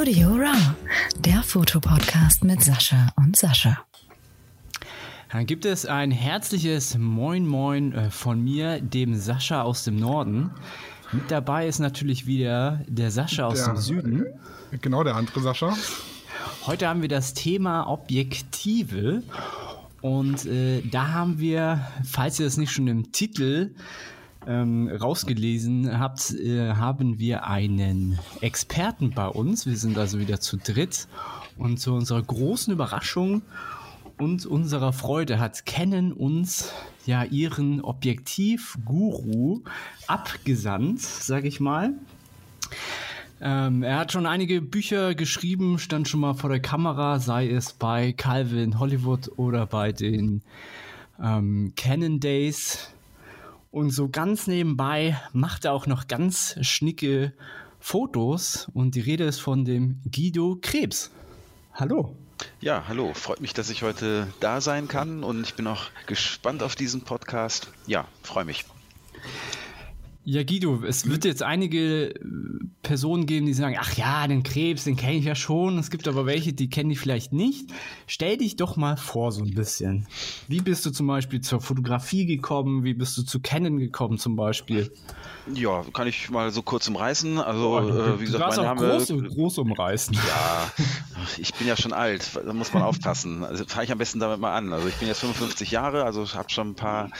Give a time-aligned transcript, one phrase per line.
[0.00, 0.76] Studio Raw,
[1.18, 3.78] der Fotopodcast mit Sascha und Sascha.
[5.32, 10.52] Dann gibt es ein herzliches Moin Moin äh, von mir, dem Sascha aus dem Norden.
[11.10, 14.26] Mit dabei ist natürlich wieder der Sascha aus Der- dem Süden.
[14.80, 15.76] Genau, der andere Sascha.
[16.64, 19.24] Heute haben wir das Thema Objektive.
[20.00, 23.74] Und äh, da haben wir, falls ihr das nicht schon im Titel
[24.46, 29.66] ähm, rausgelesen habt, äh, haben wir einen Experten bei uns.
[29.66, 31.08] Wir sind also wieder zu dritt.
[31.56, 33.42] Und zu unserer großen Überraschung
[34.18, 36.72] und unserer Freude hat Canon uns
[37.06, 39.62] ja ihren Objektiv-Guru
[40.06, 41.94] abgesandt, sag ich mal.
[43.40, 47.72] Ähm, er hat schon einige Bücher geschrieben, stand schon mal vor der Kamera, sei es
[47.72, 50.42] bei Calvin Hollywood oder bei den
[51.22, 52.90] ähm, Canon Days.
[53.70, 57.34] Und so ganz nebenbei macht er auch noch ganz schnicke
[57.78, 58.68] Fotos.
[58.72, 61.10] Und die Rede ist von dem Guido Krebs.
[61.74, 62.16] Hallo.
[62.60, 63.12] Ja, hallo.
[63.14, 67.02] Freut mich, dass ich heute da sein kann und ich bin auch gespannt auf diesen
[67.02, 67.68] Podcast.
[67.86, 68.64] Ja, freue mich.
[70.30, 72.14] Ja, Guido, es wird jetzt einige äh,
[72.82, 75.78] Personen geben, die sagen, ach ja, den Krebs, den kenne ich ja schon.
[75.78, 77.70] Es gibt aber welche, die kenne ich vielleicht nicht.
[78.06, 80.06] Stell dich doch mal vor so ein bisschen.
[80.46, 82.84] Wie bist du zum Beispiel zur Fotografie gekommen?
[82.84, 84.92] Wie bist du zu Canon gekommen zum Beispiel?
[85.54, 87.38] Ja, kann ich mal so kurz umreißen.
[87.38, 88.88] Also, äh, wie gesagt, mein auch Name.
[88.98, 90.14] groß, groß umreißen.
[90.14, 90.70] Ja,
[91.36, 93.44] ich bin ja schon alt, da muss man aufpassen.
[93.44, 94.72] Also fange ich am besten damit mal an.
[94.72, 97.10] Also ich bin jetzt 55 Jahre, also ich habe schon ein paar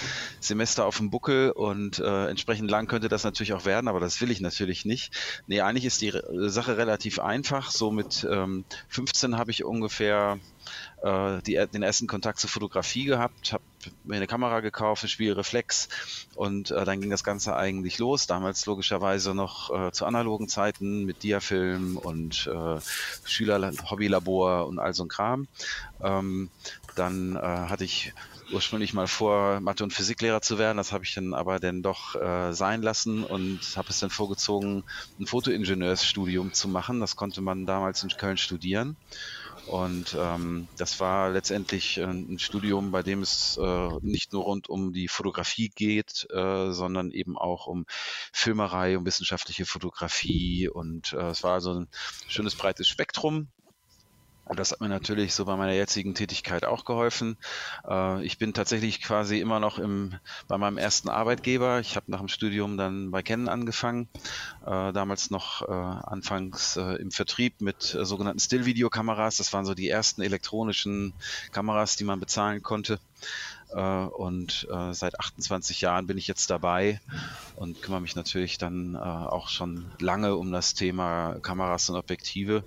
[0.41, 4.21] Semester auf dem Buckel und äh, entsprechend lang könnte das natürlich auch werden, aber das
[4.21, 5.13] will ich natürlich nicht.
[5.47, 7.71] Nee, eigentlich ist die Re- Sache relativ einfach.
[7.71, 10.39] So mit ähm, 15 habe ich ungefähr
[11.03, 13.63] äh, die, den ersten Kontakt zur Fotografie gehabt, habe
[14.05, 15.89] mir eine Kamera gekauft, eine Spiegelreflex
[16.35, 18.27] und äh, dann ging das Ganze eigentlich los.
[18.27, 22.81] Damals logischerweise noch äh, zu analogen Zeiten mit Diafilm und äh,
[23.25, 25.49] Schüler-Hobbylabor und all so ein Kram.
[26.03, 26.51] Ähm,
[26.97, 28.13] dann äh, hatte ich
[28.53, 30.79] ursprünglich mal vor, Mathe- und Physiklehrer zu werden.
[30.79, 34.85] Das habe ich dann aber dann doch äh, sein lassen und habe es dann vorgezogen,
[35.21, 37.01] ein Fotoingenieursstudium zu machen.
[37.01, 38.97] Das konnte man damals in Köln studieren.
[39.69, 44.69] Und ähm, das war letztendlich äh, ein Studium, bei dem es äh, nicht nur rund
[44.69, 47.85] um die Fotografie geht, äh, sondern eben auch um
[48.33, 50.69] Filmerei, um wissenschaftliche Fotografie.
[50.69, 51.89] Und äh, es war also ein
[52.29, 53.49] schönes breites Spektrum.
[54.49, 57.37] Und das hat mir natürlich so bei meiner jetzigen Tätigkeit auch geholfen.
[57.87, 60.15] Äh, ich bin tatsächlich quasi immer noch im,
[60.49, 61.81] bei meinem ersten Arbeitgeber.
[61.81, 64.09] Ich habe nach dem Studium dann bei Canon angefangen.
[64.65, 69.37] Äh, damals noch äh, anfangs im Vertrieb mit sogenannten Still-Video-Kameras.
[69.37, 71.13] Das waren so die ersten elektronischen
[71.53, 72.99] Kameras, die man bezahlen konnte.
[73.71, 77.03] Und seit 28 Jahren bin ich jetzt dabei
[77.57, 82.65] und kümmere mich natürlich dann auch schon lange um das Thema Kameras und Objektive.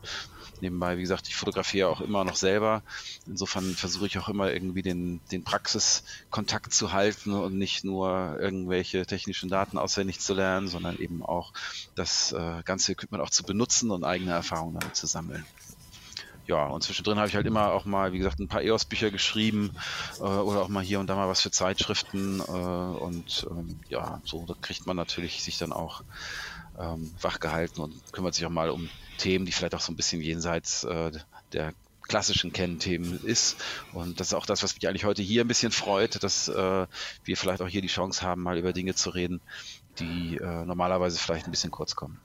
[0.61, 2.83] Nebenbei, wie gesagt, ich fotografiere auch immer noch selber.
[3.25, 9.05] Insofern versuche ich auch immer irgendwie den, den Praxiskontakt zu halten und nicht nur irgendwelche
[9.05, 11.53] technischen Daten auswendig zu lernen, sondern eben auch
[11.95, 15.45] das äh, ganze Equipment auch zu benutzen und eigene Erfahrungen damit zu sammeln.
[16.47, 19.71] Ja, und zwischendrin habe ich halt immer auch mal, wie gesagt, ein paar EOS-Bücher geschrieben
[20.19, 22.39] äh, oder auch mal hier und da mal was für Zeitschriften.
[22.39, 26.03] Äh, und ähm, ja, so kriegt man natürlich sich dann auch
[26.79, 30.21] ähm, wachgehalten und kümmert sich auch mal um Themen, die vielleicht auch so ein bisschen
[30.21, 31.11] jenseits äh,
[31.53, 31.73] der
[32.07, 33.57] klassischen Kennthemen ist.
[33.93, 36.87] Und das ist auch das, was mich eigentlich heute hier ein bisschen freut, dass äh,
[37.23, 39.41] wir vielleicht auch hier die Chance haben, mal über Dinge zu reden,
[39.99, 42.19] die äh, normalerweise vielleicht ein bisschen kurz kommen.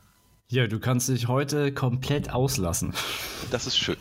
[0.48, 2.94] Ja, du kannst dich heute komplett auslassen.
[3.50, 3.96] Das ist schön.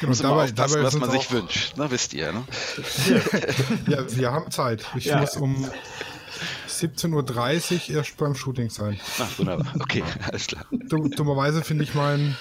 [0.00, 1.90] Genau, Muss dabei, dabei was man sich wünscht, ne?
[1.90, 2.32] wisst ihr.
[2.32, 2.44] Ne?
[3.86, 4.86] Ja, wir haben Zeit.
[4.96, 5.20] Ich Ja.
[5.20, 5.70] muss um
[6.82, 8.98] 17.30 Uhr erst beim Shooting sein.
[9.18, 9.66] Ach, wunderbar.
[9.80, 10.64] Okay, alles klar.
[10.70, 12.36] Dumm, dummerweise finde ich meinen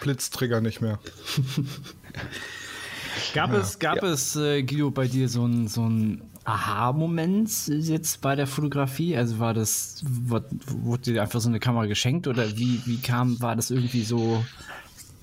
[0.00, 0.98] Blitztrigger nicht mehr.
[3.34, 4.08] Gab es, gab Ja.
[4.10, 9.16] es äh, Guido, bei dir so ein, so ein Aha-Moment jetzt bei der Fotografie?
[9.16, 13.40] Also war das, wurde, wurde dir einfach so eine Kamera geschenkt oder wie, wie kam,
[13.40, 14.44] war das irgendwie so,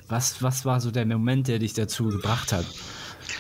[0.08, 2.66] was, was war so der Moment, der dich dazu gebracht hat?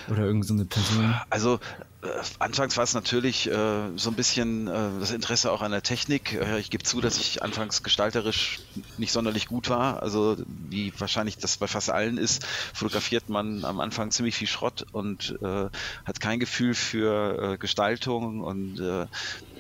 [0.09, 1.15] Oder irgend so Person?
[1.29, 1.59] Also
[2.01, 2.07] äh,
[2.39, 6.33] anfangs war es natürlich äh, so ein bisschen äh, das Interesse auch an der Technik.
[6.33, 8.59] Äh, ich gebe zu, dass ich anfangs gestalterisch
[8.97, 10.01] nicht sonderlich gut war.
[10.01, 14.85] Also wie wahrscheinlich das bei fast allen ist, fotografiert man am Anfang ziemlich viel Schrott
[14.91, 15.69] und äh,
[16.05, 19.07] hat kein Gefühl für äh, Gestaltung und äh,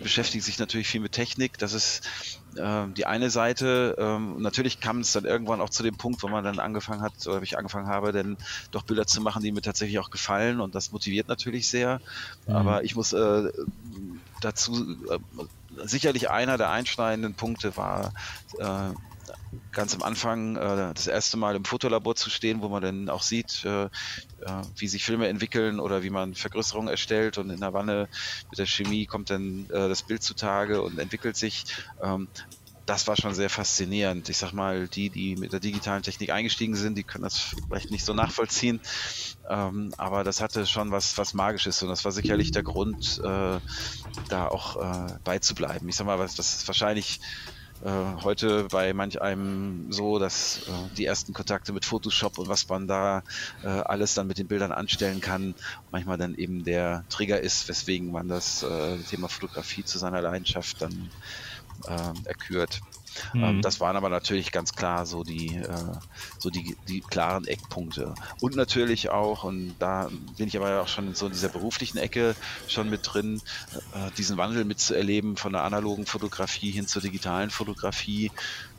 [0.01, 1.57] beschäftigt sich natürlich viel mit Technik.
[1.57, 2.07] Das ist
[2.57, 3.95] äh, die eine Seite.
[3.97, 7.25] Ähm, natürlich kam es dann irgendwann auch zu dem Punkt, wo man dann angefangen hat,
[7.27, 8.37] oder ich angefangen habe, dann
[8.71, 12.01] doch Bilder zu machen, die mir tatsächlich auch gefallen und das motiviert natürlich sehr.
[12.47, 13.51] Aber ich muss äh,
[14.41, 15.19] dazu äh,
[15.85, 18.13] sicherlich einer der einschneidenden Punkte war
[18.59, 18.93] äh,
[19.71, 23.21] ganz am Anfang äh, das erste Mal im Fotolabor zu stehen, wo man dann auch
[23.21, 23.89] sieht, äh, äh,
[24.75, 28.09] wie sich Filme entwickeln oder wie man Vergrößerungen erstellt und in der Wanne
[28.49, 31.65] mit der Chemie kommt dann äh, das Bild zutage und entwickelt sich.
[32.01, 32.27] Ähm,
[32.87, 34.29] das war schon sehr faszinierend.
[34.29, 37.91] Ich sag mal, die, die mit der digitalen Technik eingestiegen sind, die können das vielleicht
[37.91, 38.79] nicht so nachvollziehen.
[39.49, 43.59] Ähm, aber das hatte schon was, was Magisches und das war sicherlich der Grund, äh,
[44.29, 45.87] da auch äh, beizubleiben.
[45.89, 47.19] Ich sag mal, was, das ist wahrscheinlich
[47.85, 52.87] heute bei manch einem so, dass äh, die ersten Kontakte mit Photoshop und was man
[52.87, 53.23] da
[53.63, 55.53] äh, alles dann mit den Bildern anstellen kann,
[55.91, 60.81] manchmal dann eben der Trigger ist, weswegen man das äh, Thema Fotografie zu seiner Leidenschaft
[60.81, 61.11] dann
[61.87, 62.81] äh, erkürt.
[63.33, 63.43] Mhm.
[63.43, 65.67] Ähm, das waren aber natürlich ganz klar so die, äh,
[66.39, 68.13] so die, die klaren Eckpunkte.
[68.41, 72.35] Und natürlich auch, und da bin ich aber auch schon in so dieser beruflichen Ecke
[72.67, 73.41] schon mit drin,
[73.93, 78.31] äh, diesen Wandel mitzuerleben von der analogen Fotografie hin zur digitalen Fotografie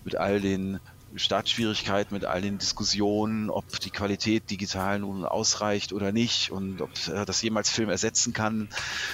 [0.04, 0.80] mit all den
[1.16, 6.90] Startschwierigkeit mit all den Diskussionen, ob die Qualität digital nun ausreicht oder nicht und ob
[7.08, 8.68] äh, das jemals Film ersetzen kann.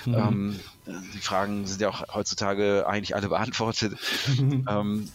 [0.05, 0.15] Mhm.
[0.15, 0.61] Ähm,
[1.15, 3.97] die Fragen sind ja auch heutzutage eigentlich alle beantwortet.
[4.69, 5.09] ähm,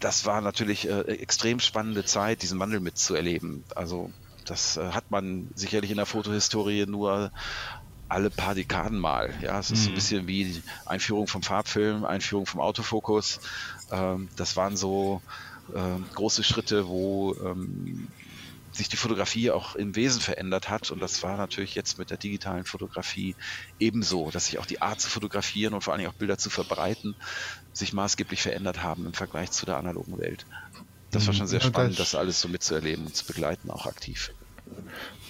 [0.00, 3.64] das war natürlich äh, extrem spannende Zeit, diesen Wandel mitzuerleben.
[3.74, 4.10] Also
[4.46, 7.30] das äh, hat man sicherlich in der Fotohistorie nur
[8.08, 9.32] alle paar Dekaden mal.
[9.40, 9.88] Ja, es ist mhm.
[9.88, 13.40] ein bisschen wie die Einführung vom Farbfilm, Einführung vom Autofokus.
[13.92, 15.22] Ähm, das waren so
[16.14, 18.08] große Schritte, wo ähm,
[18.72, 20.90] sich die Fotografie auch im Wesen verändert hat.
[20.90, 23.34] Und das war natürlich jetzt mit der digitalen Fotografie
[23.78, 27.16] ebenso, dass sich auch die Art zu fotografieren und vor allem auch Bilder zu verbreiten
[27.72, 30.46] sich maßgeblich verändert haben im Vergleich zu der analogen Welt.
[31.10, 34.32] Das war schon sehr spannend, das alles so mitzuerleben und zu begleiten, auch aktiv.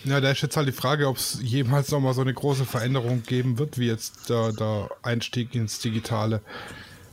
[0.05, 3.23] Ja, da ist jetzt halt die Frage, ob es jemals nochmal so eine große Veränderung
[3.23, 6.43] geben wird, wie jetzt der, der Einstieg ins Digitale.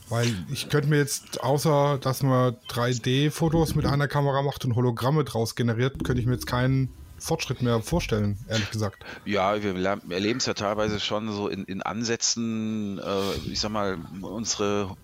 [0.10, 5.24] Weil ich könnte mir jetzt, außer dass man 3D-Fotos mit einer Kamera macht und Hologramme
[5.24, 9.04] draus generiert, könnte ich mir jetzt keinen Fortschritt mehr vorstellen, ehrlich gesagt.
[9.26, 13.98] Ja, wir erleben es ja teilweise schon so in, in Ansätzen, äh, ich sag mal,
[14.22, 14.96] unsere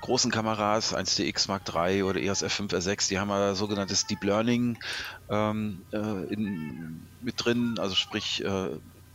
[0.00, 4.78] großen Kameras, 1DX Mark III oder EOS F5 R6, die haben ja sogenanntes Deep Learning
[5.28, 8.70] ähm, äh, in, mit drin, also sprich äh,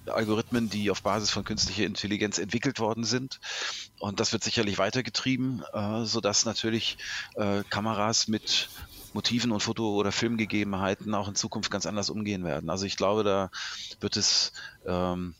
[0.10, 3.40] Algorithmen, die auf Basis von künstlicher Intelligenz entwickelt worden sind.
[4.00, 6.98] Und das wird sicherlich weitergetrieben, äh, sodass natürlich
[7.36, 8.69] äh, Kameras mit
[9.13, 12.69] Motiven und Foto- oder Filmgegebenheiten auch in Zukunft ganz anders umgehen werden.
[12.69, 13.50] Also ich glaube, da
[14.02, 14.52] wird es
[14.86, 15.36] ähm,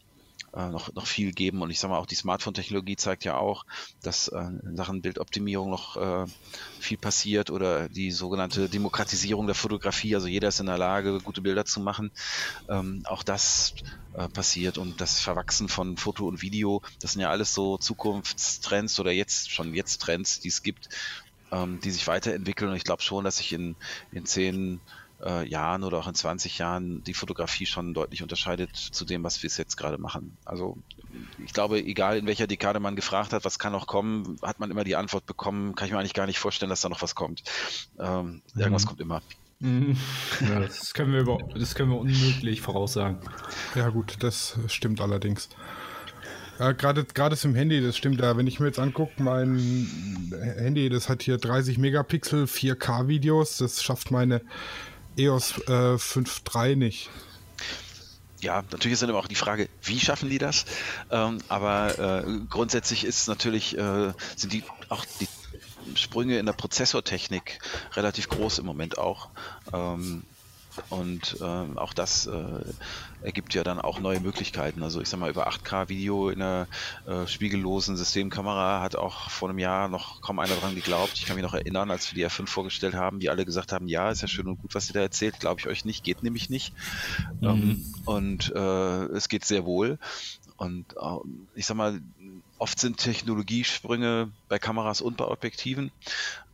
[0.56, 1.62] äh, noch, noch viel geben.
[1.62, 3.66] Und ich sage mal, auch die Smartphone-Technologie zeigt ja auch,
[4.02, 6.26] dass äh, in Sachen Bildoptimierung noch äh,
[6.80, 10.16] viel passiert oder die sogenannte Demokratisierung der Fotografie.
[10.16, 12.12] Also jeder ist in der Lage, gute Bilder zu machen.
[12.70, 13.74] Ähm, auch das
[14.14, 19.00] äh, passiert und das Verwachsen von Foto und Video, das sind ja alles so Zukunftstrends
[19.00, 20.90] oder jetzt schon jetzt Trends, die es gibt,
[21.52, 22.72] ähm, die sich weiterentwickeln.
[22.72, 23.76] Und ich glaube schon, dass sich in,
[24.12, 24.80] in zehn
[25.24, 29.42] äh, Jahren oder auch in 20 Jahren die Fotografie schon deutlich unterscheidet zu dem, was
[29.44, 30.38] wir jetzt gerade machen.
[30.46, 30.78] Also
[31.44, 34.72] ich glaube, egal in welcher Dekade man gefragt hat, was kann noch kommen, hat man
[34.72, 37.16] immer die Antwort bekommen, kann ich mir eigentlich gar nicht vorstellen, dass da noch was
[37.16, 37.44] kommt.
[38.00, 38.62] Ähm, mhm.
[38.62, 39.22] Irgendwas kommt immer.
[39.60, 39.96] Mhm.
[40.42, 43.20] Ja, das, können wir über, das können wir unmöglich voraussagen.
[43.74, 45.50] Ja gut, das stimmt allerdings.
[46.60, 48.38] Ja, gerade gerade im Handy, das stimmt ja.
[48.38, 49.60] Wenn ich mir jetzt angucke, mein
[50.58, 54.42] Handy, das hat hier 30 Megapixel, 4K Videos, das schafft meine
[55.18, 57.10] EOS äh, 5.3 nicht.
[58.42, 60.66] Ja, natürlich ist dann immer auch die Frage, wie schaffen die das?
[61.10, 65.28] Ähm, aber äh, grundsätzlich ist natürlich, äh, sind die auch die
[65.96, 67.60] Sprünge in der Prozessortechnik
[67.94, 69.30] relativ groß im Moment auch.
[69.74, 70.24] Ähm,
[70.90, 72.44] und äh, auch das äh,
[73.22, 74.84] ergibt ja dann auch neue Möglichkeiten.
[74.84, 76.68] Also ich sag mal, über 8K-Video in einer
[77.08, 81.14] äh, spiegellosen Systemkamera hat auch vor einem Jahr noch kaum einer dran geglaubt.
[81.16, 83.88] Ich kann mich noch erinnern, als wir die R5 vorgestellt haben, die alle gesagt haben,
[83.88, 86.24] ja, ist ja schön und gut, was ihr da erzählt, glaube ich euch nicht, geht
[86.24, 86.74] nämlich nicht.
[87.42, 87.48] Mhm.
[87.48, 89.98] Ähm, und äh, es geht sehr wohl.
[90.58, 91.18] Und äh,
[91.56, 92.00] ich sag mal,
[92.58, 95.92] Oft sind Technologiesprünge bei Kameras und bei Objektiven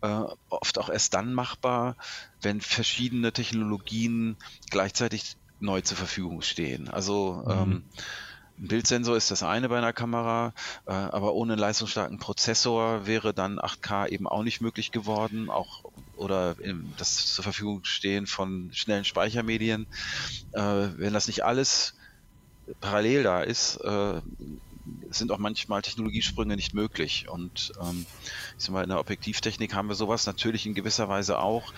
[0.02, 1.96] äh, oft auch erst dann machbar,
[2.42, 4.38] wenn verschiedene Technologien
[4.70, 6.90] gleichzeitig neu zur Verfügung stehen.
[6.90, 7.52] Also mhm.
[7.52, 7.84] ähm,
[8.62, 10.54] ein Bildsensor ist das eine bei einer Kamera,
[10.86, 15.84] äh, aber ohne einen leistungsstarken Prozessor wäre dann 8K eben auch nicht möglich geworden, auch
[16.16, 16.56] oder
[16.98, 19.88] das zur Verfügung stehen von schnellen Speichermedien.
[20.52, 21.96] Äh, wenn das nicht alles
[22.80, 24.22] parallel da ist, äh,
[25.10, 27.28] sind auch manchmal Technologiesprünge nicht möglich.
[27.30, 28.06] Und ähm,
[28.58, 31.74] ich sag mal, in der Objektivtechnik haben wir sowas natürlich in gewisser Weise auch.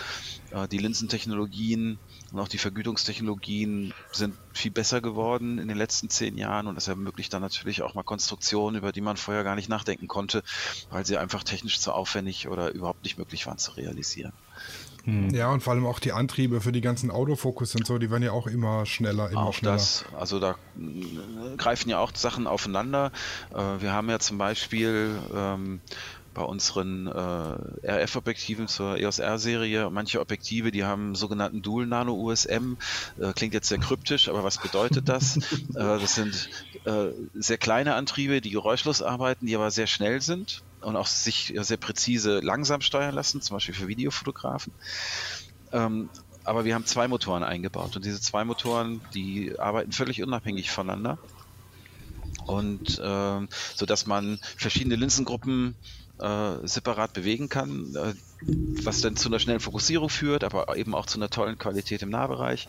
[0.71, 1.97] Die Linsentechnologien
[2.31, 6.87] und auch die Vergütungstechnologien sind viel besser geworden in den letzten zehn Jahren und das
[6.87, 10.43] ermöglicht dann natürlich auch mal Konstruktionen, über die man vorher gar nicht nachdenken konnte,
[10.91, 14.33] weil sie einfach technisch zu aufwendig oder überhaupt nicht möglich waren zu realisieren.
[15.05, 15.31] Hm.
[15.31, 18.23] Ja, und vor allem auch die Antriebe für die ganzen Autofokus und so, die werden
[18.23, 19.75] ja auch immer schneller, immer auch schneller.
[19.75, 23.11] das, also da äh, greifen ja auch Sachen aufeinander.
[23.53, 25.81] Äh, wir haben ja zum Beispiel ähm,
[26.33, 29.89] bei unseren äh, RF-Objektiven zur EOS R-Serie.
[29.89, 32.77] Manche Objektive, die haben sogenannten Dual Nano USM.
[33.19, 35.37] Äh, klingt jetzt sehr kryptisch, aber was bedeutet das?
[35.69, 36.49] äh, das sind
[36.85, 41.53] äh, sehr kleine Antriebe, die geräuschlos arbeiten, die aber sehr schnell sind und auch sich
[41.57, 44.73] sehr präzise langsam steuern lassen, zum Beispiel für Videofotografen.
[45.71, 46.09] Ähm,
[46.43, 51.17] aber wir haben zwei Motoren eingebaut und diese zwei Motoren, die arbeiten völlig unabhängig voneinander
[52.45, 55.75] und äh, so dass man verschiedene Linsengruppen
[56.19, 58.13] äh, separat bewegen kann, äh,
[58.83, 62.09] was dann zu einer schnellen Fokussierung führt, aber eben auch zu einer tollen Qualität im
[62.09, 62.67] Nahbereich.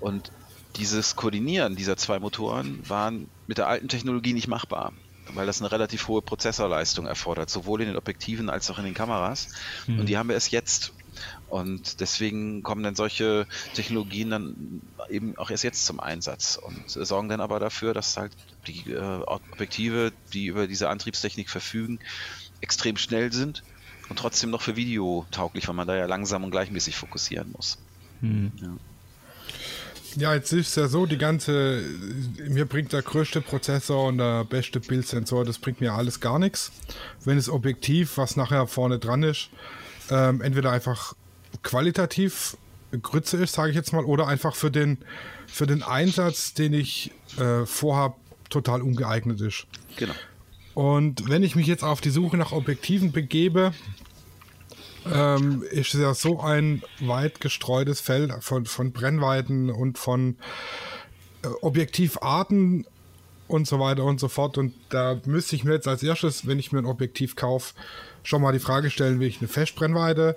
[0.00, 0.30] Und
[0.76, 4.92] dieses Koordinieren dieser zwei Motoren waren mit der alten Technologie nicht machbar,
[5.32, 8.94] weil das eine relativ hohe Prozessorleistung erfordert, sowohl in den Objektiven als auch in den
[8.94, 9.48] Kameras.
[9.86, 10.00] Mhm.
[10.00, 10.92] Und die haben wir erst jetzt.
[11.48, 17.28] Und deswegen kommen dann solche Technologien dann eben auch erst jetzt zum Einsatz und sorgen
[17.28, 18.32] dann aber dafür, dass halt
[18.66, 22.00] die äh, Objektive, die über diese Antriebstechnik verfügen,
[22.64, 23.62] extrem schnell sind
[24.08, 27.78] und trotzdem noch für Video tauglich, weil man da ja langsam und gleichmäßig fokussieren muss.
[28.20, 28.52] Hm.
[28.60, 28.68] Ja.
[30.16, 31.82] Ja, jetzt ist es ja so, die ganze,
[32.48, 36.70] mir bringt der größte Prozessor und der beste Bildsensor, das bringt mir alles gar nichts.
[37.24, 39.48] Wenn das Objektiv, was nachher vorne dran ist,
[40.10, 41.14] ähm, entweder einfach
[41.64, 42.56] qualitativ
[43.02, 44.98] Grütze ist, sage ich jetzt mal, oder einfach für den,
[45.48, 48.14] für den Einsatz, den ich äh, vorhabe,
[48.50, 49.66] total ungeeignet ist.
[49.96, 50.14] Genau.
[50.74, 53.72] Und wenn ich mich jetzt auf die Suche nach Objektiven begebe,
[55.12, 60.36] ähm, ist es ja so ein weit gestreutes Feld von, von Brennweiten und von
[61.42, 62.86] äh, Objektivarten
[63.46, 64.58] und so weiter und so fort.
[64.58, 67.74] Und da müsste ich mir jetzt als erstes, wenn ich mir ein Objektiv kaufe,
[68.22, 70.36] schon mal die Frage stellen, will ich eine Festbrennweite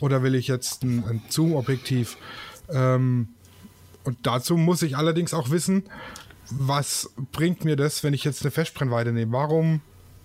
[0.00, 2.16] oder will ich jetzt ein, ein Zoom-Objektiv?
[2.70, 3.28] Ähm,
[4.04, 5.84] und dazu muss ich allerdings auch wissen,
[6.58, 9.32] was bringt mir das, wenn ich jetzt eine Festbrennweite nehme?
[9.32, 9.80] Warum,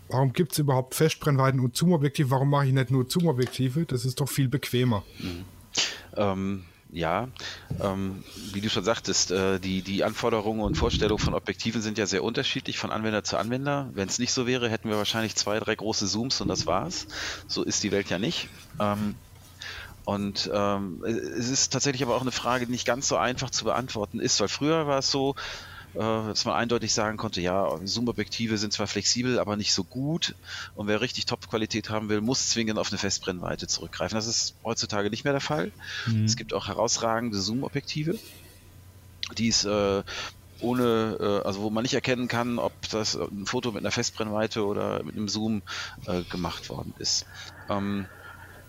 [0.09, 2.31] warum gibt es überhaupt Festbrennweiten und Zoom-Objektive?
[2.31, 3.85] Warum mache ich nicht nur Zoom-Objektive?
[3.85, 5.03] Das ist doch viel bequemer.
[5.19, 5.45] Mhm.
[6.15, 7.27] Ähm, ja,
[7.81, 12.07] ähm, wie du schon sagtest, äh, die, die Anforderungen und Vorstellungen von Objektiven sind ja
[12.07, 13.89] sehr unterschiedlich von Anwender zu Anwender.
[13.93, 17.05] Wenn es nicht so wäre, hätten wir wahrscheinlich zwei, drei große Zooms und das war's.
[17.47, 18.49] So ist die Welt ja nicht.
[18.79, 19.15] Ähm,
[20.03, 23.65] und ähm, es ist tatsächlich aber auch eine Frage, die nicht ganz so einfach zu
[23.65, 25.35] beantworten ist, weil früher war es so,
[25.95, 30.35] äh, dass man eindeutig sagen konnte, ja, Zoom-Objektive sind zwar flexibel, aber nicht so gut.
[30.75, 34.15] Und wer richtig Top-Qualität haben will, muss zwingend auf eine Festbrennweite zurückgreifen.
[34.15, 35.71] Das ist heutzutage nicht mehr der Fall.
[36.05, 36.25] Mhm.
[36.25, 38.19] Es gibt auch herausragende Zoom-Objektive,
[39.37, 40.03] die es äh,
[40.61, 44.65] ohne, äh, also wo man nicht erkennen kann, ob das ein Foto mit einer Festbrennweite
[44.65, 45.61] oder mit einem Zoom
[46.05, 47.25] äh, gemacht worden ist.
[47.69, 48.05] Ähm,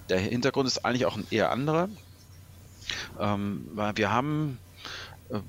[0.08, 1.88] der Hintergrund ist eigentlich auch ein eher anderer.
[3.18, 4.58] Ähm, weil wir haben
[5.28, 5.40] äh,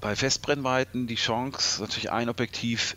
[0.00, 2.96] bei Festbrennweiten die Chance, natürlich ein Objektiv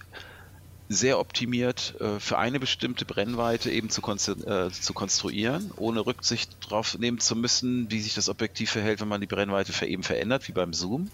[0.91, 6.97] sehr optimiert äh, für eine bestimmte Brennweite eben zu, äh, zu, konstruieren, ohne Rücksicht darauf
[6.99, 10.49] nehmen zu müssen, wie sich das Objektiv verhält, wenn man die Brennweite für eben verändert,
[10.49, 11.09] wie beim Zoom.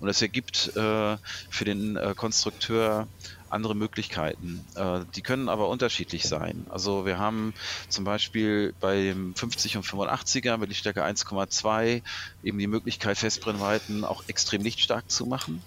[0.00, 1.16] Und das ergibt äh,
[1.50, 3.06] für den äh, Konstrukteur
[3.52, 4.64] andere Möglichkeiten.
[4.74, 6.66] Äh, die können aber unterschiedlich sein.
[6.70, 7.54] Also wir haben
[7.88, 12.02] zum Beispiel bei dem 50 und 85er mit Lichtstärke 1,2
[12.42, 15.62] eben die Möglichkeit, Festbrennweiten auch extrem lichtstark zu machen.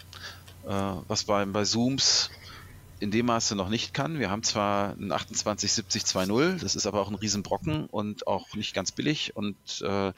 [0.66, 0.70] Äh,
[1.08, 2.30] was bei, bei Zooms
[3.06, 4.18] in dem Maße noch nicht kann.
[4.18, 8.92] Wir haben zwar ein 2870 das ist aber auch ein Riesenbrocken und auch nicht ganz
[8.92, 10.12] billig und äh,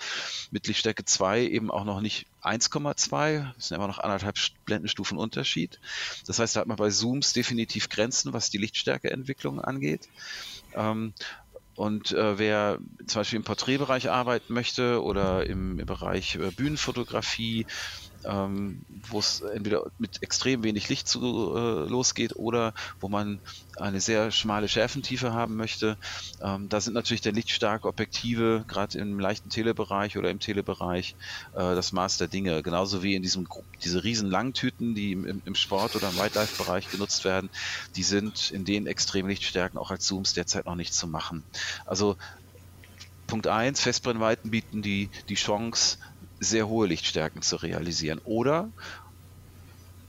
[0.51, 5.82] mit Lichtstärke 2 eben auch noch nicht 1,2, das sind immer noch anderthalb Blendenstufen Unterschied.
[6.27, 10.08] Das heißt, da hat man bei Zooms definitiv Grenzen, was die Lichtstärkeentwicklung angeht.
[10.74, 11.13] Ähm,
[11.75, 17.67] und äh, wer zum Beispiel im Porträtbereich arbeiten möchte oder im, im Bereich äh, Bühnenfotografie,
[18.27, 23.39] ähm, wo es entweder mit extrem wenig Licht zu, äh, losgeht oder wo man
[23.77, 25.98] eine sehr schmale Schärfentiefe haben möchte.
[26.41, 31.15] Ähm, da sind natürlich der lichtstarke Objektive, gerade im leichten Telebereich oder im Telebereich,
[31.53, 32.62] äh, das Maß der Dinge.
[32.63, 33.48] Genauso wie in diesem
[33.84, 37.50] diese riesen Langtüten, die im, im Sport- oder im Wildlife-Bereich genutzt werden,
[37.96, 41.43] die sind in den extremen Lichtstärken auch als Zooms derzeit noch nicht zu machen.
[41.86, 42.17] Also
[43.27, 45.98] Punkt 1, Festbrennweiten bieten die, die Chance,
[46.39, 48.20] sehr hohe Lichtstärken zu realisieren.
[48.24, 48.70] Oder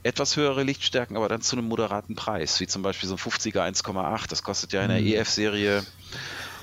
[0.02, 3.60] etwas höhere Lichtstärken, aber dann zu einem moderaten Preis, wie zum Beispiel so ein 50er
[3.60, 4.28] 1,8.
[4.28, 5.06] Das kostet ja in der mhm.
[5.08, 5.84] EF-Serie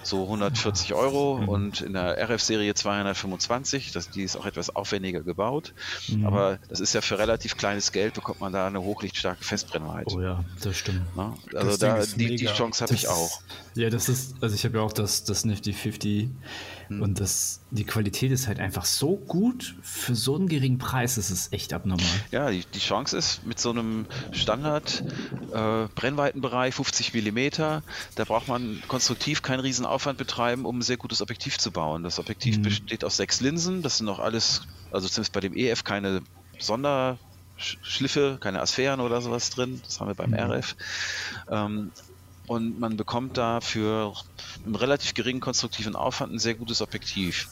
[0.05, 1.49] so 140 Euro mhm.
[1.49, 3.91] und in der RF-Serie 225.
[3.91, 5.73] Das, die ist auch etwas aufwendiger gebaut.
[6.07, 6.25] Mhm.
[6.25, 10.15] Aber das ist ja für relativ kleines Geld, bekommt man da eine hochlichtstarke Festbrennweite.
[10.15, 11.01] Oh ja, das stimmt.
[11.15, 11.35] Na?
[11.55, 13.41] Also da, die, die, Chance habe ich auch.
[13.73, 16.29] Ja, das ist, also ich habe ja auch das, das Nifty 50
[16.89, 17.01] Mhm.
[17.01, 21.31] Und das, die Qualität ist halt einfach so gut für so einen geringen Preis, das
[21.31, 22.05] ist echt abnormal.
[22.31, 25.03] Ja, die, die Chance ist mit so einem Standard
[25.53, 27.49] äh, Brennweitenbereich 50 mm,
[28.15, 32.03] da braucht man konstruktiv keinen Riesenaufwand betreiben, um ein sehr gutes Objektiv zu bauen.
[32.03, 32.63] Das Objektiv mhm.
[32.63, 34.61] besteht aus sechs Linsen, das sind auch alles,
[34.91, 36.21] also zumindest bei dem EF keine
[36.59, 37.17] Sonder
[37.57, 39.81] Schliffe, keine Asphären oder sowas drin.
[39.85, 40.51] Das haben wir beim mhm.
[40.51, 40.75] RF.
[41.49, 41.91] Ähm,
[42.47, 44.13] und man bekommt da für
[44.65, 47.49] einen relativ geringen konstruktiven Aufwand ein sehr gutes Objektiv.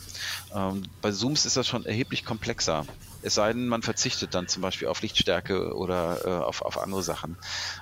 [0.54, 2.86] Ähm, bei Zooms ist das schon erheblich komplexer.
[3.22, 7.04] Es sei denn, man verzichtet dann zum Beispiel auf Lichtstärke oder äh, auf, auf andere
[7.04, 7.38] Sachen.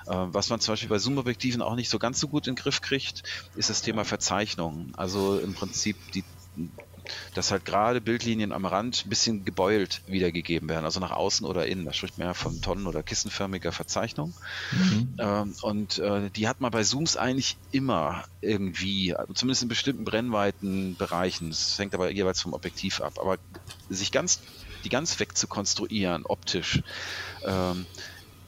[0.06, 2.62] Äh, was man zum Beispiel bei Zoom-Objektiven auch nicht so ganz so gut in den
[2.62, 3.22] Griff kriegt,
[3.56, 4.92] ist das Thema Verzeichnung.
[4.96, 6.24] Also im Prinzip die
[7.34, 11.66] dass halt gerade Bildlinien am Rand ein bisschen gebeult wiedergegeben werden, also nach außen oder
[11.66, 11.84] innen.
[11.84, 14.34] Da spricht man ja von tonnen- oder kissenförmiger Verzeichnung.
[14.70, 15.16] Mhm.
[15.18, 20.04] Ähm, und äh, die hat man bei Zooms eigentlich immer irgendwie, also zumindest in bestimmten
[20.04, 21.50] Brennweitenbereichen.
[21.50, 23.14] Das hängt aber jeweils vom Objektiv ab.
[23.20, 23.38] Aber
[23.88, 24.40] sich ganz,
[24.84, 26.82] die ganz weg zu konstruieren, optisch,
[27.44, 27.86] ähm,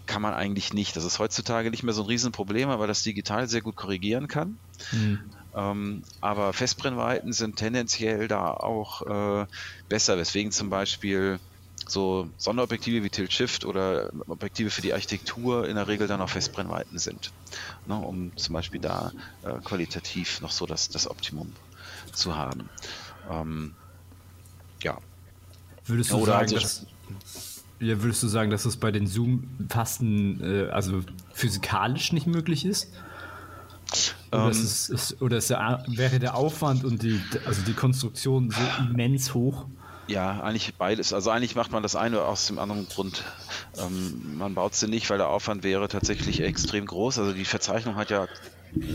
[0.06, 0.96] kann man eigentlich nicht.
[0.96, 4.58] Das ist heutzutage nicht mehr so ein Riesenproblem, weil das digital sehr gut korrigieren kann.
[4.92, 5.32] Mhm.
[5.54, 9.02] Ähm, aber Festbrennweiten sind tendenziell da auch
[9.42, 9.46] äh,
[9.88, 11.38] besser, weswegen zum Beispiel
[11.86, 16.30] so Sonderobjektive wie Tilt Shift oder Objektive für die Architektur in der Regel dann auch
[16.30, 17.32] Festbrennweiten sind,
[17.86, 21.52] ne, um zum Beispiel da äh, qualitativ noch so das, das Optimum
[22.12, 22.68] zu haben.
[23.30, 23.74] Ähm,
[24.82, 24.98] ja.
[25.86, 26.86] Würdest du, oder sagen, also, dass,
[27.80, 32.64] ja, würdest du sagen, dass es bei den Zoom fasten äh, also physikalisch nicht möglich
[32.64, 32.92] ist?
[34.32, 38.50] Oder, ähm, ist, ist, oder ist der, wäre der Aufwand und die, also die Konstruktion
[38.50, 39.66] so immens hoch?
[40.06, 41.12] Ja, eigentlich beides.
[41.12, 43.24] Also eigentlich macht man das eine aus dem anderen Grund.
[43.78, 47.18] Ähm, man baut sie nicht, weil der Aufwand wäre tatsächlich extrem groß.
[47.18, 48.26] Also die Verzeichnung hat ja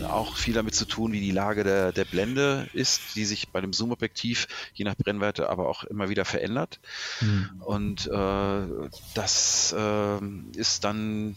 [0.08, 3.60] auch viel damit zu tun, wie die Lage der, der Blende ist, die sich bei
[3.60, 6.80] dem Zoom-Objektiv je nach Brennweite aber auch immer wieder verändert.
[7.20, 7.50] Hm.
[7.60, 10.18] Und äh, das äh,
[10.56, 11.34] ist dann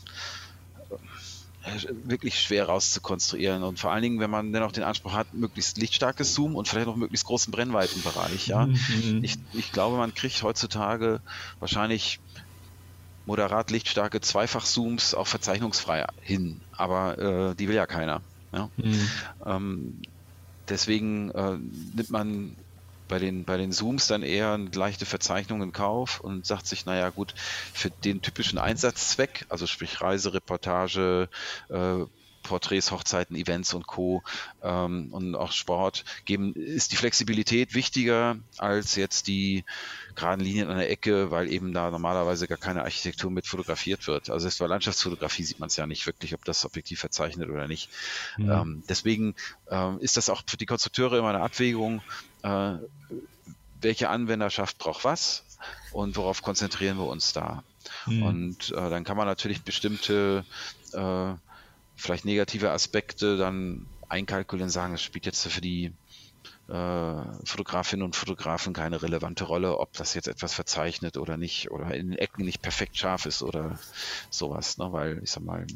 [2.04, 3.64] wirklich schwer rauszukonstruieren.
[3.64, 6.68] Und vor allen Dingen, wenn man dann auch den Anspruch hat, möglichst lichtstarkes Zoom und
[6.68, 8.48] vielleicht noch möglichst großen Brennweitenbereich.
[8.48, 8.66] Ja?
[8.66, 9.20] Mhm.
[9.24, 11.22] Ich, ich glaube, man kriegt heutzutage
[11.60, 12.20] wahrscheinlich
[13.26, 17.18] moderat lichtstarke Zweifach-Zooms auch verzeichnungsfrei hin, aber
[17.52, 18.22] äh, die will ja keiner.
[18.52, 18.70] Ja?
[18.78, 19.10] Mhm.
[19.46, 20.02] Ähm,
[20.68, 21.58] deswegen äh,
[21.96, 22.56] nimmt man
[23.14, 26.88] bei den, bei den Zooms dann eher eine leichte Verzeichnung in Kauf und sagt sich,
[26.88, 27.36] naja gut,
[27.72, 31.30] für den typischen Einsatzzweck, also sprich Reise, Reportage,
[31.70, 32.06] äh,
[32.42, 34.24] Porträts, Hochzeiten, Events und Co.
[34.64, 39.64] Ähm, und auch Sport geben, ist die Flexibilität wichtiger als jetzt die
[40.14, 44.30] geraden Linien an der Ecke, weil eben da normalerweise gar keine Architektur mit fotografiert wird.
[44.30, 47.68] Also selbst bei Landschaftsfotografie sieht man es ja nicht wirklich, ob das Objektiv verzeichnet oder
[47.68, 47.90] nicht.
[48.38, 48.52] Mhm.
[48.52, 49.36] Ähm, deswegen
[49.70, 52.02] ähm, ist das auch für die Konstrukteure immer eine Abwägung,
[52.44, 52.74] äh,
[53.82, 55.44] welche Anwenderschaft braucht was
[55.92, 57.64] und worauf konzentrieren wir uns da.
[58.06, 58.24] Mhm.
[58.24, 60.46] Und äh, dann kann man natürlich bestimmte
[60.94, 61.34] äh,
[61.96, 65.92] vielleicht negative Aspekte dann einkalkulieren, sagen, es spielt jetzt für die
[66.66, 72.12] Fotografinnen und Fotografen keine relevante Rolle, ob das jetzt etwas verzeichnet oder nicht oder in
[72.12, 73.78] den Ecken nicht perfekt scharf ist oder
[74.30, 74.92] sowas, ne?
[74.94, 75.68] weil ich sag mal,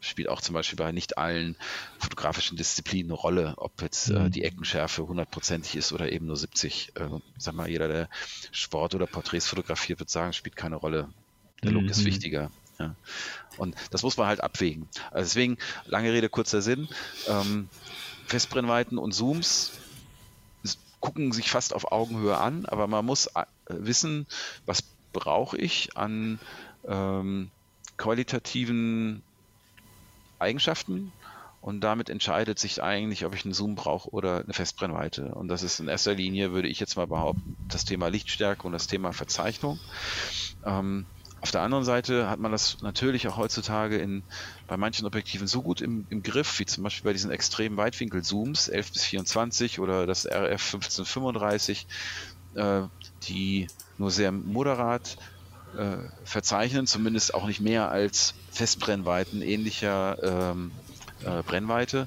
[0.00, 1.56] spielt auch zum Beispiel bei nicht allen
[1.98, 4.30] fotografischen Disziplinen eine Rolle, ob jetzt äh, mhm.
[4.30, 6.92] die Eckenschärfe hundertprozentig ist oder eben nur 70.
[6.94, 8.08] Äh, sag mal, jeder, der
[8.50, 11.08] Sport oder Porträts fotografiert, wird sagen, spielt keine Rolle.
[11.62, 11.90] Der Look mhm.
[11.90, 12.50] ist wichtiger.
[12.78, 12.94] Ja.
[13.56, 14.88] Und das muss man halt abwägen.
[15.10, 16.88] Also deswegen, lange Rede, kurzer Sinn.
[17.26, 17.68] Ähm,
[18.26, 19.72] Festbrennweiten und Zooms
[21.00, 24.26] gucken sich fast auf Augenhöhe an, aber man muss äh, wissen,
[24.66, 24.82] was
[25.12, 26.38] brauche ich an
[26.86, 27.50] ähm,
[27.96, 29.22] qualitativen
[30.38, 31.12] Eigenschaften
[31.60, 35.34] und damit entscheidet sich eigentlich, ob ich einen Zoom brauche oder eine Festbrennweite.
[35.34, 38.72] Und das ist in erster Linie, würde ich jetzt mal behaupten, das Thema Lichtstärke und
[38.72, 39.78] das Thema Verzeichnung.
[40.64, 41.06] Ähm,
[41.40, 44.22] auf der anderen Seite hat man das natürlich auch heutzutage in,
[44.68, 48.68] bei manchen Objektiven so gut im, im Griff, wie zum Beispiel bei diesen extremen Weitwinkel-Zooms,
[48.68, 51.86] 11 bis 24 oder das RF 1535,
[52.54, 52.82] äh,
[53.24, 55.16] die nur sehr moderat
[55.76, 60.70] äh, verzeichnen, zumindest auch nicht mehr als Festbrennweiten ähnlicher ähm,
[61.24, 62.06] äh, Brennweite.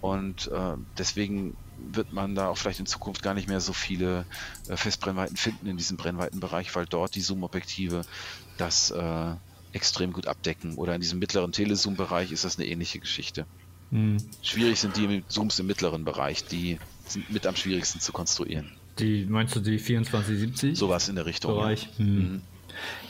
[0.00, 1.56] Und äh, deswegen
[1.92, 4.24] wird man da auch vielleicht in Zukunft gar nicht mehr so viele
[4.68, 8.02] äh, Festbrennweiten finden in diesem Brennweitenbereich, weil dort die Zoom-Objektive
[8.56, 9.34] das, äh,
[9.72, 10.74] extrem gut abdecken.
[10.76, 13.46] Oder in diesem mittleren Telezoom-Bereich ist das eine ähnliche Geschichte.
[13.90, 14.18] Mhm.
[14.42, 18.70] Schwierig sind die Zooms im mittleren Bereich, die sind mit am schwierigsten zu konstruieren.
[18.98, 20.78] Die meinst du die 2470?
[20.78, 21.54] Sowas in der Richtung.
[21.54, 21.88] Bereich.
[21.98, 22.04] Ja.
[22.04, 22.18] Mhm.
[22.18, 22.42] Mhm.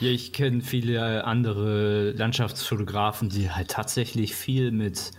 [0.00, 5.12] Ja, ich kenne viele andere Landschaftsfotografen, die halt tatsächlich viel mit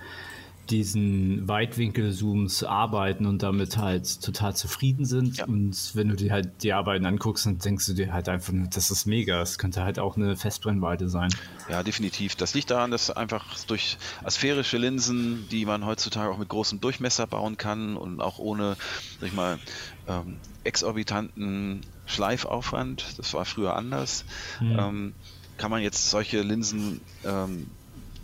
[0.69, 5.38] diesen Weitwinkel-Zooms arbeiten und damit halt total zufrieden sind.
[5.38, 5.45] Ja.
[5.45, 8.91] Und wenn du dir halt die Arbeiten anguckst, dann denkst du dir halt einfach, das
[8.91, 9.39] ist mega.
[9.39, 11.30] Das könnte halt auch eine Festbrennweite sein.
[11.69, 12.36] Ja, definitiv.
[12.36, 17.28] Das liegt daran, dass einfach durch asphärische Linsen, die man heutzutage auch mit großem Durchmesser
[17.28, 18.78] bauen kann und auch ohne,
[19.19, 19.60] sag ich mal,
[20.08, 24.26] ähm, exorbitanten Schleifaufwand, das war früher anders,
[24.60, 24.80] mhm.
[24.80, 25.13] ähm,
[25.58, 27.67] kann man jetzt solche Linsen ähm,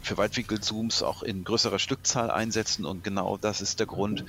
[0.07, 4.25] für Weitwinkel-Zooms auch in größerer Stückzahl einsetzen und genau das ist der Grund,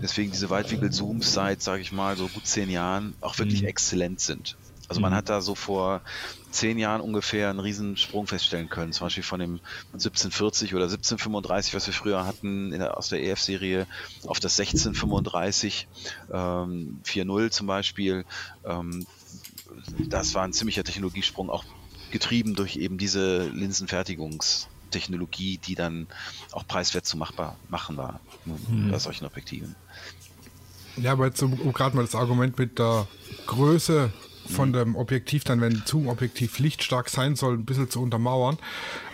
[0.00, 3.68] weswegen diese Weitwinkel-Zooms seit, sage ich mal, so gut zehn Jahren auch wirklich mhm.
[3.68, 4.56] exzellent sind.
[4.88, 5.16] Also man mhm.
[5.16, 6.00] hat da so vor
[6.50, 8.92] zehn Jahren ungefähr einen Riesensprung feststellen können.
[8.92, 9.60] Zum Beispiel von dem
[9.92, 13.86] 1740 oder 1735, was wir früher hatten der, aus der EF-Serie,
[14.26, 15.86] auf das 1635,
[16.32, 18.24] ähm, 4.0 zum Beispiel.
[18.64, 19.06] Ähm,
[20.08, 21.64] das war ein ziemlicher Technologiesprung, auch
[22.10, 26.06] getrieben durch eben diese Linsenfertigungs- Technologie, die dann
[26.52, 28.90] auch preiswert zu machbar machen war mhm.
[28.90, 29.74] bei solchen Objektiven.
[30.96, 33.06] Ja, aber jetzt um, um gerade mal das Argument mit der
[33.46, 34.12] Größe
[34.48, 34.74] von mhm.
[34.74, 38.58] dem Objektiv dann, wenn Zoom-Objektiv lichtstark sein soll, ein bisschen zu untermauern.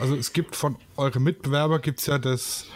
[0.01, 2.67] Also es gibt von euren Mitbewerber gibt es ja das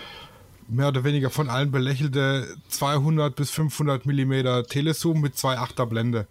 [0.69, 6.27] mehr oder weniger von allen belächelte 200 bis 500 Millimeter Telezoom mit 2,8er Blende.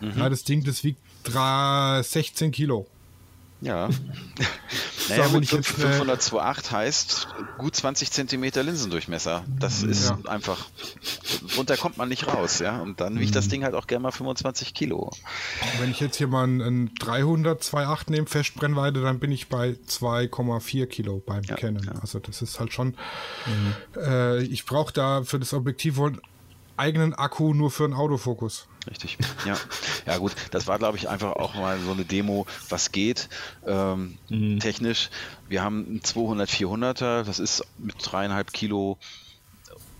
[0.00, 0.18] Mhm.
[0.18, 2.86] Ja, das Ding, das wiegt 3, 16 Kilo.
[3.64, 3.88] Ja.
[5.08, 9.44] naja, gut, 502.8 heißt gut 20 Zentimeter Linsendurchmesser.
[9.58, 10.18] Das ist ja.
[10.26, 10.66] einfach,
[11.56, 12.80] runter kommt man nicht raus, ja.
[12.80, 13.50] Und dann wiegt das mhm.
[13.50, 15.10] Ding halt auch gerne mal 25 Kilo.
[15.80, 20.86] Wenn ich jetzt hier mal einen 300 2.8 nehme, Festbrennweite, dann bin ich bei 2,4
[20.86, 21.84] Kilo beim ja, Canon.
[21.84, 21.92] Ja.
[22.02, 22.88] Also das ist halt schon,
[23.46, 23.74] mhm.
[23.96, 26.20] äh, ich brauche da für das Objektiv wohl einen
[26.76, 28.66] eigenen Akku nur für einen Autofokus.
[28.90, 29.56] Richtig, ja.
[30.06, 33.28] Ja gut, das war glaube ich einfach auch mal so eine Demo, was geht
[33.66, 34.60] ähm, mhm.
[34.60, 35.10] technisch.
[35.48, 38.98] Wir haben einen 200 400er, das ist mit dreieinhalb Kilo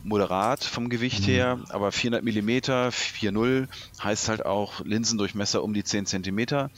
[0.05, 1.25] moderat vom Gewicht mhm.
[1.25, 3.66] her, aber 400 Millimeter, 4.0
[4.03, 6.70] heißt halt auch Linsendurchmesser um die 10 Zentimeter.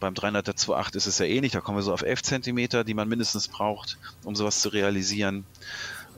[0.00, 2.94] Beim 300er 2.8 ist es ja ähnlich, da kommen wir so auf 11 Zentimeter, die
[2.94, 5.44] man mindestens braucht, um sowas zu realisieren.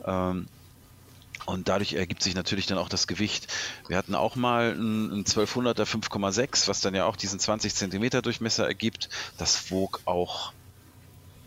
[0.05, 0.47] Ähm,
[1.45, 3.47] und dadurch ergibt sich natürlich dann auch das Gewicht.
[3.87, 8.65] Wir hatten auch mal ein, 1200er 5,6, was dann ja auch diesen 20 Zentimeter Durchmesser
[8.65, 9.09] ergibt.
[9.37, 10.53] Das wog auch,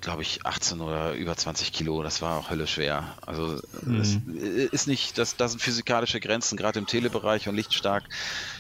[0.01, 2.03] glaube ich, 18 oder über 20 Kilo.
[2.03, 3.17] Das war auch höllisch schwer.
[3.27, 4.01] Also mhm.
[4.01, 4.19] es
[4.73, 8.05] ist nicht, das, das sind physikalische Grenzen, gerade im Telebereich und lichtstark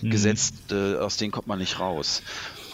[0.02, 0.10] mhm.
[0.10, 2.22] gesetzt, äh, aus denen kommt man nicht raus.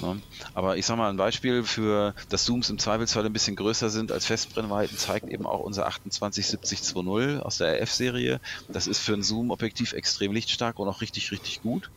[0.05, 0.23] Ne?
[0.53, 4.12] Aber ich sage mal ein Beispiel für, dass Zooms im Zweifelsfall ein bisschen größer sind
[4.12, 8.40] als Festbrennweiten, zeigt eben auch unser 2870-2.0 aus der RF-Serie.
[8.71, 11.90] Das ist für ein Zoom-Objektiv extrem lichtstark und auch richtig, richtig gut.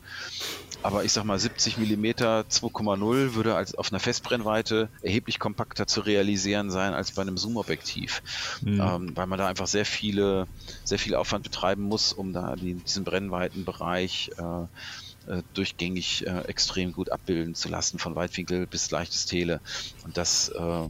[0.82, 6.00] Aber ich sag mal, 70 mm 2,0 würde als auf einer Festbrennweite erheblich kompakter zu
[6.00, 8.22] realisieren sein als bei einem Zoom-Objektiv.
[8.62, 8.80] Mhm.
[8.80, 10.46] Ähm, weil man da einfach sehr viele,
[10.84, 14.66] sehr viel Aufwand betreiben muss, um da die, diesen Brennweitenbereich äh,
[15.28, 19.60] äh, durchgängig äh, extrem gut abbilden zu lassen, von Weitwinkel bis leichtes Tele.
[20.04, 20.88] Und das, äh,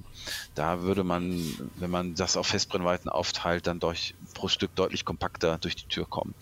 [0.54, 1.42] da würde man,
[1.76, 6.06] wenn man das auf Festbrennweiten aufteilt, dann durch, pro Stück deutlich kompakter durch die Tür
[6.06, 6.34] kommen.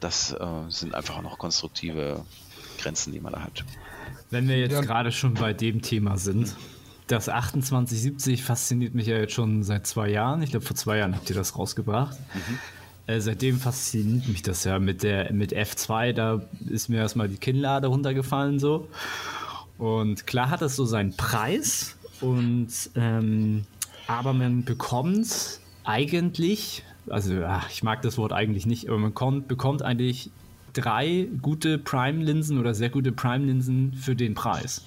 [0.00, 2.24] Das äh, sind einfach auch noch konstruktive
[2.78, 3.64] Grenzen, die man da hat.
[4.30, 4.80] Wenn wir jetzt ja.
[4.80, 6.54] gerade schon bei dem Thema sind,
[7.06, 10.42] das 2870 fasziniert mich ja jetzt schon seit zwei Jahren.
[10.42, 12.18] Ich glaube, vor zwei Jahren habt ihr das rausgebracht.
[12.34, 12.58] Mhm.
[13.08, 17.38] Äh, seitdem fasziniert mich das ja mit der mit F2, da ist mir erstmal die
[17.38, 18.88] Kinnlade runtergefallen so.
[19.78, 23.64] Und klar hat es so seinen Preis und ähm,
[24.06, 29.48] aber man bekommt eigentlich, also ach, ich mag das Wort eigentlich nicht, aber man kommt,
[29.48, 30.30] bekommt eigentlich
[30.74, 34.82] drei gute Prime-Linsen oder sehr gute Prime-Linsen für den Preis.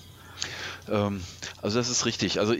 [0.89, 1.21] Ähm,
[1.63, 2.39] also das ist richtig.
[2.39, 2.53] Also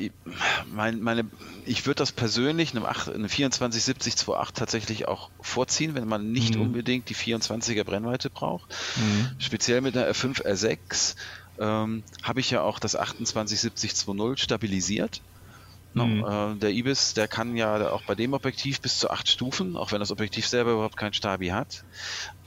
[0.74, 1.26] mein, meine,
[1.66, 6.62] ich würde das persönlich einem, einem 2470 28 tatsächlich auch vorziehen, wenn man nicht mhm.
[6.62, 8.76] unbedingt die 24er Brennweite braucht.
[8.98, 9.32] Mhm.
[9.40, 11.16] Speziell mit einer R5, R6
[11.60, 15.22] ähm, habe ich ja auch das 2870 20 stabilisiert.
[15.94, 16.26] Mhm.
[16.26, 19.92] äh, der Ibis, der kann ja auch bei dem Objektiv bis zu acht Stufen, auch
[19.92, 21.84] wenn das Objektiv selber überhaupt kein Stabi hat.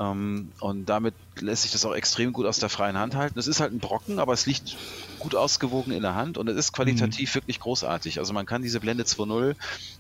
[0.01, 3.39] Ähm, und damit lässt sich das auch extrem gut aus der freien Hand halten.
[3.39, 4.77] Es ist halt ein Brocken, aber es liegt
[5.21, 7.35] gut ausgewogen in der Hand und es ist qualitativ mhm.
[7.37, 8.19] wirklich großartig.
[8.19, 9.55] Also man kann diese Blende 2.0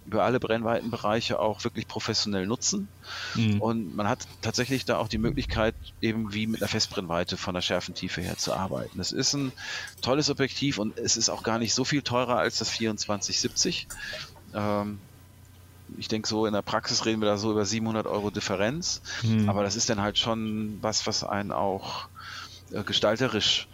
[0.06, 2.88] über alle Brennweitenbereiche auch wirklich professionell nutzen
[3.34, 3.60] mhm.
[3.60, 7.62] und man hat tatsächlich da auch die Möglichkeit, eben wie mit einer Festbrennweite von der
[7.62, 9.00] Schärfentiefe her zu arbeiten.
[9.00, 9.52] Es ist ein
[10.02, 13.86] tolles Objektiv und es ist auch gar nicht so viel teurer als das 2470.
[14.54, 14.98] Ähm,
[15.98, 19.48] ich denke so in der Praxis reden wir da so über 700 Euro Differenz, mhm.
[19.48, 22.08] aber das ist dann halt schon was, was einen auch
[22.72, 23.68] äh, gestalterisch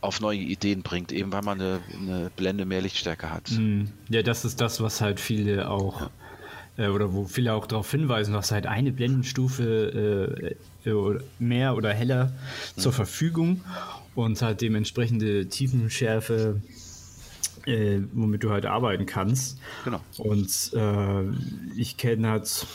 [0.00, 3.50] auf neue Ideen bringt, eben weil man eine, eine Blende mehr Lichtstärke hat.
[3.50, 3.90] Mhm.
[4.08, 6.10] Ja, das ist das, was halt viele auch
[6.76, 6.86] ja.
[6.86, 11.92] äh, oder wo viele auch darauf hinweisen, dass halt eine Blendenstufe äh, äh mehr oder
[11.92, 12.26] heller
[12.76, 12.80] mhm.
[12.80, 13.62] zur Verfügung
[14.14, 16.60] und halt dementsprechende Tiefenschärfe
[17.68, 19.58] äh, womit du halt arbeiten kannst.
[19.84, 20.00] Genau.
[20.18, 21.22] Und äh,
[21.76, 22.66] ich kenne halt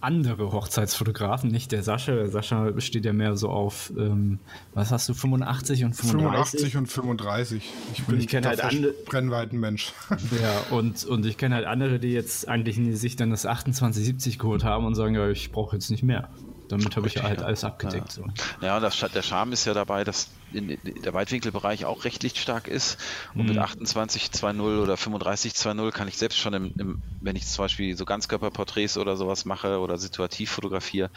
[0.00, 2.12] andere Hochzeitsfotografen, nicht der Sascha.
[2.12, 4.38] Der Sascha steht ja mehr so auf, ähm,
[4.72, 6.60] was hast du, 85 und 35?
[6.72, 7.70] 85 und 35.
[7.92, 9.92] Ich bin ich kenne halt andere Brennweitenmensch.
[10.42, 14.64] Ja, und, und ich kenne halt andere, die jetzt eigentlich sich dann das 2870 geholt
[14.64, 16.30] haben und sagen, ja, ich brauche jetzt nicht mehr.
[16.70, 18.16] Damit habe ich ja halt alles abgedeckt.
[18.16, 18.66] Ja, so.
[18.66, 22.98] ja das, der Charme ist ja dabei, dass in, der Weitwinkelbereich auch recht lichtstark ist.
[23.34, 23.48] Und mhm.
[23.48, 28.04] mit 28.2.0 oder 35.2.0 kann ich selbst schon, im, im, wenn ich zum Beispiel so
[28.04, 31.10] Ganzkörperporträts oder sowas mache oder situativ fotografiere,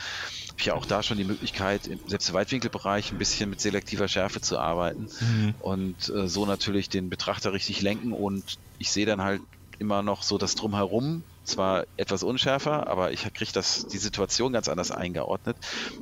[0.50, 4.08] habe ich ja auch da schon die Möglichkeit, selbst im Weitwinkelbereich ein bisschen mit selektiver
[4.08, 5.56] Schärfe zu arbeiten mhm.
[5.60, 8.12] und äh, so natürlich den Betrachter richtig lenken.
[8.12, 9.42] Und ich sehe dann halt
[9.80, 14.70] immer noch so das Drumherum zwar etwas unschärfer, aber ich kriege das die Situation ganz
[14.70, 15.58] anders eingeordnet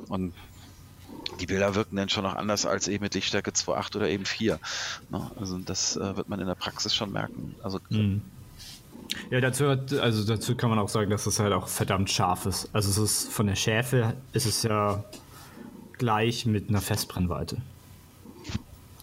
[0.08, 0.32] und
[1.40, 4.58] die Bilder wirken dann schon noch anders als eben mit Lichtstärke 2.8 oder eben 4.
[5.10, 5.30] Ne?
[5.38, 7.54] Also das äh, wird man in der Praxis schon merken.
[7.62, 8.22] Also mhm.
[9.30, 12.46] Ja, dazu, hat, also dazu kann man auch sagen, dass es halt auch verdammt scharf
[12.46, 12.68] ist.
[12.72, 15.04] Also es ist von der Schärfe ist es ja
[15.98, 17.58] gleich mit einer Festbrennweite.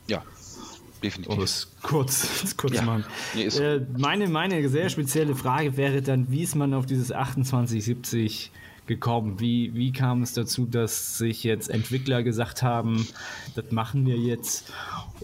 [0.08, 0.24] Ja,
[1.02, 1.38] definitiv.
[1.38, 2.82] Um es kurz, kurz ja.
[2.84, 3.06] machen.
[3.34, 8.52] Nee, äh, meine, meine sehr spezielle Frage wäre dann, wie ist man auf dieses 2870
[8.90, 9.40] gekommen?
[9.40, 13.08] Wie, wie kam es dazu, dass sich jetzt Entwickler gesagt haben,
[13.56, 14.74] das machen wir jetzt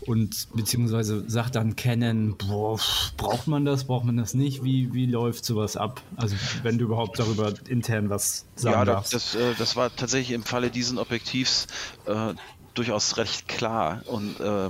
[0.05, 2.79] und beziehungsweise sagt dann Canon, boah,
[3.17, 4.63] braucht man das, braucht man das nicht?
[4.63, 6.01] Wie, wie läuft sowas ab?
[6.15, 9.13] Also wenn du überhaupt darüber intern was sagen ja, darfst.
[9.13, 11.67] Das, das, äh, das war tatsächlich im Falle diesen Objektivs
[12.05, 12.33] äh,
[12.75, 14.69] durchaus recht klar und äh,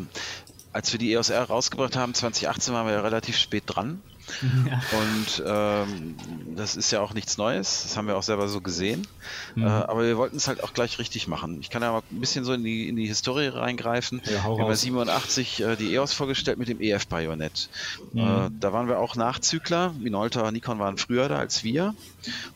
[0.76, 4.02] als wir die EOS R rausgebracht haben, 2018 waren wir ja relativ spät dran.
[4.42, 4.82] Ja.
[5.00, 6.16] Und ähm,
[6.56, 9.08] das ist ja auch nichts Neues, das haben wir auch selber so gesehen.
[9.56, 9.64] Mhm.
[9.64, 11.60] Äh, aber wir wollten es halt auch gleich richtig machen.
[11.62, 14.22] Ich kann ja mal ein bisschen so in die, in die Historie reingreifen.
[14.26, 17.70] Ja, wir haben bei 87 äh, die EOS vorgestellt mit dem EF-Bajonett.
[18.14, 18.20] Mhm.
[18.20, 19.94] Äh, da waren wir auch Nachzügler.
[20.00, 21.96] Minolta, Nikon waren früher da als wir.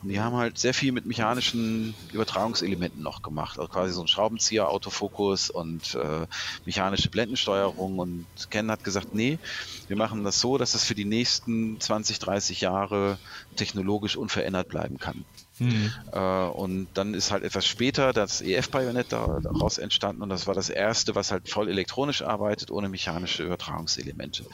[0.02, 3.60] Und die haben halt sehr viel mit mechanischen Übertragungselementen noch gemacht.
[3.60, 6.26] Also quasi so ein Schraubenzieher, Autofokus und äh,
[6.66, 8.00] mechanische Blendensteuerung.
[8.00, 9.40] Und Ken hat gesagt, nee,
[9.90, 13.18] wir machen das so, dass es für die nächsten 20, 30 Jahre
[13.56, 15.26] technologisch unverändert bleiben kann.
[15.58, 15.92] Mhm.
[16.12, 20.70] Äh, und dann ist halt etwas später das EF-Bajonett daraus entstanden und das war das
[20.70, 24.46] erste, was halt voll elektronisch arbeitet, ohne mechanische Übertragungselemente.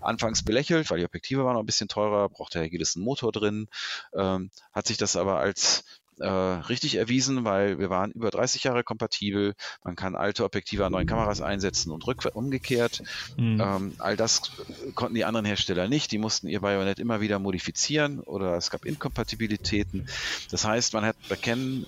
[0.00, 3.30] Anfangs belächelt, weil die Objektive waren noch ein bisschen teurer, brauchte ja jedes einen Motor
[3.30, 3.68] drin,
[4.14, 5.84] ähm, hat sich das aber als
[6.20, 9.54] äh, richtig erwiesen, weil wir waren über 30 Jahre kompatibel.
[9.84, 13.02] Man kann alte Objektive an neuen Kameras einsetzen und rückwärts umgekehrt.
[13.36, 13.60] Mhm.
[13.60, 14.52] Ähm, all das
[14.94, 16.12] konnten die anderen Hersteller nicht.
[16.12, 20.08] Die mussten ihr Bajonett immer wieder modifizieren oder es gab Inkompatibilitäten.
[20.50, 21.86] Das heißt, man hat bei Canon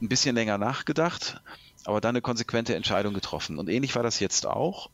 [0.00, 1.40] ein bisschen länger nachgedacht,
[1.84, 3.58] aber dann eine konsequente Entscheidung getroffen.
[3.58, 4.90] Und ähnlich war das jetzt auch.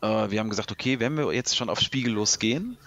[0.00, 2.78] Äh, wir haben gesagt, okay, wenn wir jetzt schon auf spiegellos gehen,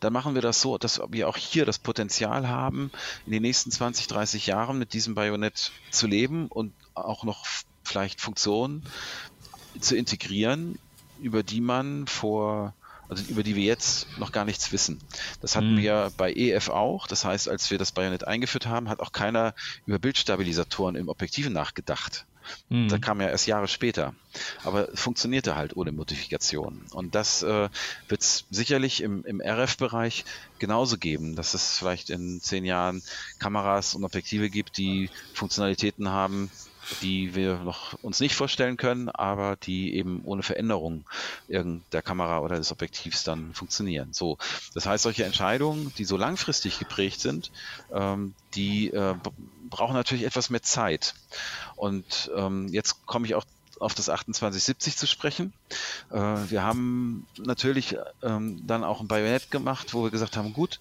[0.00, 2.90] dann machen wir das so, dass wir auch hier das Potenzial haben,
[3.26, 7.46] in den nächsten 20, 30 Jahren mit diesem Bajonett zu leben und auch noch
[7.84, 8.84] vielleicht Funktionen
[9.80, 10.78] zu integrieren,
[11.20, 12.74] über die man vor
[13.08, 15.00] also über die wir jetzt noch gar nichts wissen.
[15.40, 15.78] Das hatten mhm.
[15.78, 17.06] wir bei EF auch.
[17.06, 19.54] Das heißt, als wir das Bajonett eingeführt haben, hat auch keiner
[19.86, 22.26] über Bildstabilisatoren im Objektiv nachgedacht.
[22.68, 22.88] Mhm.
[22.88, 24.14] Da kam ja erst Jahre später.
[24.62, 26.84] Aber funktionierte halt ohne Modifikation.
[26.92, 27.68] Und das äh,
[28.08, 30.24] wird es sicherlich im, im RF-Bereich
[30.58, 33.02] genauso geben, dass es vielleicht in zehn Jahren
[33.38, 36.50] Kameras und Objektive gibt, die Funktionalitäten haben,
[37.02, 41.04] die wir noch uns nicht vorstellen können, aber die eben ohne Veränderung
[41.48, 44.12] der Kamera oder des Objektivs dann funktionieren.
[44.12, 44.38] So,
[44.74, 47.50] das heißt, solche Entscheidungen, die so langfristig geprägt sind,
[47.92, 49.14] ähm, die äh,
[49.68, 51.14] brauchen natürlich etwas mehr Zeit.
[51.76, 53.44] Und ähm, jetzt komme ich auch
[53.80, 55.52] auf das 2870 zu sprechen.
[56.10, 60.80] Äh, wir haben natürlich ähm, dann auch ein Bajonett gemacht, wo wir gesagt haben, gut,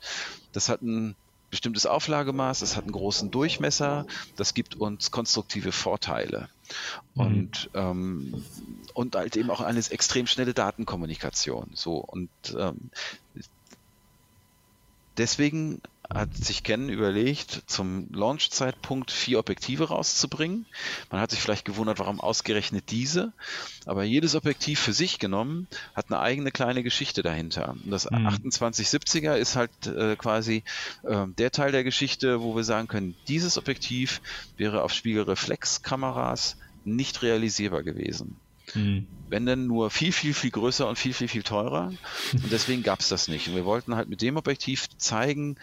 [0.51, 1.15] das hat einen
[1.49, 6.49] bestimmtes Auflagemaß, es hat einen großen Durchmesser, das gibt uns konstruktive Vorteile.
[7.15, 7.21] Mhm.
[7.21, 8.43] Und, ähm,
[8.93, 11.69] und halt eben auch eine extrem schnelle Datenkommunikation.
[11.73, 12.89] So und ähm,
[15.17, 15.81] deswegen
[16.13, 20.65] hat sich Canon überlegt, zum Launch-Zeitpunkt vier Objektive rauszubringen.
[21.11, 23.33] Man hat sich vielleicht gewundert, warum ausgerechnet diese,
[23.85, 27.71] aber jedes Objektiv für sich genommen hat eine eigene kleine Geschichte dahinter.
[27.71, 28.27] Und das mhm.
[28.27, 30.63] 2870er ist halt äh, quasi
[31.03, 34.21] äh, der Teil der Geschichte, wo wir sagen können, dieses Objektiv
[34.55, 38.37] wäre auf Spiegelreflexkameras nicht realisierbar gewesen.
[38.73, 39.07] Mhm.
[39.29, 41.91] Wenn denn nur viel, viel, viel größer und viel, viel, viel teurer.
[42.33, 43.47] Und deswegen gab es das nicht.
[43.47, 45.57] Und wir wollten halt mit dem Objektiv zeigen,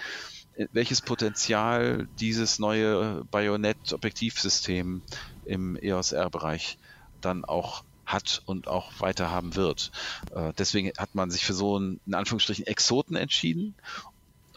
[0.72, 5.02] welches Potenzial dieses neue Bayonet-Objektivsystem
[5.44, 6.78] im EOS R-Bereich
[7.20, 9.90] dann auch hat und auch weiter haben wird.
[10.34, 13.74] Äh, deswegen hat man sich für so einen, in Anführungsstrichen, Exoten entschieden,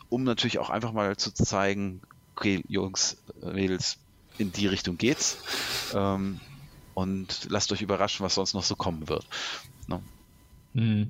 [0.09, 2.01] um natürlich auch einfach mal zu zeigen,
[2.35, 3.97] okay, Jungs, Mädels,
[4.37, 5.37] in die Richtung geht's.
[5.93, 6.39] Ähm,
[6.93, 9.25] und lasst euch überraschen, was sonst noch so kommen wird.
[9.87, 10.01] No.
[10.73, 11.07] Ne?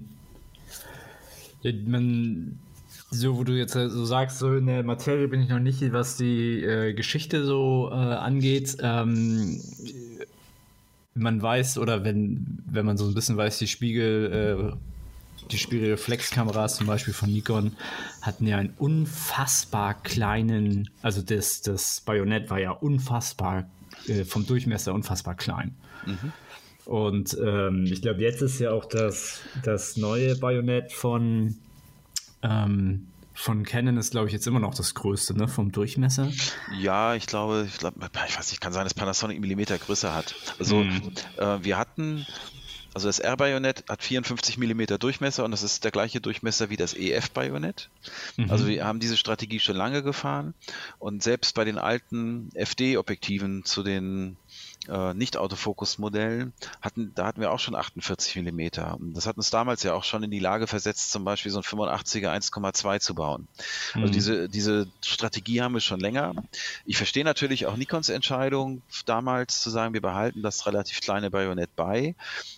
[1.64, 1.88] Hm.
[1.88, 2.60] Man
[3.10, 6.18] so, wo du jetzt so sagst, so in der Materie bin ich noch nicht, was
[6.18, 8.78] die äh, Geschichte so äh, angeht.
[8.82, 9.62] Ähm,
[11.14, 16.76] man weiß, oder wenn, wenn man so ein bisschen weiß, die Spiegel, äh, die Spiegelreflexkameras
[16.76, 17.72] zum Beispiel von Nikon
[18.22, 23.70] hatten ja einen unfassbar kleinen, also das, das Bajonett war ja unfassbar,
[24.08, 25.76] äh, vom Durchmesser unfassbar klein.
[26.06, 26.34] Mhm.
[26.86, 31.56] Und ähm, ich glaube, jetzt ist ja auch das, das neue Bajonett von
[32.42, 36.32] ähm, von Canon ist, glaube ich, jetzt immer noch das größte, ne, vom Durchmesser.
[36.80, 37.94] Ja, ich glaube, ich, glaub,
[38.28, 40.34] ich weiß nicht, kann sein, dass Panasonic Millimeter größer hat.
[40.58, 41.12] Also hm.
[41.38, 42.26] äh, wir hatten,
[42.96, 46.96] also das R-Bajonett hat 54 Millimeter Durchmesser und das ist der gleiche Durchmesser wie das
[46.96, 47.92] EF-Bajonett.
[48.38, 48.50] Mhm.
[48.50, 50.56] Also wir haben diese Strategie schon lange gefahren
[50.98, 54.38] und selbst bei den alten FD-Objektiven zu den
[54.90, 58.98] äh, Nicht-Autofokus-Modellen, hatten, da hatten wir auch schon 48 Millimeter.
[59.00, 61.64] Das hat uns damals ja auch schon in die Lage versetzt, zum Beispiel so ein
[61.64, 63.48] 85er 1,2 zu bauen.
[63.94, 64.04] Also mhm.
[64.08, 66.34] Also diese, diese Strategie haben wir schon länger.
[66.86, 71.76] Ich verstehe natürlich auch Nikons Entscheidung damals zu sagen, wir behalten das relativ kleine Bajonett
[71.76, 72.16] bei,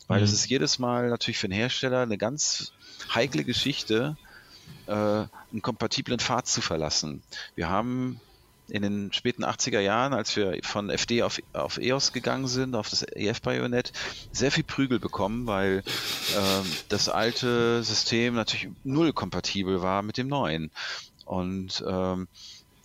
[0.08, 0.36] weil es mhm.
[0.36, 2.72] ist jedes Mal natürlich für den Hersteller eine ganz
[3.13, 4.18] heikle Geschichte,
[4.88, 7.24] äh, einen kompatiblen Pfad zu verlassen.
[7.56, 8.22] Wir haben
[8.69, 12.89] in den späten 80er Jahren, als wir von FD auf, auf EOS gegangen sind, auf
[12.89, 13.91] das EF-Bajonett,
[14.32, 15.84] sehr viel Prügel bekommen, weil
[16.36, 20.71] äh, das alte System natürlich null kompatibel war mit dem neuen.
[21.25, 22.27] Und ähm,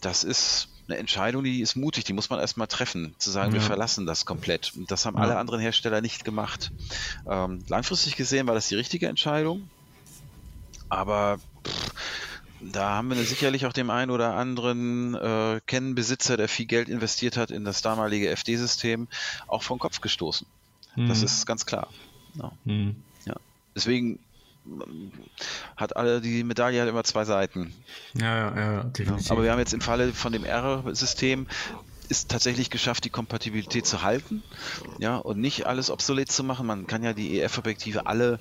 [0.00, 3.54] das ist eine Entscheidung, die ist mutig, die muss man erstmal treffen, zu sagen, ja.
[3.54, 4.72] wir verlassen das komplett.
[4.76, 5.22] Und das haben ja.
[5.22, 6.72] alle anderen Hersteller nicht gemacht.
[7.26, 9.68] Ähm, langfristig gesehen war das die richtige Entscheidung,
[10.88, 11.90] aber pff,
[12.72, 17.36] da haben wir sicherlich auch dem einen oder anderen äh, Kennenbesitzer, der viel Geld investiert
[17.36, 19.08] hat in das damalige FD-System,
[19.46, 20.46] auch vom Kopf gestoßen.
[20.96, 21.08] Mhm.
[21.08, 21.88] Das ist ganz klar.
[22.34, 22.52] Ja.
[22.64, 22.96] Mhm.
[23.26, 23.34] ja.
[23.74, 24.18] Deswegen
[25.76, 27.74] hat alle die Medaille hat immer zwei Seiten.
[28.14, 29.30] Ja, ja, ja, definitiv.
[29.30, 31.46] Aber wir haben jetzt im Falle von dem R-System
[32.08, 34.42] ist tatsächlich geschafft, die Kompatibilität zu halten,
[34.98, 36.66] ja, und nicht alles obsolet zu machen.
[36.66, 38.38] Man kann ja die EF-Objektive alle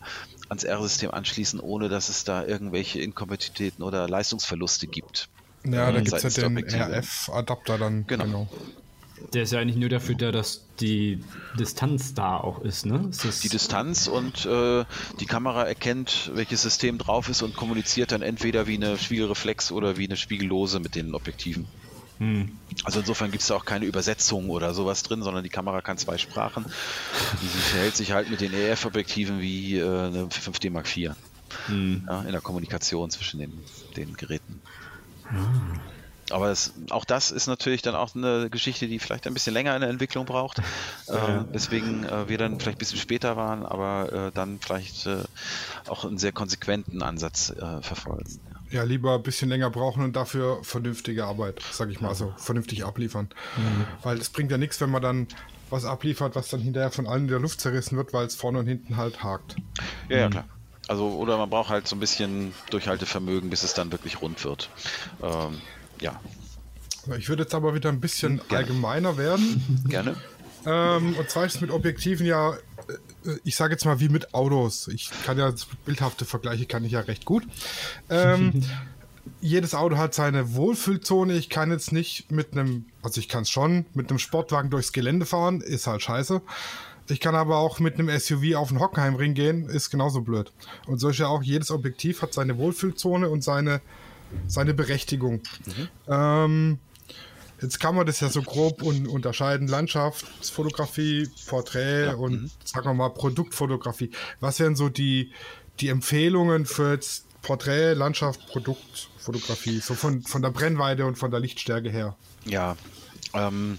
[0.50, 5.30] ans R-System anschließen, ohne dass es da irgendwelche Inkompatibilitäten oder Leistungsverluste gibt.
[5.66, 8.06] Ja, da gibt es ja den RF-Adapter dann.
[8.08, 8.24] Genau.
[8.26, 8.50] genau.
[9.32, 11.24] Der ist ja eigentlich nur dafür da, dass die
[11.58, 13.10] Distanz da auch ist, ne?
[13.10, 14.84] Ist die Distanz und äh,
[15.20, 19.98] die Kamera erkennt, welches System drauf ist und kommuniziert dann entweder wie eine Spiegelreflex oder
[19.98, 21.68] wie eine Spiegellose mit den Objektiven.
[22.20, 22.58] Hm.
[22.84, 25.98] Also insofern gibt es da auch keine Übersetzung oder sowas drin, sondern die Kamera kann
[25.98, 26.66] zwei Sprachen.
[27.42, 31.12] Die verhält sich halt mit den EF-Objektiven wie äh, eine 5D Mark IV.
[31.68, 32.08] Hm.
[32.08, 33.54] Ja, in der Kommunikation zwischen den,
[33.96, 34.62] den Geräten.
[35.30, 35.80] Hm.
[36.30, 39.76] Aber das, auch das ist natürlich dann auch eine Geschichte, die vielleicht ein bisschen länger
[39.76, 40.62] in der Entwicklung braucht.
[41.08, 41.42] Ja.
[41.42, 45.24] Äh, weswegen äh, wir dann vielleicht ein bisschen später waren, aber äh, dann vielleicht äh,
[45.88, 48.40] auch einen sehr konsequenten Ansatz äh, verfolgen.
[48.74, 52.84] Ja, lieber ein bisschen länger brauchen und dafür vernünftige Arbeit, sag ich mal, also vernünftig
[52.84, 53.30] abliefern.
[53.56, 53.86] Mhm.
[54.02, 55.28] Weil es bringt ja nichts, wenn man dann
[55.70, 58.58] was abliefert, was dann hinterher von allen in der Luft zerrissen wird, weil es vorne
[58.58, 59.58] und hinten halt hakt.
[60.10, 60.32] Ja, ja, mhm.
[60.32, 60.46] klar.
[60.88, 64.72] Also, oder man braucht halt so ein bisschen Durchhaltevermögen, bis es dann wirklich rund wird.
[65.22, 65.62] Ähm,
[66.02, 66.20] ja.
[67.20, 68.58] Ich würde jetzt aber wieder ein bisschen Gerne.
[68.58, 69.86] allgemeiner werden.
[69.88, 70.16] Gerne.
[70.66, 72.58] Ähm, und zwar ist es mit Objektiven ja äh,
[73.44, 74.88] ich sage jetzt mal wie mit Autos.
[74.88, 75.54] Ich kann ja
[75.86, 77.44] bildhafte Vergleiche kann ich ja recht gut.
[78.10, 78.64] Ähm,
[79.42, 81.34] jedes Auto hat seine Wohlfühlzone.
[81.34, 84.92] Ich kann jetzt nicht mit einem, also ich kann es schon, mit einem Sportwagen durchs
[84.92, 86.42] Gelände fahren, ist halt scheiße.
[87.10, 90.54] Ich kann aber auch mit einem SUV auf den Hockenheimring gehen, ist genauso blöd.
[90.88, 93.82] Und so ist ja auch jedes Objektiv hat seine Wohlfühlzone und seine
[94.48, 95.42] seine Berechtigung.
[95.66, 95.90] Mhm.
[96.08, 96.80] Ähm,
[97.64, 102.14] jetzt kann man das ja so grob un unterscheiden: Landschaftsfotografie, Porträt ja.
[102.14, 102.52] und, mhm.
[102.64, 104.12] sagen wir mal, Produktfotografie.
[104.40, 105.32] Was wären so die,
[105.80, 111.40] die Empfehlungen für jetzt Porträt, Landschaft, Produktfotografie, so von, von der Brennweite und von der
[111.40, 112.16] Lichtstärke her?
[112.46, 112.78] Ja,
[113.34, 113.78] ähm,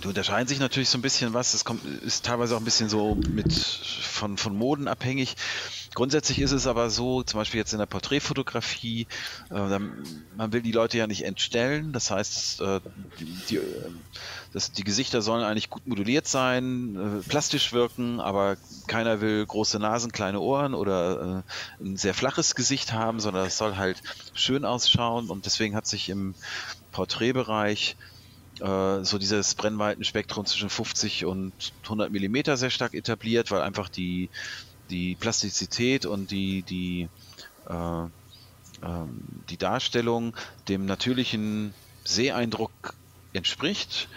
[0.00, 1.54] Du unterscheiden sich natürlich so ein bisschen was.
[1.54, 5.36] Es kommt, ist teilweise auch ein bisschen so mit von, von Moden abhängig.
[5.94, 9.06] Grundsätzlich ist es aber so, zum Beispiel jetzt in der Porträtfotografie,
[9.50, 9.78] äh,
[10.36, 11.92] man will die Leute ja nicht entstellen.
[11.92, 12.80] Das heißt, äh,
[13.20, 13.60] die, die,
[14.52, 18.56] das, die Gesichter sollen eigentlich gut moduliert sein, äh, plastisch wirken, aber
[18.88, 21.44] keiner will große Nasen, kleine Ohren oder
[21.80, 25.30] äh, ein sehr flaches Gesicht haben, sondern es soll halt schön ausschauen.
[25.30, 26.34] Und deswegen hat sich im
[26.90, 28.13] Porträtbereich äh,
[28.58, 31.52] so dieses Brennweitenspektrum zwischen 50 und
[31.84, 34.30] 100 Millimeter sehr stark etabliert, weil einfach die,
[34.90, 37.08] die Plastizität und die, die,
[37.68, 38.04] äh,
[38.82, 40.36] ähm, die Darstellung
[40.68, 41.74] dem natürlichen
[42.04, 42.70] Seeeindruck
[43.32, 44.08] entspricht.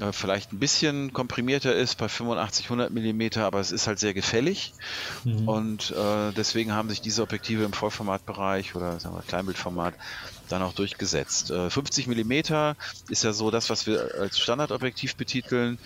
[0.00, 4.14] Äh, vielleicht ein bisschen komprimierter ist bei 85, 100 Millimeter, aber es ist halt sehr
[4.14, 4.74] gefällig.
[5.24, 5.48] Mhm.
[5.48, 9.94] Und äh, deswegen haben sich diese Objektive im Vollformatbereich oder sagen wir, Kleinbildformat
[10.48, 11.48] dann auch durchgesetzt.
[11.48, 12.74] 50 äh, mm
[13.10, 15.78] ist ja so das, was wir als Standardobjektiv betiteln.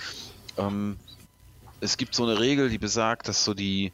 [0.57, 0.97] Ähm,
[1.81, 3.93] es gibt so eine Regel, die besagt, dass so die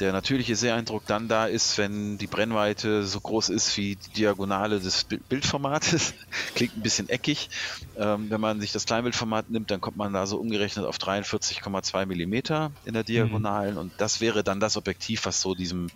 [0.00, 4.78] der natürliche Seheindruck dann da ist, wenn die Brennweite so groß ist wie die Diagonale
[4.80, 6.14] des Bildformates.
[6.54, 7.50] Klingt ein bisschen eckig.
[7.96, 12.06] Ähm, wenn man sich das Kleinbildformat nimmt, dann kommt man da so umgerechnet auf 43,2
[12.06, 13.80] Millimeter in der Diagonalen mhm.
[13.80, 15.88] und das wäre dann das Objektiv, was so diesem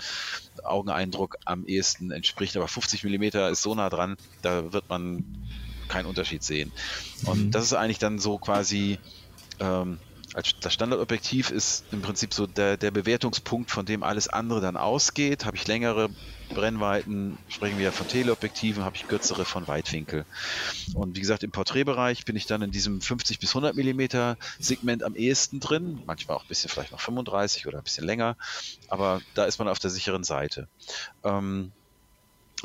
[0.64, 2.56] Augeneindruck am ehesten entspricht.
[2.56, 5.24] Aber 50 Millimeter ist so nah dran, da wird man
[5.88, 6.72] keinen Unterschied sehen.
[7.26, 7.50] Und mhm.
[7.50, 8.98] das ist eigentlich dann so quasi
[9.60, 9.98] ähm,
[10.32, 15.44] das Standardobjektiv ist im Prinzip so der, der Bewertungspunkt, von dem alles andere dann ausgeht.
[15.44, 16.08] Habe ich längere
[16.54, 20.26] Brennweiten, sprechen wir ja von Teleobjektiven, habe ich kürzere von Weitwinkel.
[20.94, 25.02] Und wie gesagt, im Porträtbereich bin ich dann in diesem 50 bis 100 Millimeter Segment
[25.02, 28.36] am ehesten drin, manchmal auch ein bisschen vielleicht noch 35 oder ein bisschen länger,
[28.88, 30.68] aber da ist man auf der sicheren Seite.
[31.24, 31.72] Ähm,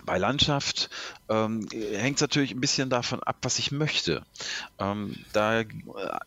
[0.06, 0.89] bei Landschaft
[1.30, 4.24] ähm, hängt es natürlich ein bisschen davon ab, was ich möchte.
[4.80, 5.64] Ähm, da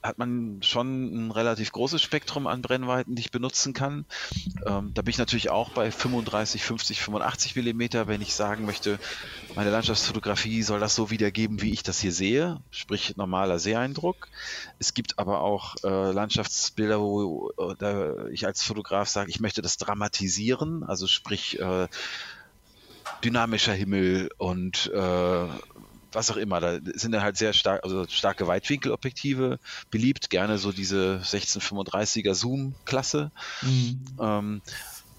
[0.03, 4.05] hat man schon ein relativ großes Spektrum an Brennweiten, die ich benutzen kann.
[4.67, 8.99] Ähm, da bin ich natürlich auch bei 35, 50, 85 Millimeter, wenn ich sagen möchte,
[9.55, 14.29] meine Landschaftsfotografie soll das so wiedergeben, wie ich das hier sehe, sprich normaler Seeeindruck.
[14.79, 17.51] Es gibt aber auch äh, Landschaftsbilder, wo
[17.81, 21.89] äh, ich als Fotograf sage, ich möchte das dramatisieren, also sprich äh,
[23.25, 25.47] dynamischer Himmel und äh,
[26.13, 26.61] was auch immer.
[26.61, 29.59] Da sind dann halt sehr stark, also starke Weitwinkelobjektive
[29.91, 33.31] beliebt, gerne so diese 1635er Zoom-Klasse.
[33.63, 34.05] Mhm.
[34.21, 34.63] Ähm,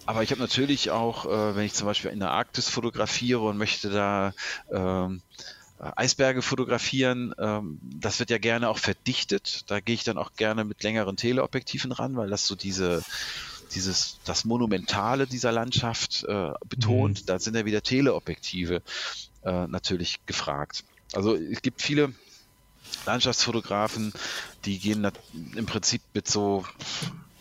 [0.06, 3.58] aber ich habe natürlich auch, äh, wenn ich zum Beispiel in der Arktis fotografiere und
[3.58, 4.34] möchte da
[4.72, 5.22] ähm,
[5.80, 9.64] Eisberge fotografieren, ähm, das wird ja gerne auch verdichtet.
[9.68, 13.04] Da gehe ich dann auch gerne mit längeren Teleobjektiven ran, weil das so diese
[13.74, 17.22] dieses, das Monumentale dieser Landschaft äh, betont.
[17.22, 17.26] Mhm.
[17.26, 18.82] Da sind ja wieder Teleobjektive
[19.44, 20.84] äh, natürlich gefragt.
[21.14, 22.14] Also es gibt viele
[23.06, 24.14] Landschaftsfotografen,
[24.66, 25.08] die gehen
[25.56, 26.66] im Prinzip mit so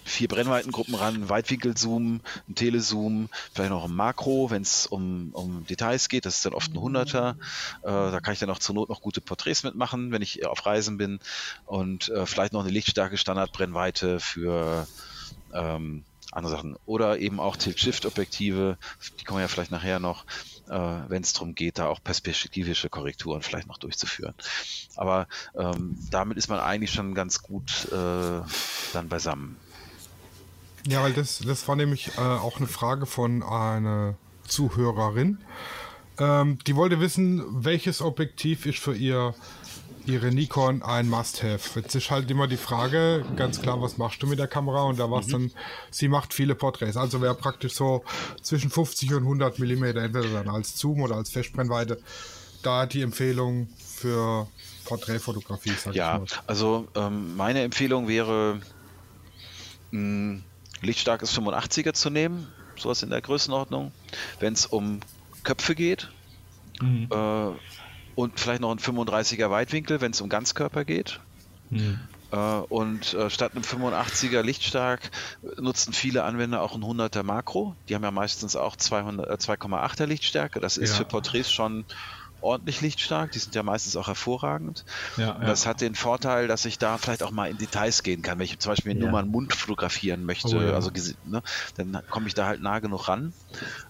[0.04, 6.08] vier Brennweitengruppen ran, Weitwinkelzoom, ein Telezoom, vielleicht noch ein Makro, wenn es um, um Details
[6.08, 7.36] geht, das ist dann oft ein Hunderter.
[7.82, 10.66] Äh, da kann ich dann auch zur Not noch gute Porträts mitmachen, wenn ich auf
[10.66, 11.20] Reisen bin
[11.64, 14.88] und äh, vielleicht noch eine lichtstarke Standardbrennweite für
[15.52, 16.76] ähm, andere Sachen.
[16.86, 18.78] Oder eben auch Tilt-Shift-Objektive,
[19.18, 20.24] die kommen ja vielleicht nachher noch,
[20.68, 20.78] äh,
[21.08, 24.34] wenn es darum geht, da auch perspektivische Korrekturen vielleicht noch durchzuführen.
[24.96, 25.26] Aber
[25.56, 28.40] ähm, damit ist man eigentlich schon ganz gut äh,
[28.92, 29.56] dann beisammen.
[30.86, 34.14] Ja, weil das, das war nämlich äh, auch eine Frage von einer
[34.46, 35.38] Zuhörerin.
[36.18, 39.34] Ähm, die wollte wissen, welches Objektiv ist für ihr
[40.10, 41.80] ihre Nikon ein Must-Have.
[41.80, 44.82] Jetzt ist halt immer die Frage, ganz klar, was machst du mit der Kamera?
[44.82, 45.32] Und da war es mhm.
[45.32, 45.52] dann,
[45.90, 46.96] sie macht viele Porträts.
[46.96, 48.04] Also wäre praktisch so
[48.42, 51.98] zwischen 50 und 100 Millimeter, entweder dann als Zoom oder als Festbrennweite,
[52.62, 54.48] da die Empfehlung für
[54.84, 55.72] Porträtfotografie.
[55.92, 58.60] ja, also ähm, meine Empfehlung wäre,
[59.92, 60.44] ein
[60.82, 63.92] lichtstarkes 85er zu nehmen, sowas in der Größenordnung.
[64.40, 65.00] Wenn es um
[65.44, 66.10] Köpfe geht,
[66.80, 67.08] mhm.
[67.10, 67.50] äh,
[68.14, 71.20] und vielleicht noch ein 35er Weitwinkel, wenn es um Ganzkörper geht.
[71.70, 72.00] Mhm.
[72.32, 75.10] Äh, und äh, statt einem 85er Lichtstark
[75.58, 77.74] nutzen viele Anwender auch ein 100er Makro.
[77.88, 80.60] Die haben ja meistens auch 2,8er äh, Lichtstärke.
[80.60, 80.96] Das ist ja.
[80.96, 81.84] für Porträts schon
[82.42, 84.84] ordentlich lichtstark, die sind ja meistens auch hervorragend.
[85.16, 85.38] Ja, ja.
[85.40, 88.38] Das hat den Vorteil, dass ich da vielleicht auch mal in Details gehen kann.
[88.38, 88.98] Wenn ich zum Beispiel ja.
[88.98, 90.90] nur mal einen Mund fotografieren möchte, oh, also
[91.26, 91.42] ne,
[91.76, 93.32] dann komme ich da halt nah genug ran.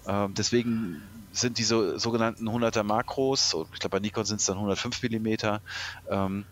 [0.07, 1.01] Ähm, deswegen
[1.33, 5.28] sind diese sogenannten 100er Makros, ich glaube bei Nikon sind es dann 105 mm,
[6.11, 6.45] ähm,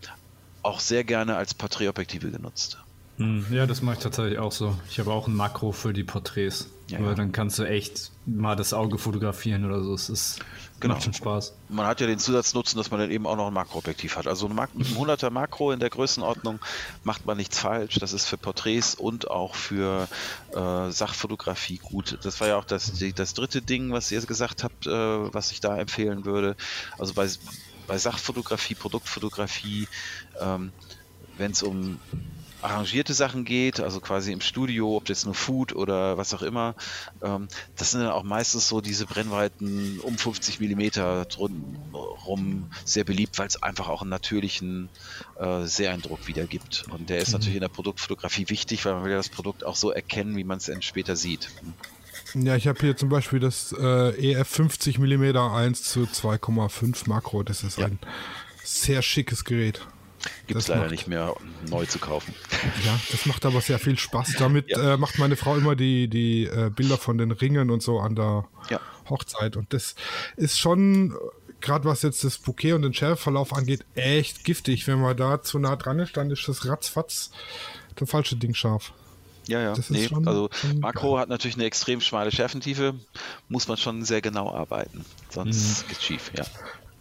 [0.61, 2.79] auch sehr gerne als Porträtobjektive genutzt.
[3.17, 4.77] Hm, ja, das mache ich tatsächlich auch so.
[4.89, 6.69] Ich habe auch ein Makro für die Porträts.
[6.87, 7.15] Ja, weil ja.
[7.15, 9.93] dann kannst du echt mal das Auge fotografieren oder so.
[9.93, 10.39] Es ist,
[10.79, 10.95] genau.
[10.95, 11.53] macht schon Spaß.
[11.69, 14.27] Man hat ja den Zusatznutzen, dass man dann eben auch noch ein Makroobjektiv hat.
[14.27, 16.59] Also ein, ein 100er Makro in der Größenordnung
[17.03, 17.95] macht man nichts falsch.
[17.99, 20.07] Das ist für Porträts und auch für
[20.53, 22.19] äh, Sachfotografie gut.
[22.23, 25.59] Das war ja auch das, das dritte Ding, was ihr gesagt habt, äh, was ich
[25.59, 26.55] da empfehlen würde.
[26.97, 27.29] Also bei,
[27.87, 29.87] bei Sachfotografie, Produktfotografie,
[30.39, 30.71] ähm,
[31.37, 31.99] wenn es um
[32.61, 36.75] arrangierte Sachen geht, also quasi im Studio, ob das nur Food oder was auch immer,
[37.21, 37.47] ähm,
[37.77, 41.25] das sind dann auch meistens so diese Brennweiten um 50 Millimeter
[42.25, 44.89] rum sehr beliebt, weil es einfach auch einen natürlichen
[45.39, 46.85] äh, Seeeindruck wiedergibt.
[46.91, 47.33] Und der ist mhm.
[47.33, 50.43] natürlich in der Produktfotografie wichtig, weil man will ja das Produkt auch so erkennen, wie
[50.43, 51.49] man es später sieht.
[52.35, 57.43] Ja, ich habe hier zum Beispiel das äh, EF 50 mm 1 zu 2,5 Makro.
[57.43, 57.87] Das ist ja.
[57.87, 57.99] ein
[58.63, 59.81] sehr schickes Gerät.
[60.47, 61.35] Gibt es leider macht, nicht mehr
[61.69, 62.33] neu zu kaufen.
[62.85, 64.33] Ja, das macht aber sehr viel Spaß.
[64.37, 64.93] Damit ja.
[64.93, 68.15] äh, macht meine Frau immer die, die äh, Bilder von den Ringen und so an
[68.15, 68.79] der ja.
[69.09, 69.55] Hochzeit.
[69.55, 69.95] Und das
[70.35, 71.15] ist schon,
[71.61, 74.87] gerade was jetzt das Bouquet und den Schärfverlauf angeht, echt giftig.
[74.87, 77.31] Wenn man da zu nah dran ist, dann ist das ratzfatz
[77.99, 78.93] der falsche Ding scharf.
[79.47, 79.73] Ja, ja.
[79.89, 81.21] Nee, schon, also schon Makro geil.
[81.21, 82.93] hat natürlich eine extrem schmale Schärfentiefe,
[83.47, 85.03] muss man schon sehr genau arbeiten.
[85.29, 85.87] Sonst mhm.
[85.89, 86.45] geht's schief, ja.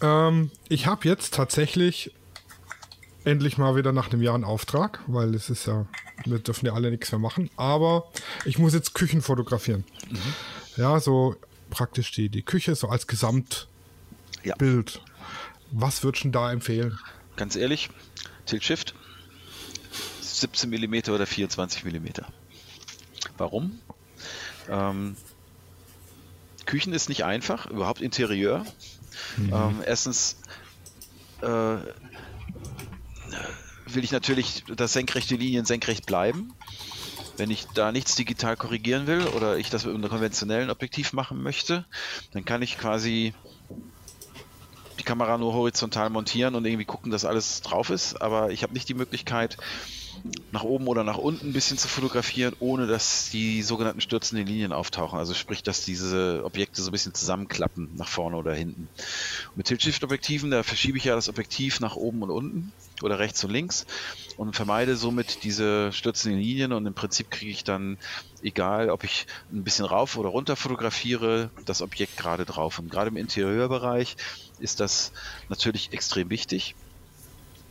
[0.01, 2.13] Ähm, ich habe jetzt tatsächlich
[3.25, 5.87] endlich mal wieder nach einem Jahr einen Auftrag, weil es ist ja,
[6.25, 7.51] wir dürfen ja alle nichts mehr machen.
[7.57, 8.11] Aber
[8.45, 9.85] ich muss jetzt Küchen fotografieren.
[10.11, 10.35] Mhm.
[10.77, 11.37] Ja, so
[11.71, 13.69] praktisch die, die Küche, so als Gesamtbild.
[14.45, 15.01] Ja.
[15.71, 16.99] Was würdest du da empfehlen?
[17.37, 17.91] Ganz ehrlich,
[18.47, 18.95] Tilt Shift
[20.23, 22.07] 17 mm oder 24 mm.
[23.37, 23.79] Warum?
[24.69, 25.17] Ähm,
[26.65, 28.65] Küchen ist nicht einfach, überhaupt Interieur.
[29.37, 29.53] Mhm.
[29.53, 30.37] Ähm, erstens
[31.43, 31.79] äh,
[33.87, 36.53] will ich natürlich, dass senkrechte Linien senkrecht bleiben.
[37.37, 41.43] Wenn ich da nichts digital korrigieren will oder ich das mit einem konventionellen Objektiv machen
[41.43, 41.87] möchte,
[42.33, 43.33] dann kann ich quasi
[44.99, 48.21] die Kamera nur horizontal montieren und irgendwie gucken, dass alles drauf ist.
[48.21, 49.57] Aber ich habe nicht die Möglichkeit,
[50.51, 54.73] nach oben oder nach unten ein bisschen zu fotografieren, ohne dass die sogenannten stürzenden Linien
[54.73, 55.19] auftauchen.
[55.19, 58.89] Also sprich, dass diese Objekte so ein bisschen zusammenklappen, nach vorne oder hinten.
[59.55, 63.51] Mit Tilt-Shift-Objektiven, da verschiebe ich ja das Objektiv nach oben und unten oder rechts und
[63.51, 63.87] links
[64.37, 67.99] und vermeide somit diese stürzenden Linien und im Prinzip kriege ich dann,
[68.43, 72.79] egal ob ich ein bisschen rauf oder runter fotografiere, das Objekt gerade drauf.
[72.79, 74.17] Und gerade im Interieurbereich
[74.59, 75.13] ist das
[75.49, 76.75] natürlich extrem wichtig.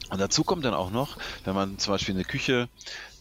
[0.10, 2.70] Und dazu kommt dann auch noch, wenn man zum Beispiel eine Küche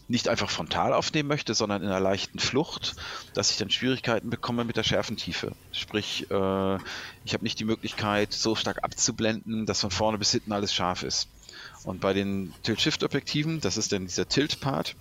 [0.07, 2.95] nicht einfach frontal aufnehmen möchte, sondern in einer leichten Flucht,
[3.33, 5.51] dass ich dann Schwierigkeiten bekomme mit der Schärfentiefe.
[5.71, 6.75] Sprich, äh,
[7.25, 11.03] ich habe nicht die Möglichkeit, so stark abzublenden, dass von vorne bis hinten alles scharf
[11.03, 11.27] ist.
[11.83, 14.95] Und bei den Tilt-Shift-Objektiven, das ist dann dieser Tilt-Part,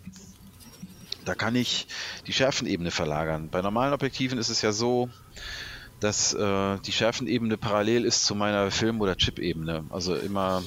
[1.24, 1.86] da kann ich
[2.26, 3.48] die Schärfenebene verlagern.
[3.50, 5.08] Bei normalen Objektiven ist es ja so,
[6.00, 9.84] dass äh, die Schärfenebene parallel ist zu meiner Film- oder Chip-Ebene.
[9.90, 10.62] Also immer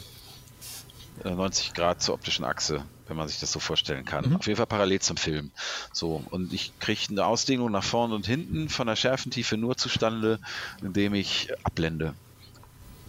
[1.24, 4.30] 90 äh, Grad zur optischen Achse, wenn man sich das so vorstellen kann.
[4.30, 4.36] Mhm.
[4.38, 5.52] Auf jeden Fall parallel zum Film.
[5.94, 10.40] So, und ich kriege eine Ausdehnung nach vorne und hinten von der Schärfentiefe nur zustande,
[10.82, 12.16] indem ich abblende.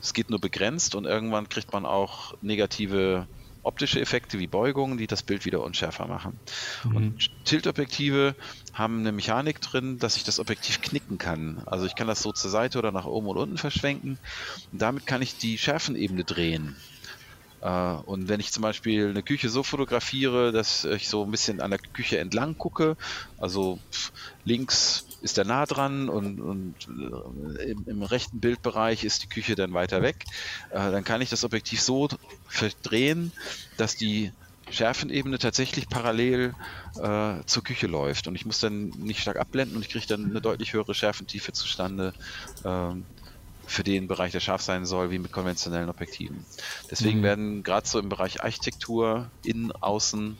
[0.02, 3.28] Es geht nur begrenzt und irgendwann kriegt man auch negative
[3.62, 6.38] optische Effekte wie Beugungen, die das Bild wieder unschärfer machen.
[6.84, 6.96] Mhm.
[6.96, 8.34] Und Tiltobjektive
[8.72, 11.62] haben eine Mechanik drin, dass ich das Objektiv knicken kann.
[11.66, 14.18] Also ich kann das so zur Seite oder nach oben und unten verschwenken.
[14.72, 16.76] Und damit kann ich die Schärfenebene drehen.
[17.62, 21.60] Äh, und wenn ich zum Beispiel eine Küche so fotografiere, dass ich so ein bisschen
[21.60, 22.96] an der Küche entlang gucke,
[23.38, 23.78] also
[24.44, 29.54] links ist er nah dran und, und äh, im, im, rechten Bildbereich ist die Küche
[29.54, 30.24] dann weiter weg,
[30.70, 32.08] äh, dann kann ich das Objektiv so
[32.48, 33.32] verdrehen,
[33.76, 34.32] dass die
[34.70, 36.54] Schärfenebene tatsächlich parallel
[36.96, 38.28] äh, zur Küche läuft.
[38.28, 41.52] Und ich muss dann nicht stark abblenden und ich kriege dann eine deutlich höhere Schärfentiefe
[41.52, 42.14] zustande,
[42.64, 43.04] ähm,
[43.70, 46.44] für den Bereich, der scharf sein soll, wie mit konventionellen Objektiven.
[46.90, 47.22] Deswegen mhm.
[47.22, 50.36] werden gerade so im Bereich Architektur, innen, außen,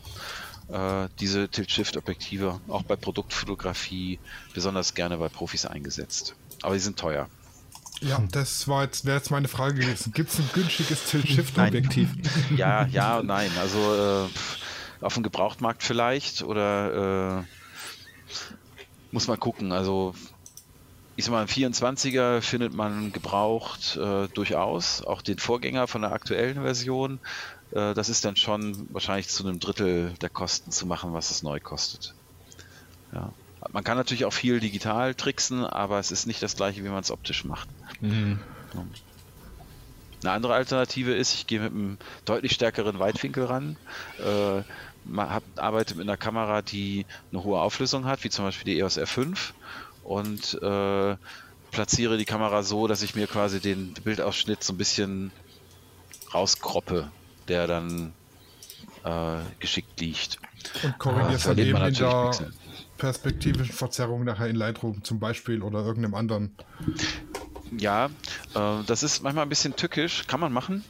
[0.69, 4.19] äh, diese Tilt-Shift-Objektive auch bei Produktfotografie
[4.53, 6.35] besonders gerne bei Profis eingesetzt.
[6.63, 7.29] Aber die sind teuer.
[8.01, 10.13] Ja, das war jetzt, wäre jetzt meine Frage gewesen.
[10.13, 12.09] Gibt es ein günstiges Tilt-Shift-Objektiv?
[12.57, 13.51] ja, ja und nein.
[13.61, 17.45] Also äh, auf dem Gebrauchtmarkt vielleicht oder äh,
[19.13, 19.71] muss man gucken.
[19.71, 20.15] Also
[21.21, 26.13] ich sag mal, ein 24er findet man gebraucht äh, durchaus, auch den Vorgänger von der
[26.13, 27.21] aktuellen Version.
[27.73, 31.43] Äh, das ist dann schon wahrscheinlich zu einem Drittel der Kosten zu machen, was es
[31.43, 32.15] neu kostet.
[33.13, 33.35] Ja.
[33.71, 37.01] Man kann natürlich auch viel digital tricksen, aber es ist nicht das gleiche, wie man
[37.01, 37.69] es optisch macht.
[38.01, 38.39] Mhm.
[40.23, 43.77] Eine andere Alternative ist, ich gehe mit einem deutlich stärkeren Weitwinkel ran.
[44.19, 44.63] Äh,
[45.05, 48.81] man hat, arbeitet mit einer Kamera, die eine hohe Auflösung hat, wie zum Beispiel die
[48.81, 49.53] EOS R5
[50.11, 51.17] und äh,
[51.71, 55.31] platziere die Kamera so, dass ich mir quasi den Bildausschnitt so ein bisschen
[56.35, 57.13] rauskroppe,
[57.47, 58.13] der dann
[59.05, 60.39] äh, geschickt liegt.
[60.83, 62.53] Und korrigierst äh, dann eben in der Pixel.
[62.99, 66.57] perspektivischen Verzerrung nachher in Lightroom zum Beispiel oder irgendeinem anderen.
[67.79, 68.07] Ja,
[68.57, 70.83] äh, das ist manchmal ein bisschen tückisch, kann man machen.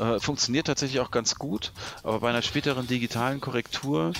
[0.00, 1.72] Äh, funktioniert tatsächlich auch ganz gut,
[2.02, 4.14] aber bei einer späteren digitalen Korrektur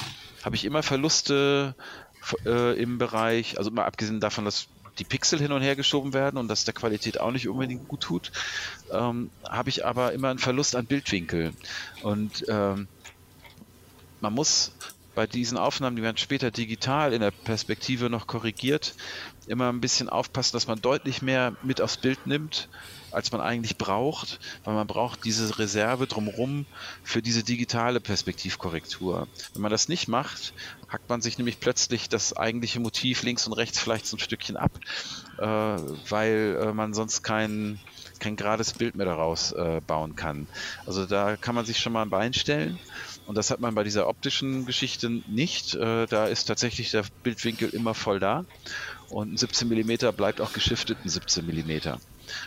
[0.45, 1.75] habe ich immer Verluste
[2.47, 4.69] äh, im Bereich, also mal abgesehen davon, dass
[4.99, 8.01] die Pixel hin und her geschoben werden und das der Qualität auch nicht unbedingt gut
[8.01, 8.33] tut,
[8.93, 11.53] ähm, habe ich aber immer einen Verlust an Bildwinkel.
[12.03, 12.87] Und ähm,
[14.21, 14.73] man muss
[15.15, 18.95] bei diesen Aufnahmen, die werden später digital in der Perspektive noch korrigiert,
[19.47, 22.69] immer ein bisschen aufpassen, dass man deutlich mehr mit aufs Bild nimmt,
[23.15, 26.67] als man eigentlich braucht, weil man braucht diese Reserve drumherum
[27.03, 29.29] für diese digitale Perspektivkorrektur.
[29.53, 30.53] Wenn man das nicht macht,
[30.89, 34.57] hackt man sich nämlich plötzlich das eigentliche Motiv links und rechts vielleicht so ein Stückchen
[34.57, 34.73] ab,
[35.39, 37.81] äh, weil äh, man sonst kein,
[38.19, 40.47] kein gerades Bild mehr daraus äh, bauen kann.
[40.87, 42.79] Also da kann man sich schon mal ein Bein stellen.
[43.27, 45.75] Und das hat man bei dieser optischen Geschichte nicht.
[45.75, 48.45] Äh, da ist tatsächlich der Bildwinkel immer voll da.
[49.09, 51.99] Und ein 17 mm bleibt auch geschiftet ein 17 mm.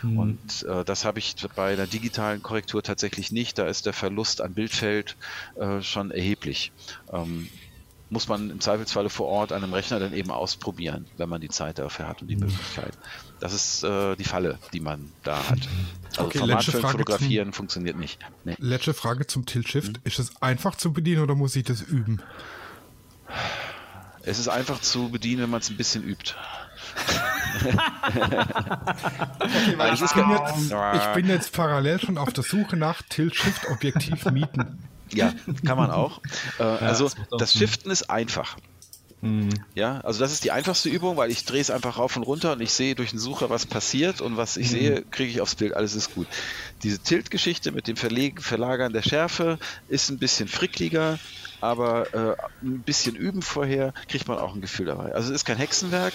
[0.02, 0.18] Mhm.
[0.18, 3.58] Und äh, das habe ich bei der digitalen Korrektur tatsächlich nicht.
[3.58, 5.16] Da ist der Verlust an Bildfeld
[5.56, 6.72] äh, schon erheblich.
[7.12, 7.48] Ähm,
[8.10, 11.48] muss man im Zweifelsfalle vor Ort an einem Rechner dann eben ausprobieren, wenn man die
[11.48, 12.46] Zeit dafür hat und die mhm.
[12.46, 12.96] Möglichkeit.
[13.40, 15.68] Das ist äh, die Falle, die man da hat.
[16.16, 18.18] Also okay, Formatfilm fotografieren zum, funktioniert nicht.
[18.44, 18.56] Nee.
[18.58, 19.98] Letzte Frage zum Tilt-Shift.
[19.98, 20.02] Mhm.
[20.04, 22.22] Ist es einfach zu bedienen oder muss ich das üben?
[24.22, 26.34] Es ist einfach zu bedienen, wenn man es ein bisschen übt.
[29.40, 34.78] okay, ich, bin jetzt, ich bin jetzt parallel schon auf der Suche nach Tilt-Shift-Objektiv mieten.
[35.12, 35.32] Ja,
[35.64, 36.20] kann man auch.
[36.58, 38.56] Äh, also das Shiften ist einfach.
[39.20, 39.48] Mhm.
[39.74, 42.52] Ja, also das ist die einfachste Übung, weil ich drehe es einfach rauf und runter
[42.52, 44.72] und ich sehe durch den Sucher, was passiert und was ich mhm.
[44.72, 46.28] sehe, kriege ich aufs Bild, alles ist gut.
[46.82, 51.18] Diese Tilt-Geschichte mit dem Verlegen, Verlagern der Schärfe ist ein bisschen frickliger,
[51.60, 55.12] aber äh, ein bisschen üben vorher kriegt man auch ein Gefühl dabei.
[55.12, 56.14] Also es ist kein Hexenwerk.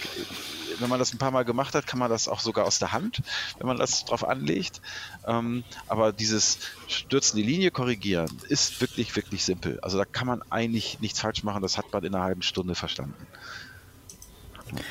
[0.80, 2.94] Wenn man das ein paar Mal gemacht hat, kann man das auch sogar aus der
[2.94, 3.22] Hand,
[3.60, 4.82] wenn man das drauf anlegt.
[5.28, 9.80] Ähm, aber dieses Stürzen die Linie korrigieren ist wirklich, wirklich simpel.
[9.82, 11.62] Also da kann man eigentlich nichts falsch machen.
[11.62, 13.28] Das hat man in einer halben Stunde verstanden.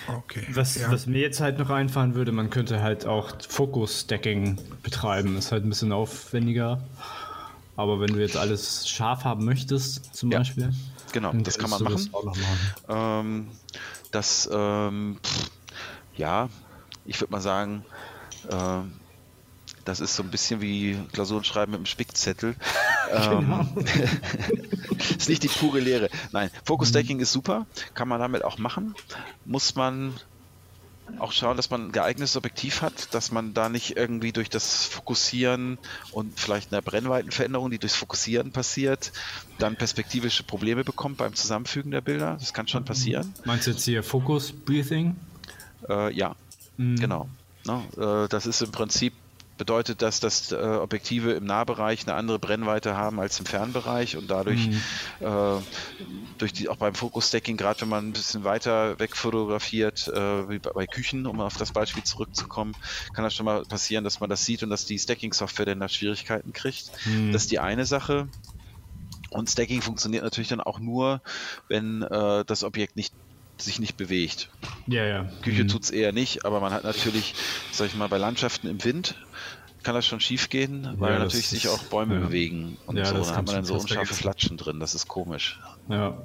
[0.06, 0.46] Okay.
[0.52, 0.90] Was, ja.
[0.90, 5.36] was, mir jetzt halt noch einfallen würde, man könnte halt auch Fokus-Stacking betreiben.
[5.36, 6.82] Ist halt ein bisschen aufwendiger.
[7.76, 10.72] Aber wenn du jetzt alles scharf haben möchtest, zum ja, Beispiel.
[11.12, 11.94] Genau, das kann man machen.
[11.94, 12.38] Das, machen.
[12.88, 13.48] Ähm,
[14.10, 15.50] das ähm, pff,
[16.16, 16.48] ja,
[17.04, 17.84] ich würde mal sagen,
[18.48, 18.80] äh,
[19.84, 22.54] das ist so ein bisschen wie Klausuren schreiben mit einem Spickzettel.
[23.10, 23.60] genau.
[23.60, 23.68] ähm,
[25.18, 26.08] ist nicht die pure Lehre.
[26.30, 27.22] Nein, Focus Stacking mhm.
[27.22, 28.94] ist super, kann man damit auch machen.
[29.44, 30.14] Muss man
[31.18, 34.86] auch schauen, dass man ein geeignetes Objektiv hat, dass man da nicht irgendwie durch das
[34.86, 35.78] Fokussieren
[36.12, 39.12] und vielleicht eine Brennweitenveränderung, die durchs Fokussieren passiert,
[39.58, 42.36] dann perspektivische Probleme bekommt beim Zusammenfügen der Bilder.
[42.38, 43.32] Das kann schon passieren.
[43.44, 45.16] Meinst du jetzt hier Focus Breathing?
[45.88, 46.36] Äh, ja,
[46.76, 46.96] mhm.
[46.96, 47.28] genau.
[47.64, 49.12] No, äh, das ist im Prinzip
[49.62, 54.28] bedeutet das, dass äh, Objektive im Nahbereich eine andere Brennweite haben als im Fernbereich und
[54.28, 54.80] dadurch mhm.
[55.20, 55.60] äh,
[56.38, 60.58] durch die auch beim Fokus-Stacking, gerade wenn man ein bisschen weiter weg fotografiert, äh, wie
[60.58, 62.74] bei Küchen, um auf das Beispiel zurückzukommen,
[63.14, 65.88] kann das schon mal passieren, dass man das sieht und dass die Stacking-Software dann da
[65.88, 66.90] Schwierigkeiten kriegt.
[67.06, 67.30] Mhm.
[67.30, 68.26] Das ist die eine Sache.
[69.30, 71.22] Und Stacking funktioniert natürlich dann auch nur,
[71.68, 73.14] wenn äh, das Objekt nicht
[73.64, 74.48] sich nicht bewegt.
[74.86, 75.28] Ja, ja.
[75.42, 75.68] Küche mhm.
[75.68, 77.34] tut es eher nicht, aber man hat natürlich,
[77.70, 79.14] sag ich mal, bei Landschaften im Wind
[79.82, 82.20] kann das schon schief gehen, weil ja, natürlich sich auch Bäume ja.
[82.20, 83.14] bewegen und ja, so.
[83.14, 85.60] Dann hat man dann so unscharfe Flatschen drin, das ist komisch.
[85.88, 86.22] Ja.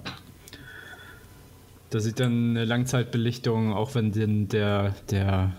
[1.89, 5.53] Da sieht dann eine Langzeitbelichtung, auch wenn den, der, der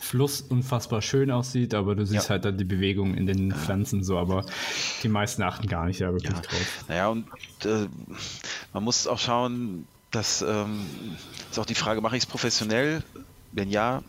[0.00, 2.30] Fluss unfassbar schön aussieht, aber du siehst ja.
[2.30, 4.44] halt dann die Bewegung in den Pflanzen so, aber
[5.02, 6.40] die meisten achten gar nicht da wirklich ja.
[6.40, 6.84] drauf.
[6.88, 7.26] Naja, und
[7.64, 7.88] äh,
[8.74, 10.86] man muss auch schauen, das ähm,
[11.50, 13.02] ist auch die Frage, mache ich es professionell?
[13.50, 14.02] Wenn ja,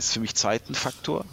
[0.00, 1.24] ist für mich Zeit ein Faktor.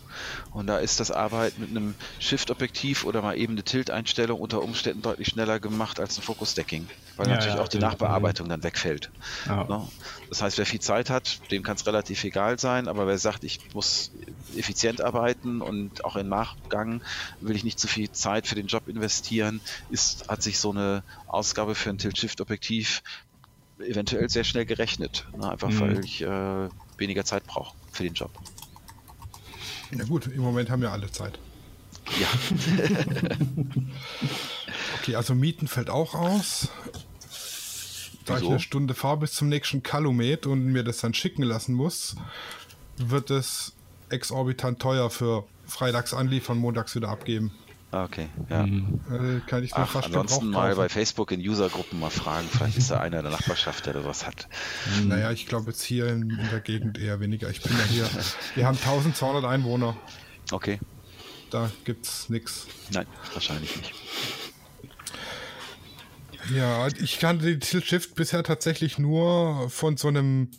[0.52, 5.02] Und da ist das Arbeiten mit einem Shift-Objektiv oder mal eben eine Tilt-Einstellung unter Umständen
[5.02, 9.10] deutlich schneller gemacht als ein Focus-Stacking, weil ja, natürlich ja, auch die Nachbearbeitung dann wegfällt.
[9.48, 9.88] Ne?
[10.30, 13.44] Das heißt, wer viel Zeit hat, dem kann es relativ egal sein, aber wer sagt,
[13.44, 14.12] ich muss
[14.58, 17.02] effizient arbeiten und auch im Nachgang
[17.40, 21.04] will ich nicht zu viel Zeit für den Job investieren, ist, hat sich so eine
[21.28, 23.02] Ausgabe für ein Tilt-Shift-Objektiv
[23.80, 25.26] eventuell sehr schnell gerechnet.
[25.38, 25.50] Ne?
[25.50, 25.80] Einfach Mhm.
[25.80, 28.32] weil ich äh, weniger Zeit brauche für den Job.
[29.92, 31.40] Ja gut, im Moment haben wir alle Zeit.
[32.20, 32.28] Ja,
[35.02, 36.70] Okay, also Mieten fällt auch aus.
[38.26, 38.50] Da ich Wieso?
[38.52, 42.16] eine Stunde fahre bis zum nächsten Kalumet und mir das dann schicken lassen muss,
[42.98, 43.74] wird es
[44.10, 47.52] exorbitant teuer für freitags anliefern, montags wieder abgeben.
[47.92, 48.28] Ah, okay.
[48.50, 48.66] Ja.
[48.66, 50.78] Äh, kann ich mir Ach, fast ansonsten mal kaufen.
[50.78, 52.48] bei Facebook in Usergruppen mal fragen.
[52.52, 54.50] Vielleicht ist da einer in der Nachbarschaft, der da was hat.
[55.06, 57.50] Naja, ich glaube jetzt hier in, in der Gegend eher weniger.
[57.50, 58.10] Ich bin ja hier.
[58.56, 59.96] Wir haben 1200 Einwohner.
[60.52, 60.80] Okay.
[61.50, 62.68] Da gibt's nix.
[62.92, 63.94] Nein, wahrscheinlich nicht.
[66.54, 70.50] Ja, ich kannte die Tilt Shift bisher tatsächlich nur von so einem,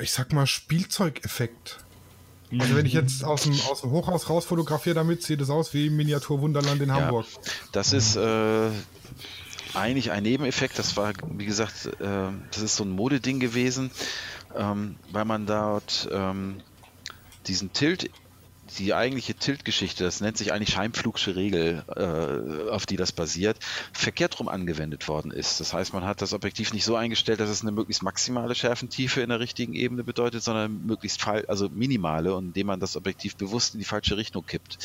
[0.00, 1.78] ich sag mal, Spielzeugeffekt.
[2.58, 5.74] Also wenn ich jetzt aus dem, aus dem Hochhaus raus fotografiere damit, sieht es aus
[5.74, 7.26] wie Miniatur Wunderland in Hamburg.
[7.72, 8.70] Das ist äh,
[9.74, 10.78] eigentlich ein Nebeneffekt.
[10.78, 13.90] Das war, wie gesagt, äh, das ist so ein Modeding gewesen,
[14.56, 16.62] ähm, weil man dort ähm,
[17.46, 18.10] diesen Tilt,
[18.76, 23.58] die eigentliche Tilt-Geschichte, das nennt sich eigentlich Scheimpflugsche Regel, äh, auf die das basiert,
[23.92, 25.60] verkehrt rum angewendet worden ist.
[25.60, 29.20] Das heißt, man hat das Objektiv nicht so eingestellt, dass es eine möglichst maximale Schärfentiefe
[29.20, 33.36] in der richtigen Ebene bedeutet, sondern möglichst fall, also minimale, und indem man das Objektiv
[33.36, 34.78] bewusst in die falsche Richtung kippt.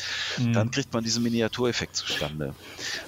[0.52, 2.54] Dann kriegt man diesen Miniatureffekt zustande.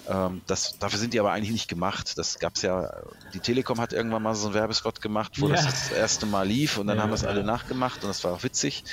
[0.08, 2.16] Ähm, das, dafür sind die aber eigentlich nicht gemacht.
[2.18, 2.90] Das gab's ja,
[3.32, 5.54] die Telekom hat irgendwann mal so einen Werbespot gemacht, wo Ja.
[5.54, 8.32] das das erste Mal lief und dann Ja, haben das alle nachgemacht und das war
[8.32, 8.84] auch witzig.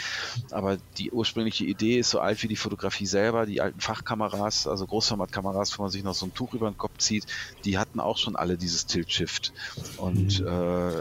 [0.51, 3.45] Aber die ursprüngliche Idee ist so alt wie die Fotografie selber.
[3.45, 6.97] Die alten Fachkameras, also Großformatkameras, wo man sich noch so ein Tuch über den Kopf
[6.97, 7.25] zieht,
[7.65, 9.53] die hatten auch schon alle dieses Tilt-Shift.
[9.97, 10.91] Und äh,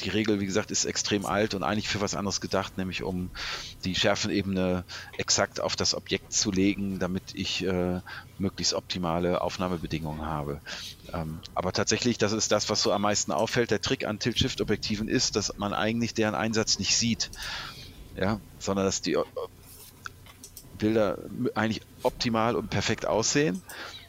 [0.00, 3.30] die Regel, wie gesagt, ist extrem alt und eigentlich für was anderes gedacht, nämlich um
[3.84, 4.84] die Schärfenebene
[5.18, 8.00] exakt auf das Objekt zu legen, damit ich äh,
[8.38, 10.60] möglichst optimale Aufnahmebedingungen habe.
[11.12, 13.70] Ähm, aber tatsächlich, das ist das, was so am meisten auffällt.
[13.70, 17.30] Der Trick an Tilt-Shift-Objektiven ist, dass man eigentlich deren Einsatz nicht sieht,
[18.16, 19.24] ja, sondern dass die äh,
[20.78, 21.18] Bilder
[21.54, 23.62] eigentlich optimal und perfekt aussehen.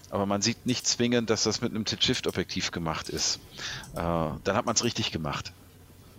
[0.09, 3.39] Aber man sieht nicht zwingend, dass das mit einem Tilt-Shift-Objektiv gemacht ist.
[3.93, 5.51] Äh, dann hat man es richtig gemacht.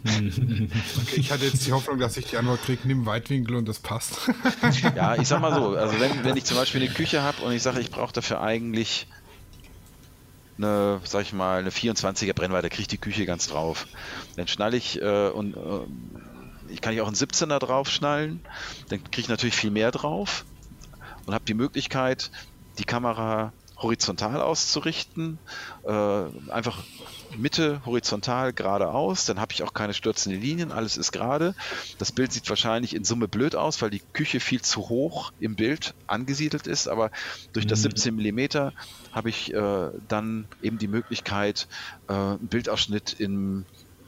[0.04, 3.78] Okay, ich hatte jetzt die Hoffnung, dass ich die Antwort kriege, nimm Weitwinkel und das
[3.78, 4.30] passt.
[4.94, 7.52] Ja, ich sag mal so, also wenn, wenn ich zum Beispiel eine Küche habe und
[7.52, 9.06] ich sage, ich brauche dafür eigentlich
[10.58, 13.86] eine, sag ich mal, eine 24er Brennweite, kriege ich die Küche ganz drauf.
[14.36, 15.60] Dann schnalle ich äh, und äh,
[16.70, 18.40] ich kann ich auch einen 17er drauf schnallen,
[18.88, 20.44] dann kriege ich natürlich viel mehr drauf
[21.26, 22.30] und habe die Möglichkeit,
[22.78, 25.38] die Kamera horizontal auszurichten,
[25.84, 25.90] äh,
[26.50, 26.82] einfach
[27.36, 31.54] Mitte horizontal geradeaus, dann habe ich auch keine stürzenden Linien, alles ist gerade.
[31.98, 35.56] Das Bild sieht wahrscheinlich in Summe blöd aus, weil die Küche viel zu hoch im
[35.56, 37.10] Bild angesiedelt ist, aber
[37.52, 38.70] durch das 17 mm
[39.12, 41.68] habe ich äh, dann eben die Möglichkeit,
[42.08, 43.66] äh, einen Bildausschnitt in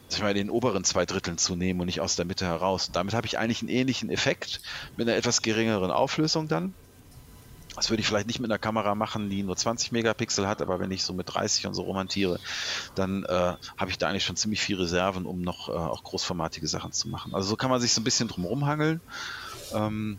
[0.08, 2.90] sag ich mal, den oberen zwei Dritteln zu nehmen und nicht aus der Mitte heraus.
[2.92, 4.60] Damit habe ich eigentlich einen ähnlichen Effekt
[4.96, 6.74] mit einer etwas geringeren Auflösung dann.
[7.78, 10.80] Das würde ich vielleicht nicht mit einer Kamera machen, die nur 20 Megapixel hat, aber
[10.80, 12.40] wenn ich so mit 30 und so romantiere,
[12.96, 16.66] dann äh, habe ich da eigentlich schon ziemlich viel Reserven, um noch äh, auch großformatige
[16.66, 17.34] Sachen zu machen.
[17.34, 19.00] Also so kann man sich so ein bisschen drum rumhangeln.
[19.72, 20.18] Ähm,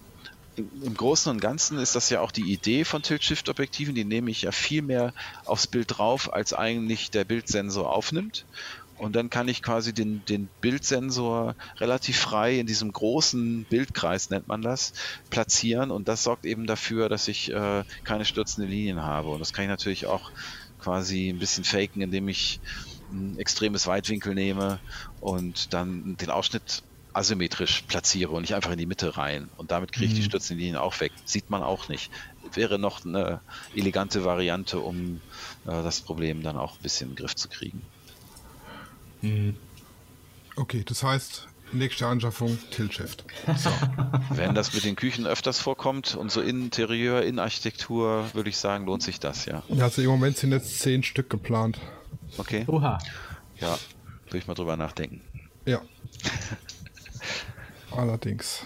[0.55, 3.93] Im Großen und Ganzen ist das ja auch die Idee von Tilt-Shift-Objektiven.
[3.93, 5.13] Die nehme ich ja viel mehr
[5.43, 8.45] aufs Bild drauf, als eigentlich der Bildsensor aufnimmt.
[8.99, 14.47] Und dann kann ich quasi den, den Bildsensor relativ frei in diesem großen Bildkreis, nennt
[14.47, 14.93] man das,
[15.29, 15.89] platzieren.
[15.89, 19.29] Und das sorgt eben dafür, dass ich äh, keine stürzenden Linien habe.
[19.29, 20.31] Und das kann ich natürlich auch
[20.79, 22.59] quasi ein bisschen faken, indem ich
[23.11, 24.79] ein extremes Weitwinkel nehme
[25.21, 26.83] und dann den Ausschnitt
[27.13, 29.49] asymmetrisch platziere und nicht einfach in die Mitte rein.
[29.57, 31.11] Und damit kriege ich die stürzenden Linien auch weg.
[31.25, 32.11] Sieht man auch nicht.
[32.53, 33.41] Wäre noch eine
[33.75, 35.21] elegante Variante, um
[35.65, 37.81] äh, das Problem dann auch ein bisschen in den Griff zu kriegen.
[40.55, 43.25] Okay, das heißt, nächste Anschaffung, Tilt-Shift.
[43.57, 43.69] So.
[44.29, 49.03] Wenn das mit den Küchen öfters vorkommt und so Interieur, Innenarchitektur, würde ich sagen, lohnt
[49.03, 49.63] sich das, ja.
[49.79, 51.79] Also im Moment sind jetzt zehn Stück geplant.
[52.37, 52.65] Okay?
[52.67, 52.99] Oha.
[53.59, 53.77] Ja,
[54.25, 55.21] würde ich mal drüber nachdenken.
[55.65, 55.81] Ja.
[57.91, 58.65] Allerdings.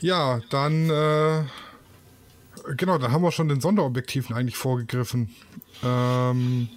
[0.00, 1.44] Ja, dann, äh,
[2.76, 5.34] genau, da haben wir schon den Sonderobjektiven eigentlich vorgegriffen.
[5.82, 6.68] Ähm,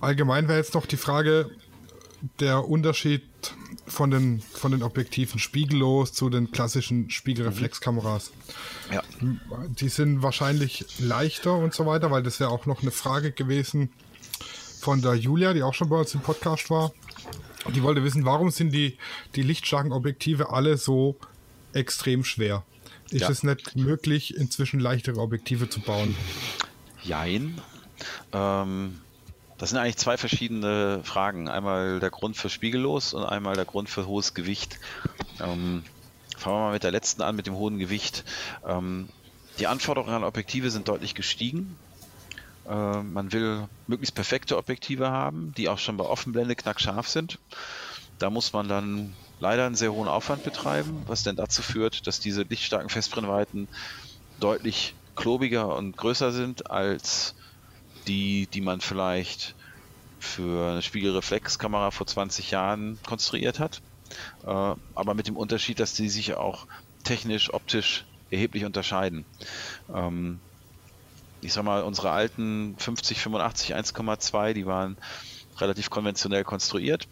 [0.00, 1.50] allgemein wäre jetzt noch die Frage,
[2.38, 3.22] der Unterschied
[3.86, 8.30] von den, von den Objektiven spiegellos zu den klassischen Spiegelreflexkameras.
[8.92, 9.02] Ja.
[9.68, 13.90] Die sind wahrscheinlich leichter und so weiter, weil das ja auch noch eine Frage gewesen
[14.80, 16.92] von der Julia, die auch schon bei uns im Podcast war.
[17.74, 18.96] Die wollte wissen, warum sind die,
[19.34, 21.16] die lichtstarken Objektive alle so
[21.72, 22.64] extrem schwer?
[23.10, 23.30] Ist Ja.
[23.30, 26.14] es nicht möglich, inzwischen leichtere Objektive zu bauen?
[27.02, 27.60] Jein.
[28.32, 29.00] Ähm,
[29.60, 31.46] das sind eigentlich zwei verschiedene Fragen.
[31.46, 34.80] Einmal der Grund für spiegellos und einmal der Grund für hohes Gewicht.
[35.38, 35.84] Ähm,
[36.34, 38.24] fangen wir mal mit der letzten an, mit dem hohen Gewicht.
[38.66, 39.10] Ähm,
[39.58, 41.76] die Anforderungen an Objektive sind deutlich gestiegen.
[42.66, 47.38] Äh, man will möglichst perfekte Objektive haben, die auch schon bei Offenblende knackscharf sind.
[48.18, 52.18] Da muss man dann leider einen sehr hohen Aufwand betreiben, was denn dazu führt, dass
[52.18, 53.68] diese lichtstarken Festbrennweiten
[54.38, 57.34] deutlich klobiger und größer sind als
[58.06, 59.56] die, die man vielleicht
[60.18, 63.80] für eine Spiegelreflexkamera vor 20 Jahren konstruiert hat.
[64.42, 64.46] Äh,
[64.94, 66.66] aber mit dem Unterschied, dass die sich auch
[67.04, 69.26] technisch, optisch erheblich unterscheiden.
[69.92, 70.42] Ähm,
[71.40, 74.96] ich sag mal, unsere alten 50, 85, 1,2, die waren
[75.58, 77.08] relativ konventionell konstruiert.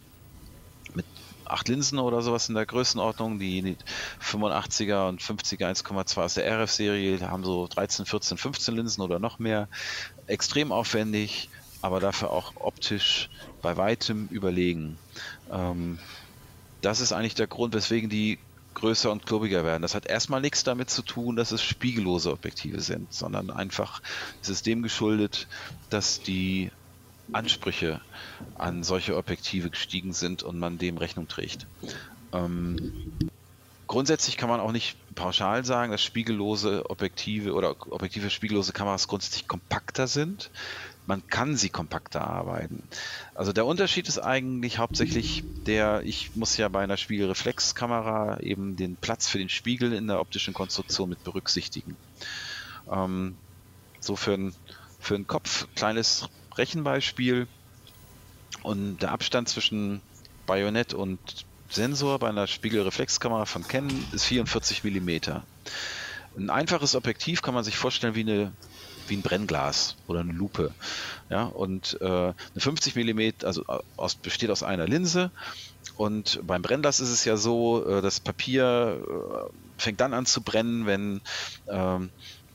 [1.49, 3.39] Acht Linsen oder sowas in der Größenordnung.
[3.39, 3.77] Die
[4.23, 9.39] 85er und 50er 1,2 aus der RF-Serie haben so 13, 14, 15 Linsen oder noch
[9.39, 9.69] mehr.
[10.27, 11.49] Extrem aufwendig,
[11.83, 13.31] aber dafür auch optisch
[13.63, 14.99] bei weitem überlegen.
[15.51, 15.99] Ähm,
[16.81, 18.39] das ist eigentlich der Grund, weswegen die
[18.75, 19.83] größer und klobiger werden.
[19.83, 24.01] Das hat erstmal nichts damit zu tun, dass es spiegellose Objektive sind, sondern einfach
[24.41, 25.49] ist es dem geschuldet,
[25.91, 26.71] dass die
[27.33, 28.01] Ansprüche
[28.55, 31.67] an solche Objektive gestiegen sind und man dem Rechnung trägt.
[32.33, 32.93] Ähm,
[33.87, 39.49] grundsätzlich kann man auch nicht pauschal sagen, dass spiegellose Objektive oder Objektive spiegellose Kameras grundsätzlich
[39.49, 40.51] kompakter sind.
[41.07, 42.83] Man kann sie kompakter arbeiten.
[43.35, 48.97] Also der Unterschied ist eigentlich hauptsächlich der, ich muss ja bei einer Spiegelreflexkamera eben den
[48.97, 51.97] Platz für den Spiegel in der optischen Konstruktion mit berücksichtigen.
[52.91, 53.37] Ähm,
[54.01, 54.55] so für, ein,
[55.01, 56.29] für einen Kopf kleines
[56.59, 57.47] Rechenbeispiel
[58.63, 60.01] und der Abstand zwischen
[60.47, 61.19] Bajonett und
[61.71, 65.11] Sensor bei einer Spiegelreflexkamera von Canon ist 44 mm.
[66.37, 68.53] Ein einfaches Objektiv kann man sich vorstellen wie, eine,
[69.07, 70.73] wie ein Brennglas oder eine Lupe.
[71.31, 73.65] Ja, und äh, eine 50 mm also
[73.97, 75.31] aus, besteht aus einer Linse.
[75.97, 80.43] Und beim Brennglas ist es ja so, äh, das Papier äh, fängt dann an zu
[80.43, 81.21] brennen, wenn
[81.69, 82.11] ähm,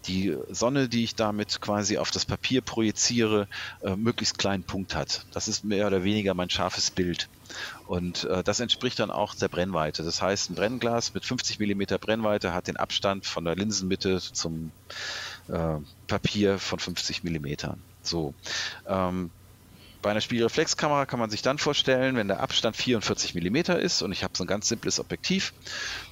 [0.08, 3.48] die Sonne, die ich damit quasi auf das Papier projiziere,
[3.82, 5.26] äh, möglichst kleinen Punkt hat.
[5.32, 7.30] Das ist mehr oder weniger mein scharfes Bild.
[7.88, 10.04] Und äh, das entspricht dann auch der Brennweite.
[10.04, 14.72] Das heißt, ein Brennglas mit 50 mm Brennweite hat den Abstand von der Linsenmitte zum
[15.50, 15.78] äh,
[16.08, 17.48] Papier von 50 mm.
[18.02, 18.34] So.
[18.88, 19.30] Ähm,
[20.02, 24.12] bei einer Spiegelreflexkamera kann man sich dann vorstellen, wenn der Abstand 44 mm ist und
[24.12, 25.54] ich habe so ein ganz simples Objektiv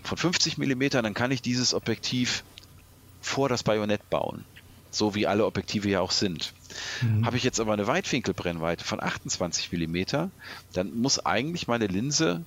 [0.02, 2.44] von 50 mm, dann kann ich dieses Objektiv
[3.22, 4.44] vor das Bajonett bauen.
[4.90, 6.54] So wie alle Objektive ja auch sind.
[7.02, 7.26] Mhm.
[7.26, 10.28] Habe ich jetzt aber eine Weitwinkelbrennweite von 28 mm,
[10.74, 12.44] dann muss eigentlich meine Linse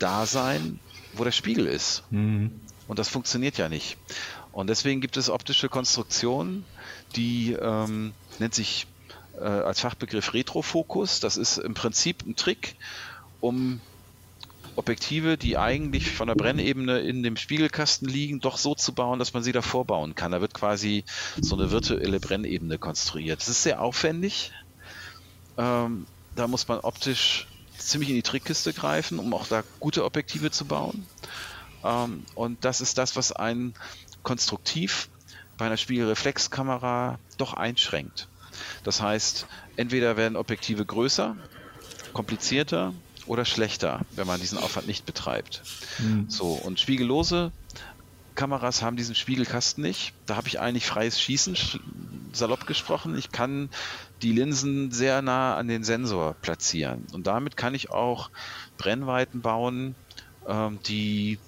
[0.00, 0.80] da sein,
[1.12, 2.02] wo der Spiegel ist.
[2.10, 2.60] Mhm.
[2.88, 3.96] Und das funktioniert ja nicht.
[4.50, 6.64] Und deswegen gibt es optische Konstruktionen,
[7.14, 8.88] die ähm, nennt sich
[9.38, 11.20] äh, als Fachbegriff Retrofokus.
[11.20, 12.74] Das ist im Prinzip ein Trick,
[13.40, 13.80] um
[14.80, 19.34] Objektive, die eigentlich von der Brennebene in dem Spiegelkasten liegen, doch so zu bauen, dass
[19.34, 20.32] man sie davor bauen kann.
[20.32, 21.04] Da wird quasi
[21.40, 23.40] so eine virtuelle Brennebene konstruiert.
[23.40, 24.52] Das ist sehr aufwendig.
[25.58, 30.50] Ähm, da muss man optisch ziemlich in die Trickkiste greifen, um auch da gute Objektive
[30.50, 31.06] zu bauen.
[31.84, 33.74] Ähm, und das ist das, was einen
[34.22, 35.08] konstruktiv
[35.58, 38.28] bei einer Spiegelreflexkamera doch einschränkt.
[38.82, 41.36] Das heißt, entweder werden Objektive größer,
[42.12, 42.94] komplizierter
[43.26, 45.62] oder schlechter, wenn man diesen Aufwand nicht betreibt.
[45.98, 46.28] Mhm.
[46.28, 47.52] So, und spiegellose
[48.34, 50.14] Kameras haben diesen Spiegelkasten nicht.
[50.26, 51.56] Da habe ich eigentlich freies Schießen,
[52.32, 53.16] salopp gesprochen.
[53.18, 53.68] Ich kann
[54.22, 57.06] die Linsen sehr nah an den Sensor platzieren.
[57.12, 58.30] Und damit kann ich auch
[58.78, 59.94] Brennweiten bauen,
[60.46, 61.38] ähm, die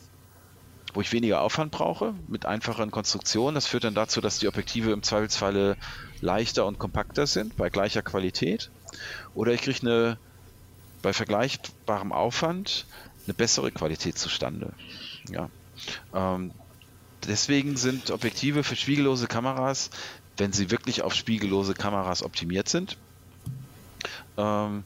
[0.94, 3.54] wo ich weniger Aufwand brauche, mit einfacheren Konstruktionen.
[3.54, 5.76] Das führt dann dazu, dass die Objektive im Zweifelsfalle
[6.20, 8.70] leichter und kompakter sind, bei gleicher Qualität.
[9.34, 10.18] Oder ich kriege eine
[11.02, 12.86] bei vergleichbarem Aufwand
[13.26, 14.72] eine bessere Qualität zustande.
[15.30, 15.50] Ja.
[16.14, 16.52] Ähm,
[17.26, 19.90] deswegen sind Objektive für spiegellose Kameras,
[20.36, 22.96] wenn sie wirklich auf spiegellose Kameras optimiert sind,
[24.36, 24.84] ähm,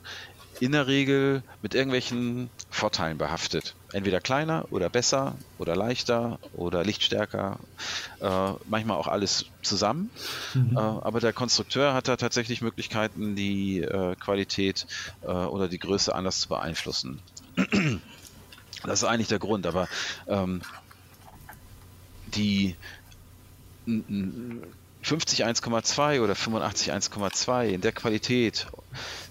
[0.60, 3.74] in der Regel mit irgendwelchen Vorteilen behaftet.
[3.96, 7.58] Entweder kleiner oder besser oder leichter oder lichtstärker,
[8.20, 10.10] äh, manchmal auch alles zusammen.
[10.52, 10.76] Mhm.
[10.76, 14.86] Äh, aber der Konstrukteur hat da tatsächlich Möglichkeiten, die äh, Qualität
[15.22, 17.22] äh, oder die Größe anders zu beeinflussen.
[18.82, 19.88] das ist eigentlich der Grund, aber
[20.26, 20.60] ähm,
[22.26, 22.76] die
[23.86, 28.66] 50 1,2 oder 85 1,2 in der Qualität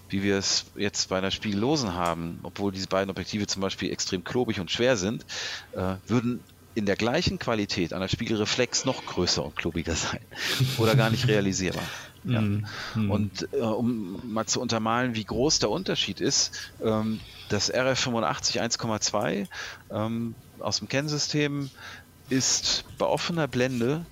[0.08, 4.24] wie wir es jetzt bei einer Spiegellosen haben, obwohl diese beiden Objektive zum Beispiel extrem
[4.24, 5.24] klobig und schwer sind,
[5.72, 6.40] äh, würden
[6.74, 10.20] in der gleichen Qualität einer Spiegelreflex noch größer und klobiger sein
[10.78, 11.82] oder gar nicht realisierbar.
[12.28, 12.40] Ja.
[12.40, 12.66] Mhm.
[13.08, 19.46] Und äh, um mal zu untermalen, wie groß der Unterschied ist, ähm, das RF85 1,2
[19.92, 21.70] ähm, aus dem Kennsystem
[22.28, 24.04] ist bei offener Blende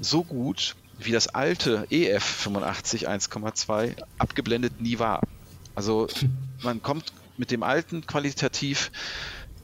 [0.00, 5.20] so gut, wie das alte EF85 1,2 abgeblendet nie war.
[5.74, 6.08] Also
[6.62, 8.90] man kommt mit dem alten qualitativ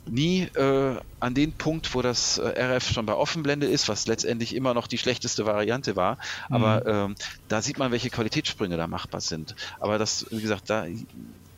[0.07, 4.55] nie äh, an den Punkt, wo das äh, RF schon bei Offenblende ist, was letztendlich
[4.55, 6.19] immer noch die schlechteste Variante war.
[6.49, 7.11] Aber mhm.
[7.13, 7.15] ähm,
[7.49, 9.55] da sieht man, welche Qualitätssprünge da machbar sind.
[9.79, 10.87] Aber das, wie gesagt, da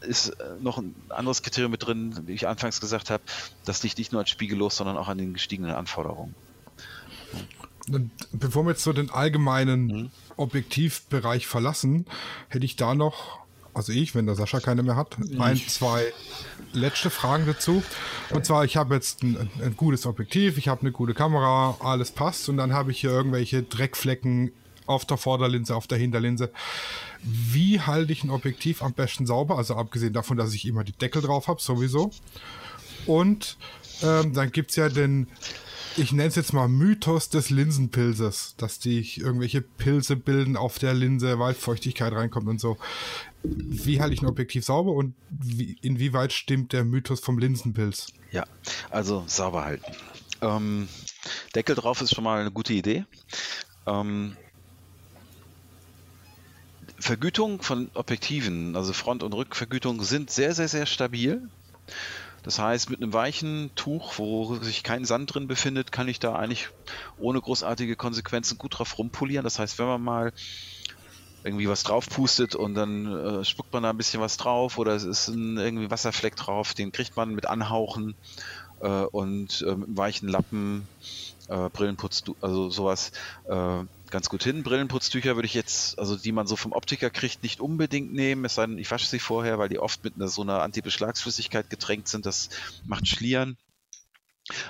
[0.01, 3.23] ist äh, noch ein anderes Kriterium mit drin, wie ich anfangs gesagt habe,
[3.65, 6.35] das liegt nicht nur an Spiegellos, sondern auch an den gestiegenen Anforderungen.
[8.33, 10.11] Bevor wir jetzt so den allgemeinen mhm.
[10.37, 12.07] Objektivbereich verlassen,
[12.49, 13.41] hätte ich da noch,
[13.75, 15.41] also ich, wenn der Sascha keine mehr hat, ich.
[15.41, 16.13] ein, zwei
[16.73, 17.83] letzte Fragen dazu.
[18.31, 22.13] Und zwar, ich habe jetzt ein, ein gutes Objektiv, ich habe eine gute Kamera, alles
[22.13, 24.53] passt und dann habe ich hier irgendwelche Dreckflecken
[24.87, 26.51] auf der Vorderlinse, auf der Hinterlinse.
[27.23, 29.57] Wie halte ich ein Objektiv am besten sauber?
[29.57, 32.11] Also abgesehen davon, dass ich immer die Deckel drauf habe, sowieso.
[33.07, 33.57] Und
[34.03, 35.29] ähm, dann gibt es ja den,
[35.97, 40.95] ich nenne es jetzt mal Mythos des Linsenpilzes, dass die irgendwelche Pilze bilden auf der
[40.95, 42.79] Linse, weil Feuchtigkeit reinkommt und so.
[43.43, 48.13] Wie halte ich ein Objektiv sauber und wie, inwieweit stimmt der Mythos vom Linsenpilz?
[48.31, 48.45] Ja,
[48.91, 49.93] also sauber halten.
[50.41, 50.89] Ähm,
[51.55, 53.05] Deckel drauf ist schon mal eine gute Idee.
[53.87, 54.37] Ähm,
[56.99, 61.49] Vergütung von Objektiven, also Front- und Rückvergütung, sind sehr, sehr, sehr stabil.
[62.43, 66.35] Das heißt, mit einem weichen Tuch, wo sich kein Sand drin befindet, kann ich da
[66.35, 66.69] eigentlich
[67.17, 69.45] ohne großartige Konsequenzen gut drauf rumpolieren.
[69.45, 70.33] Das heißt, wenn man mal
[71.45, 74.95] irgendwie was drauf pustet und dann äh, spuckt man da ein bisschen was drauf oder
[74.95, 78.15] es ist ein irgendwie Wasserfleck drauf, den kriegt man mit Anhauchen
[78.81, 80.87] äh, und äh, mit weichen Lappen,
[81.49, 83.13] äh, Brillenputz, also sowas
[83.45, 83.83] äh,
[84.13, 84.63] ganz gut hin.
[84.63, 88.55] Brillenputztücher würde ich jetzt, also die man so vom Optiker kriegt, nicht unbedingt nehmen, es
[88.55, 92.07] sei denn, ich wasche sie vorher, weil die oft mit einer, so einer Antibeschlagsflüssigkeit getränkt
[92.07, 92.27] sind.
[92.27, 92.51] Das
[92.85, 93.57] macht Schlieren.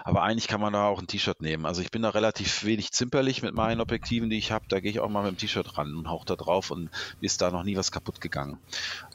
[0.05, 1.65] Aber eigentlich kann man da auch ein T-Shirt nehmen.
[1.65, 4.67] Also ich bin da relativ wenig zimperlich mit meinen Objektiven, die ich habe.
[4.69, 6.91] Da gehe ich auch mal mit dem T-Shirt ran und hauche da drauf und
[7.21, 8.59] ist da noch nie was kaputt gegangen.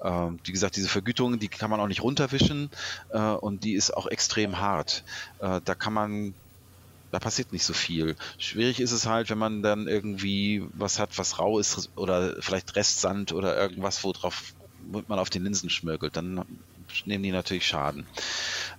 [0.02, 2.72] Ähm, wie gesagt, diese Vergütung, die kann man auch nicht runterwischen
[3.12, 5.04] äh, und die ist auch extrem hart.
[5.40, 6.34] Äh, da kann man
[7.12, 8.16] da passiert nicht so viel.
[8.38, 12.76] Schwierig ist es halt, wenn man dann irgendwie was hat, was rau ist oder vielleicht
[12.76, 14.54] Restsand oder irgendwas, wo drauf
[15.08, 16.46] man auf den Linsen schmörgelt, dann
[17.06, 18.08] nehmen die natürlich Schaden.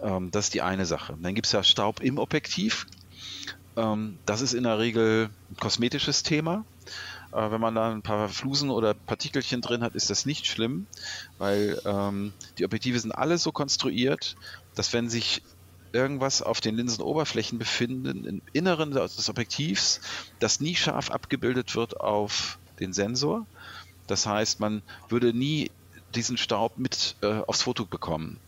[0.01, 1.17] Ähm, das ist die eine Sache.
[1.21, 2.87] Dann gibt es ja Staub im Objektiv.
[3.77, 6.65] Ähm, das ist in der Regel ein kosmetisches Thema.
[7.33, 10.87] Äh, wenn man da ein paar Flusen oder Partikelchen drin hat, ist das nicht schlimm,
[11.37, 14.37] weil ähm, die Objektive sind alle so konstruiert,
[14.75, 15.43] dass wenn sich
[15.93, 20.01] irgendwas auf den Linsenoberflächen befinden, im Inneren des Objektivs,
[20.39, 23.47] das nie scharf abgebildet wird auf den Sensor.
[24.07, 25.71] Das heißt, man würde nie
[26.15, 28.39] diesen Staub mit äh, aufs Foto bekommen.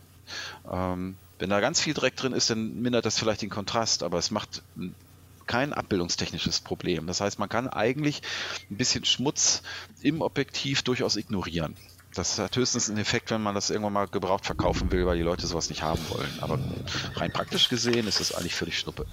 [0.71, 4.17] Ähm, wenn da ganz viel Dreck drin ist, dann mindert das vielleicht den Kontrast, aber
[4.17, 4.61] es macht
[5.47, 7.07] kein abbildungstechnisches Problem.
[7.07, 8.21] Das heißt, man kann eigentlich
[8.69, 9.63] ein bisschen Schmutz
[10.01, 11.75] im Objektiv durchaus ignorieren.
[12.13, 15.23] Das hat höchstens einen Effekt, wenn man das irgendwann mal gebraucht verkaufen will, weil die
[15.23, 16.31] Leute sowas nicht haben wollen.
[16.41, 16.59] Aber
[17.15, 19.05] rein praktisch gesehen ist das eigentlich völlig Schnuppe.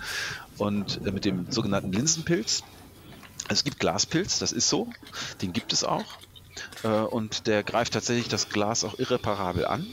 [0.57, 2.65] Und äh, mit dem sogenannten Linsenpilz,
[3.49, 4.89] es gibt Glaspilz, das ist so,
[5.43, 6.05] den gibt es auch.
[6.83, 9.87] Äh, und der greift tatsächlich das Glas auch irreparabel an.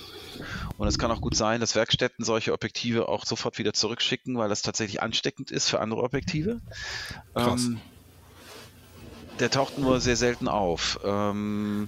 [0.78, 4.50] Und es kann auch gut sein, dass Werkstätten solche Objektive auch sofort wieder zurückschicken, weil
[4.50, 6.60] das tatsächlich ansteckend ist für andere Objektive.
[7.34, 7.66] Krass.
[7.66, 7.82] Ähm,
[9.40, 11.00] der taucht nur sehr selten auf.
[11.04, 11.88] Ähm,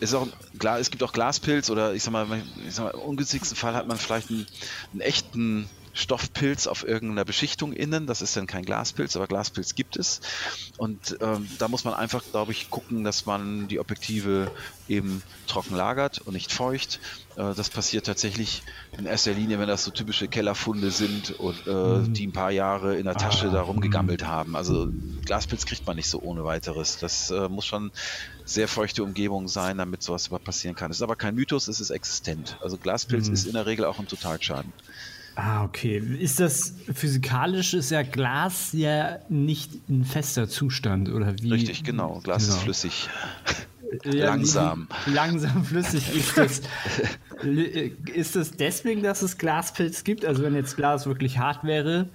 [0.00, 0.26] ist auch
[0.58, 2.26] klar, es gibt auch Glaspilz oder ich sag mal,
[2.66, 4.46] ich sag mal im ungünstigsten Fall hat man vielleicht einen,
[4.92, 8.06] einen echten Stoffpilz auf irgendeiner Beschichtung innen.
[8.06, 10.20] Das ist dann kein Glaspilz, aber Glaspilz gibt es.
[10.78, 14.50] Und ähm, da muss man einfach, glaube ich, gucken, dass man die Objektive
[14.88, 17.00] eben trocken lagert und nicht feucht.
[17.36, 18.62] Äh, das passiert tatsächlich
[18.96, 22.12] in erster Linie, wenn das so typische Kellerfunde sind und äh, mhm.
[22.12, 24.56] die ein paar Jahre in der Tasche ah, da rumgegammelt haben.
[24.56, 24.88] Also
[25.24, 26.98] Glaspilz kriegt man nicht so ohne weiteres.
[26.98, 27.90] Das äh, muss schon
[28.44, 30.90] sehr feuchte Umgebung sein, damit sowas überhaupt passieren kann.
[30.90, 32.58] Es ist aber kein Mythos, es ist existent.
[32.60, 33.34] Also Glaspilz mhm.
[33.34, 34.72] ist in der Regel auch ein Totalschaden.
[35.42, 35.96] Ah, okay.
[36.18, 41.50] Ist das physikalisch, ist ja Glas ja nicht in fester Zustand, oder wie?
[41.50, 42.20] Richtig, genau.
[42.22, 42.56] Glas genau.
[42.56, 43.08] ist flüssig.
[44.04, 44.86] Ja, langsam.
[45.06, 46.60] langsam flüssig ist das.
[48.14, 50.26] ist es deswegen, dass es Glaspilz gibt?
[50.26, 52.10] Also wenn jetzt Glas wirklich hart wäre,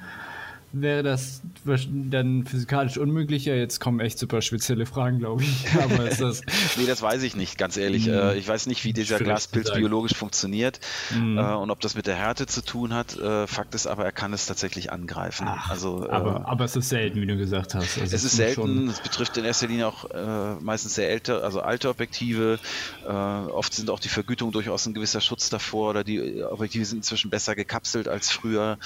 [0.82, 3.55] wäre das dann physikalisch unmöglicher.
[3.55, 5.65] Jetzt kommen echt super spezielle Fragen, glaube ich.
[5.82, 6.41] Aber ist das.
[6.78, 8.07] nee, das weiß ich nicht, ganz ehrlich.
[8.07, 8.32] Mhm.
[8.38, 10.80] ich weiß nicht, wie dieser Glaspilz biologisch funktioniert
[11.13, 11.38] mhm.
[11.38, 13.17] und ob das mit der Härte zu tun hat.
[13.17, 15.47] Äh, Fakt ist aber, er kann es tatsächlich angreifen.
[15.49, 17.97] Ach, also, aber, äh, aber es ist selten, wie du gesagt hast.
[17.99, 18.88] Also es ist selten.
[18.88, 22.59] Es betrifft in erster Linie auch äh, meistens sehr ältere, also alte Objektive.
[23.05, 26.97] Äh, oft sind auch die Vergütungen durchaus ein gewisser Schutz davor oder die Objektive sind
[26.97, 28.78] inzwischen besser gekapselt als früher.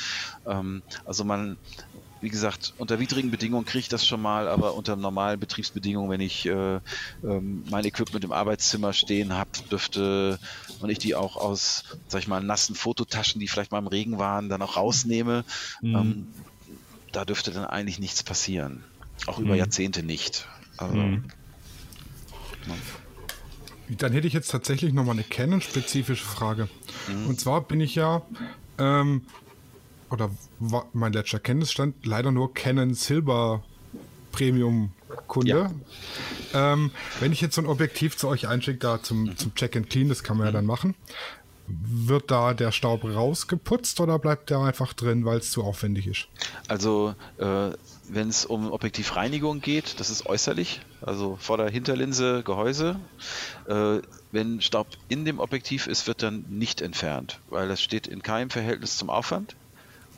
[0.45, 1.57] Ähm, also man
[2.21, 6.21] wie gesagt, unter widrigen Bedingungen kriege ich das schon mal, aber unter normalen Betriebsbedingungen, wenn
[6.21, 6.79] ich äh,
[7.23, 10.39] ähm, mein Equipment im Arbeitszimmer stehen habe, dürfte
[10.81, 14.17] und ich die auch aus, sag ich mal, nassen Fototaschen, die vielleicht mal im Regen
[14.19, 15.45] waren, dann auch rausnehme,
[15.81, 15.95] mhm.
[15.95, 16.27] ähm,
[17.11, 18.83] da dürfte dann eigentlich nichts passieren.
[19.25, 19.45] Auch mhm.
[19.45, 20.47] über Jahrzehnte nicht.
[20.77, 21.23] Also, mhm.
[23.97, 26.69] Dann hätte ich jetzt tatsächlich nochmal eine Canon-spezifische Frage.
[27.07, 27.27] Mhm.
[27.27, 28.21] Und zwar bin ich ja
[28.77, 29.23] ähm,
[30.11, 30.31] oder
[30.93, 33.63] mein letzter Kenntnisstand leider nur Canon Silber
[34.31, 34.91] Premium
[35.27, 35.71] Kunde.
[36.53, 36.73] Ja.
[36.73, 39.37] Ähm, wenn ich jetzt so ein Objektiv zu euch einschicke, da zum, mhm.
[39.37, 40.47] zum Check and Clean, das kann man mhm.
[40.47, 40.95] ja dann machen,
[41.67, 46.27] wird da der Staub rausgeputzt oder bleibt der einfach drin, weil es zu aufwendig ist?
[46.67, 47.71] Also äh,
[48.07, 52.99] wenn es um Objektivreinigung geht, das ist äußerlich, also Vorder-, Hinterlinse, Gehäuse.
[53.67, 53.99] Äh,
[54.31, 58.49] wenn Staub in dem Objektiv ist, wird dann nicht entfernt, weil das steht in keinem
[58.49, 59.55] Verhältnis zum Aufwand.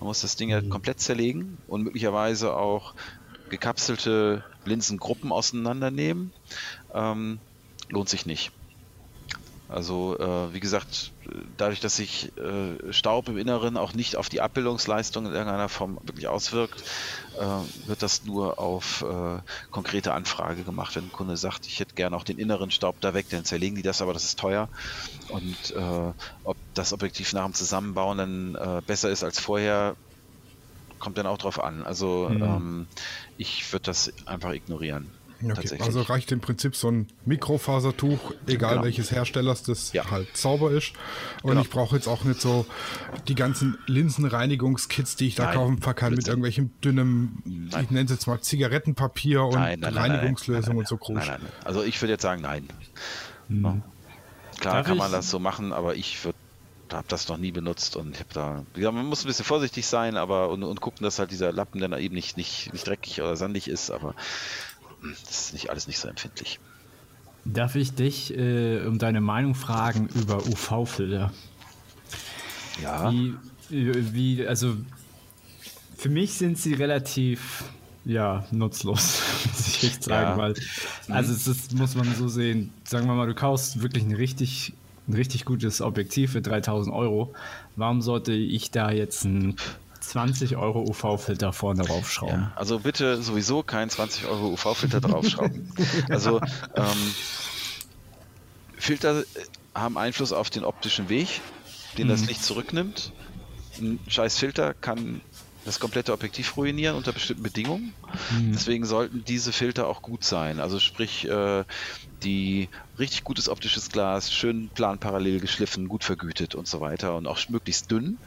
[0.01, 0.69] Man muss das Ding ja mhm.
[0.71, 2.95] komplett zerlegen und möglicherweise auch
[3.51, 6.33] gekapselte Linsengruppen auseinandernehmen.
[6.91, 7.39] Ähm,
[7.89, 8.51] lohnt sich nicht.
[9.71, 11.13] Also äh, wie gesagt,
[11.57, 15.97] dadurch, dass sich äh, Staub im Inneren auch nicht auf die Abbildungsleistung in irgendeiner Form
[16.03, 16.83] wirklich auswirkt,
[17.39, 19.39] äh, wird das nur auf äh,
[19.71, 20.95] konkrete Anfrage gemacht.
[20.97, 23.77] Wenn ein Kunde sagt, ich hätte gerne auch den inneren Staub da weg, dann zerlegen
[23.77, 24.67] die das, aber das ist teuer.
[25.29, 26.13] Und äh,
[26.43, 29.95] ob das Objektiv nach dem Zusammenbauen dann äh, besser ist als vorher,
[30.99, 31.83] kommt dann auch drauf an.
[31.83, 32.43] Also mhm.
[32.43, 32.87] ähm,
[33.37, 35.09] ich würde das einfach ignorieren.
[35.43, 38.83] Okay, also reicht im Prinzip so ein Mikrofasertuch, egal genau.
[38.83, 40.09] welches Herstellers, das ja.
[40.09, 40.93] halt sauber ist.
[41.43, 41.61] Und genau.
[41.61, 42.65] ich brauche jetzt auch nicht so
[43.27, 47.83] die ganzen Linsenreinigungskits, die ich da nein, kaufen kann, mit irgendwelchem dünnem, nein.
[47.85, 51.15] ich nenne es jetzt mal Zigarettenpapier und nein, Reinigungslösung und so groß.
[51.15, 52.67] Nein, nein, Also ich würde jetzt sagen, nein.
[53.47, 53.83] Hm.
[54.59, 56.37] Klar Darf kann man das so machen, aber ich würde
[56.93, 59.85] habe das noch nie benutzt und ich habe da, ja, man muss ein bisschen vorsichtig
[59.85, 63.21] sein, aber und, und gucken, dass halt dieser Lappen dann eben nicht, nicht, nicht dreckig
[63.21, 64.15] oder sandig ist, aber
[65.01, 66.59] das ist nicht alles nicht so empfindlich.
[67.43, 71.31] Darf ich dich äh, um deine Meinung fragen über UV-Filter?
[72.81, 73.11] Ja.
[73.11, 73.35] Wie,
[73.69, 74.75] wie, also
[75.97, 77.63] für mich sind sie relativ
[78.05, 80.37] ja, nutzlos, muss ich echt sagen, ja.
[80.37, 80.53] weil,
[81.09, 84.73] also es ist, muss man so sehen, sagen wir mal, du kaufst wirklich ein richtig,
[85.07, 87.33] ein richtig gutes Objektiv für 3000 Euro.
[87.75, 89.55] Warum sollte ich da jetzt ein
[90.01, 92.41] 20 Euro UV-Filter vorne draufschrauben.
[92.41, 95.71] Ja, also bitte sowieso kein 20 Euro UV-Filter draufschrauben.
[96.09, 96.41] also
[96.75, 97.15] ähm,
[98.77, 99.23] Filter
[99.73, 101.41] haben Einfluss auf den optischen Weg,
[101.97, 102.27] den das mhm.
[102.27, 103.13] Licht zurücknimmt.
[103.79, 105.21] Ein scheiß Filter kann
[105.65, 107.93] das komplette Objektiv ruinieren unter bestimmten Bedingungen.
[108.31, 108.53] Mhm.
[108.53, 110.59] Deswegen sollten diese Filter auch gut sein.
[110.59, 111.63] Also sprich, äh,
[112.23, 112.69] die
[112.99, 117.91] richtig gutes optisches Glas, schön planparallel geschliffen, gut vergütet und so weiter und auch möglichst
[117.91, 118.17] dünn.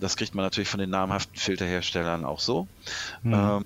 [0.00, 2.68] Das kriegt man natürlich von den namhaften Filterherstellern auch so.
[3.22, 3.34] Mhm.
[3.34, 3.64] Ähm,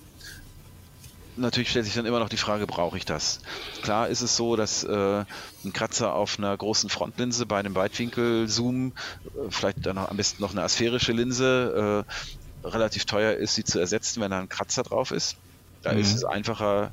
[1.37, 3.41] natürlich stellt sich dann immer noch die Frage, brauche ich das?
[3.83, 5.25] Klar ist es so, dass äh,
[5.65, 10.53] ein Kratzer auf einer großen Frontlinse bei einem Weitwinkel-Zoom, äh, vielleicht dann am besten noch
[10.53, 15.11] eine asphärische Linse, äh, relativ teuer ist, sie zu ersetzen, wenn da ein Kratzer drauf
[15.11, 15.37] ist.
[15.83, 15.99] Da mhm.
[15.99, 16.93] ist es einfacher,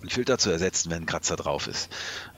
[0.00, 1.90] einen Filter zu ersetzen, wenn ein Kratzer drauf ist.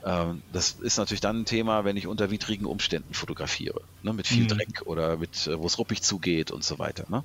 [0.03, 4.27] Ähm, das ist natürlich dann ein Thema, wenn ich unter widrigen Umständen fotografiere, ne, mit
[4.27, 4.49] viel mhm.
[4.49, 7.05] Dreck oder mit, äh, wo es ruppig zugeht und so weiter.
[7.09, 7.23] Ne?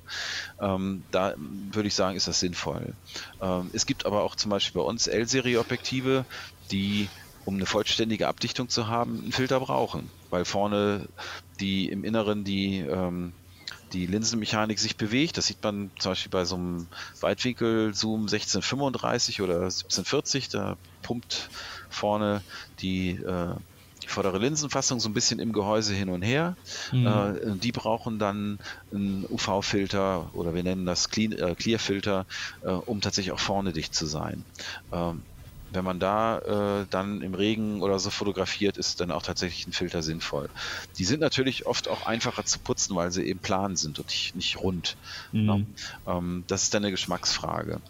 [0.59, 2.93] Ähm, da würde ich sagen, ist das sinnvoll.
[3.41, 6.25] Ähm, es gibt aber auch zum Beispiel bei uns L-Serie-Objektive,
[6.71, 7.09] die
[7.45, 11.07] um eine vollständige Abdichtung zu haben, einen Filter brauchen, weil vorne
[11.59, 13.33] die im Inneren die ähm,
[13.93, 15.37] die Linsenmechanik sich bewegt.
[15.37, 16.87] Das sieht man zum Beispiel bei so einem
[17.21, 20.49] Weitwinkel-Zoom 1635 oder 1740.
[20.49, 21.49] Da pumpt
[21.89, 22.41] vorne
[22.79, 23.55] die, äh,
[24.03, 26.55] die vordere Linsenfassung so ein bisschen im Gehäuse hin und her.
[26.91, 27.07] Mhm.
[27.07, 28.59] Äh, die brauchen dann
[28.91, 32.25] einen UV-Filter oder wir nennen das Clean, äh, Clear-Filter,
[32.61, 34.45] äh, um tatsächlich auch vorne dicht zu sein.
[34.91, 35.23] Ähm,
[35.71, 36.39] wenn man da
[36.81, 40.49] äh, dann im Regen oder so fotografiert, ist dann auch tatsächlich ein Filter sinnvoll.
[40.97, 44.35] Die sind natürlich oft auch einfacher zu putzen, weil sie eben plan sind und nicht,
[44.35, 44.97] nicht rund.
[45.31, 45.45] Mhm.
[45.45, 45.65] Ne?
[46.07, 47.81] Ähm, das ist dann eine Geschmacksfrage.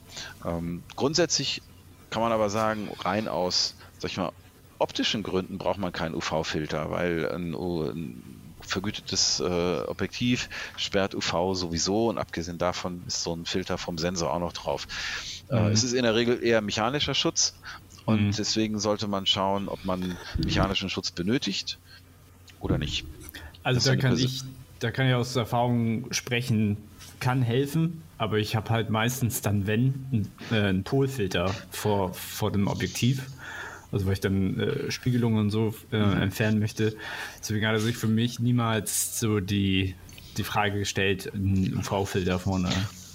[0.46, 1.62] Ähm, grundsätzlich
[2.10, 4.32] kann man aber sagen, rein aus, sag ich mal,
[4.80, 8.24] optischen Gründen braucht man keinen UV-Filter, weil ein, ein
[8.62, 14.34] vergütetes äh, Objektiv, sperrt UV sowieso und abgesehen davon ist so ein Filter vom Sensor
[14.34, 14.88] auch noch drauf.
[15.50, 15.72] Äh, mhm.
[15.72, 17.56] es ist in der Regel eher mechanischer Schutz
[18.06, 18.32] und mhm.
[18.32, 21.78] deswegen sollte man schauen, ob man mechanischen Schutz benötigt
[22.60, 23.06] oder nicht.
[23.64, 24.44] Also da kann ich,
[24.80, 26.78] da kann ich aus Erfahrung sprechen,
[27.20, 32.52] kann helfen, aber ich habe halt meistens dann, wenn, einen, äh, einen Polfilter vor, vor
[32.52, 33.24] dem Objektiv.
[33.92, 36.22] Also weil ich dann äh, Spiegelungen und so äh, mhm.
[36.22, 36.96] entfernen möchte.
[37.40, 39.96] Deswegen hat er sich für mich niemals so die,
[40.38, 42.70] die Frage gestellt, einen UV-Filter vorne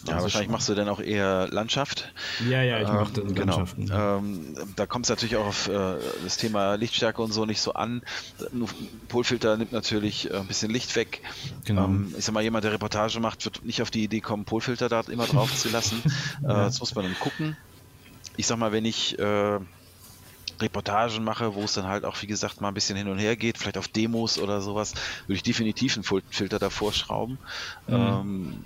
[0.07, 2.13] ja, also wahrscheinlich machst du dann auch eher Landschaft.
[2.49, 3.57] Ja, ja, ich mache dann ähm, genau.
[3.57, 3.91] Landschaften.
[3.93, 7.75] Ähm, da kommt es natürlich auch auf äh, das Thema Lichtstärke und so nicht so
[7.75, 8.03] an.
[8.41, 8.67] Ein
[9.09, 11.23] Polfilter nimmt natürlich äh, ein bisschen Licht weg.
[11.65, 11.85] Genau.
[11.85, 14.89] Ähm, ich sag mal, jemand, der Reportage macht, wird nicht auf die Idee kommen, Polfilter
[14.89, 16.03] da immer drauf zu lassen.
[16.43, 16.65] Äh, ja.
[16.65, 17.57] Das muss man dann gucken.
[18.37, 19.59] Ich sag mal, wenn ich äh,
[20.61, 23.37] Reportagen mache, wo es dann halt auch, wie gesagt, mal ein bisschen hin und her
[23.37, 24.95] geht, vielleicht auf Demos oder sowas,
[25.27, 27.39] würde ich definitiv einen Filter davor schrauben.
[27.87, 27.95] Mhm.
[27.95, 28.65] Ähm,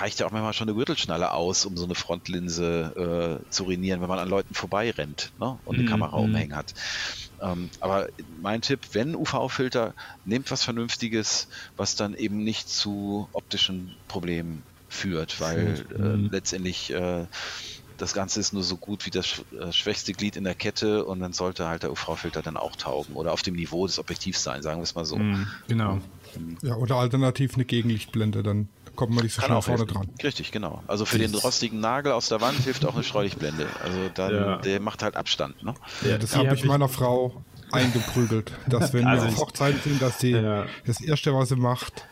[0.00, 4.00] reicht ja auch manchmal schon eine Gürtelschnalle aus, um so eine Frontlinse äh, zu ruinieren,
[4.00, 5.58] wenn man an Leuten vorbeirennt ne?
[5.64, 6.24] und eine mm, Kamera mm.
[6.24, 6.74] umhängen hat.
[7.40, 8.08] Ähm, aber
[8.40, 9.94] mein Tipp, wenn UV-Filter,
[10.24, 16.28] nehmt was Vernünftiges, was dann eben nicht zu optischen Problemen führt, weil äh, mm.
[16.30, 17.26] letztendlich äh,
[17.98, 21.20] das Ganze ist nur so gut wie das äh, schwächste Glied in der Kette und
[21.20, 24.62] dann sollte halt der UV-Filter dann auch taugen oder auf dem Niveau des Objektivs sein,
[24.62, 25.16] sagen wir es mal so.
[25.16, 26.00] Mm, genau.
[26.62, 30.08] Ja, oder alternativ eine Gegenlichtblende dann kommt man nicht so schnell vorne dran.
[30.22, 30.82] Richtig, genau.
[30.86, 33.66] Also für den rostigen Nagel aus der Wand hilft auch eine Streulichtblende.
[33.82, 34.56] Also dann, ja.
[34.58, 35.62] der macht halt Abstand.
[35.62, 35.74] Ne?
[36.04, 37.42] Ja, das habe ich meiner Frau
[37.72, 40.66] eingeprügelt, dass wenn also wir auf Hochzeiten sind, dass die ja.
[40.86, 42.04] das erste, was sie macht,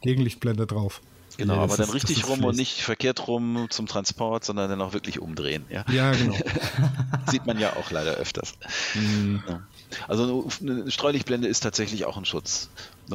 [0.00, 1.00] Gegenlichtblende drauf.
[1.38, 4.80] Genau, ja, aber dann ist, richtig rum und nicht verkehrt rum zum Transport, sondern dann
[4.80, 5.64] auch wirklich umdrehen.
[5.70, 6.36] Ja, ja genau.
[7.30, 8.54] Sieht man ja auch leider öfters.
[8.94, 9.42] Mhm.
[9.48, 9.62] Ja.
[10.08, 12.68] Also eine Streulichtblende ist tatsächlich auch ein Schutz,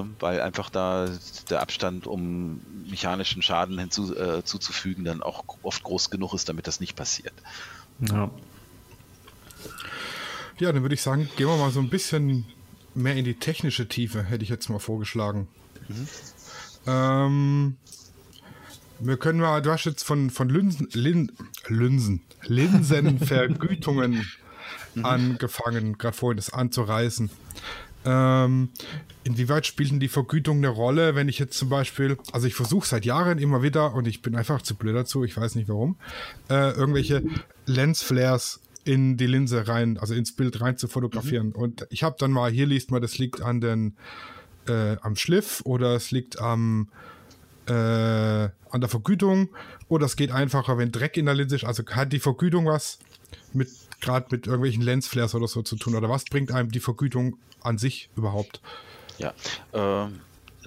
[0.04, 0.10] ne?
[0.20, 1.10] weil einfach da
[1.50, 6.80] der Abstand, um mechanischen Schaden hinzuzufügen, äh, dann auch oft groß genug ist, damit das
[6.80, 7.34] nicht passiert.
[8.00, 8.32] Ja.
[10.60, 12.46] Ja, dann würde ich sagen, gehen wir mal so ein bisschen
[12.96, 15.48] mehr in die technische Tiefe, hätte ich jetzt mal vorgeschlagen.
[15.88, 16.08] Mhm.
[16.88, 17.78] Ähm,
[19.00, 21.32] wir können mal, du hast jetzt von, von Linsen, Lin,
[21.68, 24.26] Linsen, Linsenvergütungen
[25.04, 27.30] angefangen, gerade vorhin das anzureißen.
[28.10, 28.70] Ähm,
[29.26, 32.88] inwieweit spielt denn die Vergütung eine Rolle, wenn ich jetzt zum Beispiel, also ich versuche
[32.88, 35.98] seit Jahren immer wieder und ich bin einfach zu blöd dazu, ich weiß nicht warum,
[36.50, 37.22] äh, irgendwelche
[37.66, 41.48] Lensflares in die Linse rein, also ins Bild rein zu fotografieren.
[41.48, 41.56] Mhm.
[41.56, 43.98] Und ich habe dann mal, hier liest man, das liegt an den,
[44.70, 46.88] äh, am Schliff oder es liegt am,
[47.68, 49.50] äh, an der Vergütung
[49.90, 51.66] oder es geht einfacher, wenn Dreck in der Linse ist.
[51.66, 53.00] Also hat die Vergütung was
[53.52, 53.68] mit
[54.02, 55.96] gerade mit irgendwelchen Lensflares oder so zu tun?
[55.96, 58.62] Oder was bringt einem die Vergütung an sich überhaupt?
[59.18, 59.34] Ja,
[59.74, 60.10] äh,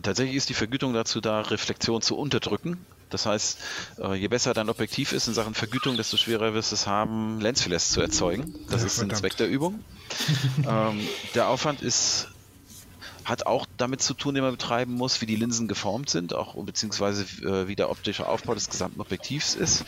[0.02, 2.84] tatsächlich ist die Vergütung dazu da, Reflexion zu unterdrücken.
[3.10, 3.58] Das heißt,
[3.98, 7.40] äh, je besser dein Objektiv ist in Sachen Vergütung, desto schwerer wirst du es haben,
[7.40, 8.54] Lensflares zu erzeugen.
[8.70, 9.80] Das ja, ist ein Zweck der Übung.
[10.68, 11.00] ähm,
[11.34, 12.28] der Aufwand ist
[13.24, 16.62] hat auch damit zu tun, den man betreiben muss, wie die Linsen geformt sind, auch
[16.64, 19.84] beziehungsweise äh, wie der optische Aufbau des gesamten Objektivs ist.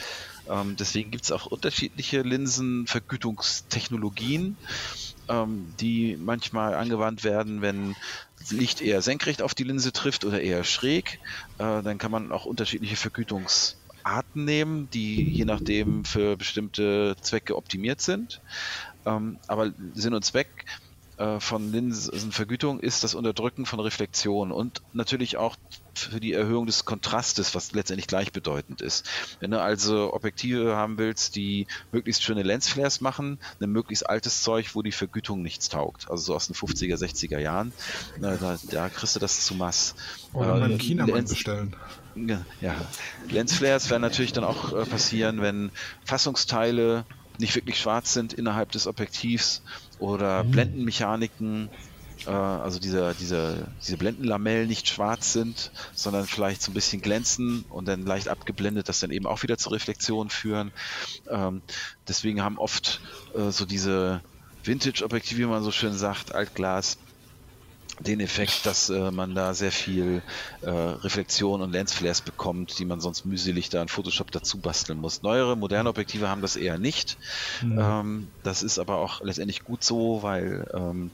[0.46, 4.58] Ähm, deswegen gibt es auch unterschiedliche Linsenvergütungstechnologien,
[5.28, 7.94] ähm, die manchmal angewandt werden, wenn
[8.50, 11.20] Licht eher senkrecht auf die Linse trifft oder eher schräg.
[11.58, 18.00] Äh, dann kann man auch unterschiedliche Vergütungsarten nehmen, die je nachdem für bestimmte Zwecke optimiert
[18.00, 18.42] sind.
[19.04, 20.64] Ähm, aber Sinn und Zweck
[21.16, 25.56] äh, von Linsenvergütung ist das Unterdrücken von Reflexion und natürlich auch
[25.98, 29.08] für die Erhöhung des Kontrastes, was letztendlich gleichbedeutend ist.
[29.40, 34.74] Wenn du also Objektive haben willst, die möglichst schöne Lensflares machen, ein möglichst altes Zeug,
[34.74, 37.72] wo die Vergütung nichts taugt, also so aus den 50er, 60er Jahren,
[38.20, 39.94] da, da kriegst du das zu Mass.
[40.32, 41.76] Oder äh, beim China Lens bestellen.
[42.60, 42.74] Ja,
[43.28, 45.70] Lensflares werden natürlich dann auch äh, passieren, wenn
[46.04, 47.06] Fassungsteile
[47.38, 49.62] nicht wirklich schwarz sind innerhalb des Objektivs
[49.98, 50.50] oder mhm.
[50.50, 51.70] Blendenmechaniken,
[52.30, 57.86] also diese, diese, diese Blendenlamellen nicht schwarz sind, sondern vielleicht so ein bisschen glänzen und
[57.88, 60.72] dann leicht abgeblendet, das dann eben auch wieder zur Reflexion führen.
[61.28, 61.62] Ähm,
[62.06, 63.00] deswegen haben oft
[63.34, 64.22] äh, so diese
[64.64, 66.98] Vintage-Objektive, wie man so schön sagt, Altglas,
[68.00, 70.22] den Effekt, dass äh, man da sehr viel
[70.62, 75.22] äh, Reflexion und Lensflares bekommt, die man sonst mühselig da in Photoshop dazu basteln muss.
[75.22, 77.18] Neuere, moderne Objektive haben das eher nicht.
[77.62, 77.78] Mhm.
[77.78, 81.10] Ähm, das ist aber auch letztendlich gut so, weil ähm,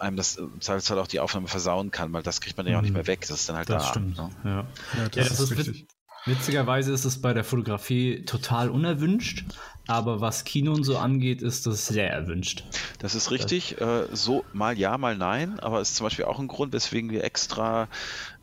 [0.00, 2.82] einem das im Zweifelsfall auch die Aufnahme versauen kann, weil das kriegt man ja auch
[2.82, 2.98] nicht mhm.
[2.98, 3.20] mehr weg.
[3.22, 3.88] Das ist dann halt das da.
[3.90, 4.16] Stimmt.
[4.16, 4.30] Ne?
[4.44, 4.50] Ja.
[4.50, 4.64] ja,
[5.08, 5.86] das, ja, das ist, richtig.
[6.26, 9.44] Witzigerweise ist es bei der Fotografie total unerwünscht,
[9.86, 12.64] aber was Kino und so angeht, ist das sehr erwünscht.
[12.98, 13.78] Das ist richtig.
[13.78, 17.24] Äh, so mal ja, mal nein, aber ist zum Beispiel auch ein Grund, weswegen wir
[17.24, 17.88] extra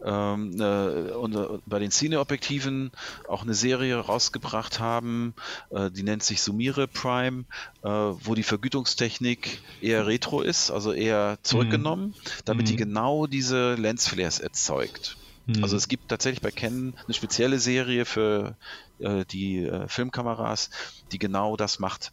[0.03, 2.91] ähm, äh, bei den Cine-Objektiven
[3.27, 5.33] auch eine Serie rausgebracht haben,
[5.69, 7.45] äh, die nennt sich Sumire Prime,
[7.83, 12.29] äh, wo die Vergütungstechnik eher retro ist, also eher zurückgenommen, mhm.
[12.45, 12.69] damit mhm.
[12.69, 15.17] die genau diese Lensflares erzeugt.
[15.45, 15.63] Mhm.
[15.63, 18.55] Also es gibt tatsächlich bei Canon eine spezielle Serie für
[18.99, 20.69] äh, die äh, Filmkameras,
[21.11, 22.11] die genau das macht.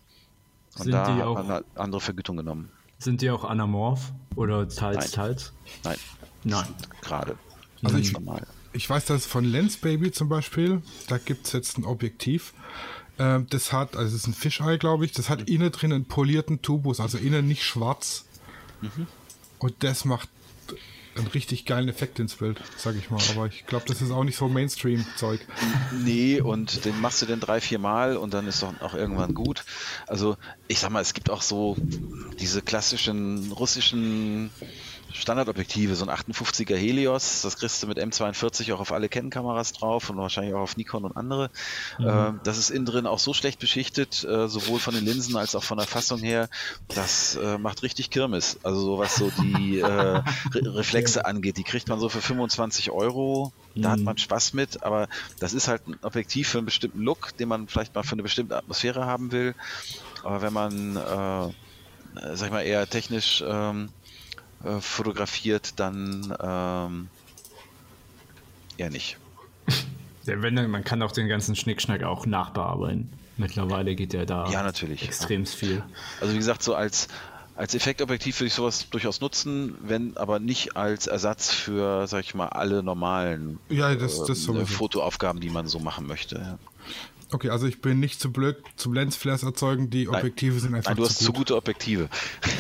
[0.77, 2.71] Und Sind da die hat man eine andere Vergütung genommen.
[2.99, 5.11] Sind die auch anamorph oder teils, Nein.
[5.13, 5.53] teils?
[5.85, 5.97] Nein.
[6.45, 6.67] Nein.
[7.03, 7.37] Gerade.
[7.83, 8.13] Also ich,
[8.73, 12.53] ich weiß, dass von Lens Baby zum Beispiel, da gibt es jetzt ein Objektiv.
[13.19, 16.05] Ähm, das hat, also es ist ein Fischei, glaube ich, das hat innen drin einen
[16.05, 18.25] polierten Tubus, also innen nicht schwarz.
[18.81, 19.07] Mhm.
[19.59, 20.29] Und das macht
[21.19, 23.21] einen richtig geilen Effekt ins Bild, sag ich mal.
[23.31, 25.41] Aber ich glaube, das ist auch nicht so Mainstream-Zeug.
[26.05, 29.35] Nee, und den machst du dann drei, vier Mal und dann ist doch auch irgendwann
[29.35, 29.65] gut.
[30.07, 30.37] Also,
[30.69, 31.77] ich sag mal, es gibt auch so
[32.39, 34.51] diese klassischen russischen
[35.19, 40.11] Standardobjektive, so ein 58er Helios, das kriegst du mit M42 auch auf alle Canon-Kameras drauf
[40.11, 41.51] und wahrscheinlich auch auf Nikon und andere.
[41.99, 42.09] Mhm.
[42.09, 45.55] Ähm, das ist innen drin auch so schlecht beschichtet, äh, sowohl von den Linsen als
[45.55, 46.49] auch von der Fassung her,
[46.89, 48.59] das äh, macht richtig Kirmes.
[48.63, 50.23] Also so was so die äh, Re
[50.55, 53.93] Reflexe angeht, die kriegt man so für 25 Euro, da mhm.
[53.93, 55.09] hat man Spaß mit, aber
[55.41, 58.23] das ist halt ein Objektiv für einen bestimmten Look, den man vielleicht mal für eine
[58.23, 59.55] bestimmte Atmosphäre haben will.
[60.23, 63.91] Aber wenn man, äh, sag ich mal, eher technisch ähm,
[64.65, 67.09] äh, fotografiert, dann ähm,
[68.77, 69.19] eher nicht.
[70.25, 73.09] Ja, wenn, man kann auch den ganzen Schnickschnack auch nachbearbeiten.
[73.39, 75.03] Mittlerweile geht ja da ja, natürlich.
[75.03, 75.83] extrem viel.
[76.21, 77.09] Also wie gesagt, so als,
[77.57, 82.35] als Effektobjektiv würde ich sowas durchaus nutzen, wenn aber nicht als Ersatz für, sag ich
[82.35, 86.59] mal, alle normalen ja, das, das äh, Fotoaufgaben, die man so machen möchte.
[87.31, 90.61] Okay, also ich bin nicht zu blöd zum Lensflares erzeugen, die Objektive Nein.
[90.61, 92.09] sind einfach Nein, du hast zu, zu gute Objektive.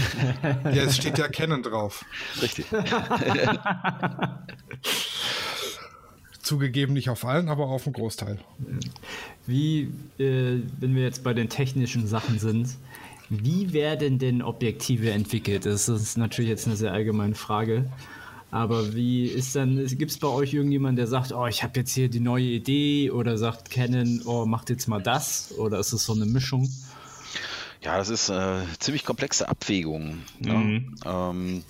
[0.42, 2.04] ja, es steht ja Canon drauf.
[2.42, 2.66] Richtig.
[6.42, 8.38] Zugegeben nicht auf allen, aber auf dem Großteil.
[9.46, 12.68] Wie, äh, wenn wir jetzt bei den technischen Sachen sind,
[13.30, 15.66] wie werden denn Objektive entwickelt?
[15.66, 17.90] Das ist natürlich jetzt eine sehr allgemeine Frage.
[18.50, 21.92] Aber wie ist dann, gibt es bei euch irgendjemanden, der sagt, oh, ich habe jetzt
[21.92, 25.52] hier die neue Idee oder sagt Canon, oh, macht jetzt mal das?
[25.58, 26.70] Oder ist es so eine Mischung?
[27.82, 30.22] Ja, das ist äh, ziemlich komplexe Abwägung.
[30.38, 30.54] Ne?
[30.54, 30.96] Mhm.
[31.04, 31.64] Ähm,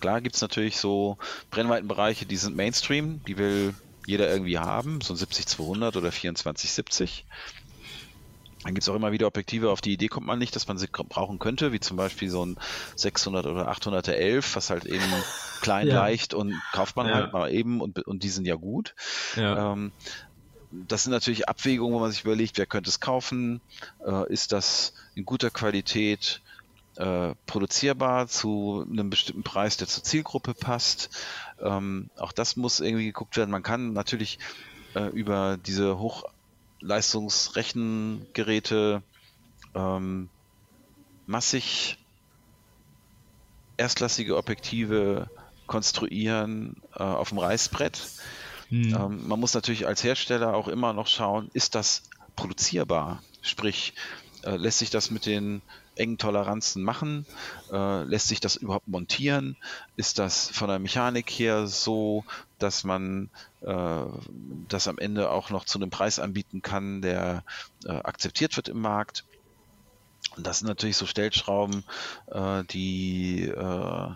[0.00, 1.16] klar gibt es natürlich so
[1.50, 3.74] Brennweitenbereiche, die sind Mainstream, die will
[4.06, 7.22] jeder irgendwie haben, so ein 70-200 oder 24-70.
[8.64, 10.78] Dann gibt es auch immer wieder Objektive, auf die Idee kommt man nicht, dass man
[10.78, 12.56] sie brauchen könnte, wie zum Beispiel so ein
[12.96, 15.04] 600 oder 800er 11, was halt eben
[15.60, 15.94] klein, ja.
[15.94, 17.14] leicht und kauft man ja.
[17.14, 18.94] halt mal eben und, und die sind ja gut.
[19.36, 19.72] Ja.
[19.72, 19.92] Ähm,
[20.88, 23.60] das sind natürlich Abwägungen, wo man sich überlegt, wer könnte es kaufen,
[24.04, 26.42] äh, ist das in guter Qualität
[26.96, 31.10] äh, produzierbar zu einem bestimmten Preis, der zur Zielgruppe passt.
[31.60, 33.50] Ähm, auch das muss irgendwie geguckt werden.
[33.50, 34.38] Man kann natürlich
[34.94, 36.24] äh, über diese hoch
[36.84, 39.02] Leistungsrechengeräte
[39.74, 40.28] ähm,
[41.26, 41.98] massig
[43.78, 45.30] erstklassige Objektive
[45.66, 48.06] konstruieren äh, auf dem Reißbrett.
[48.68, 48.94] Mhm.
[48.94, 52.02] Ähm, man muss natürlich als Hersteller auch immer noch schauen, ist das
[52.36, 53.22] produzierbar?
[53.40, 53.94] Sprich,
[54.42, 55.62] äh, lässt sich das mit den
[55.96, 57.26] engen Toleranzen machen?
[57.72, 59.56] Äh, lässt sich das überhaupt montieren?
[59.96, 62.24] Ist das von der Mechanik her so,
[62.58, 63.30] dass man
[63.62, 64.04] äh,
[64.68, 67.44] das am Ende auch noch zu einem Preis anbieten kann, der
[67.84, 69.24] äh, akzeptiert wird im Markt?
[70.36, 71.84] Und das sind natürlich so Stellschrauben,
[72.26, 74.08] äh, die äh,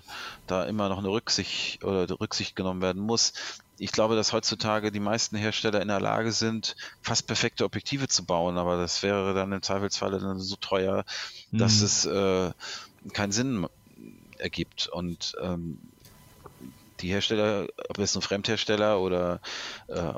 [0.46, 3.32] da immer noch eine Rücksicht oder Rücksicht genommen werden muss
[3.78, 8.24] ich glaube, dass heutzutage die meisten Hersteller in der Lage sind, fast perfekte Objektive zu
[8.24, 11.05] bauen, aber das wäre dann im Zweifelsfalle dann so teuer,
[11.52, 11.84] dass mhm.
[11.84, 12.52] es äh,
[13.12, 13.66] keinen Sinn
[14.38, 14.88] ergibt.
[14.88, 15.78] Und ähm,
[17.00, 19.40] die Hersteller, ob es ein Fremdhersteller oder
[19.88, 20.12] äh,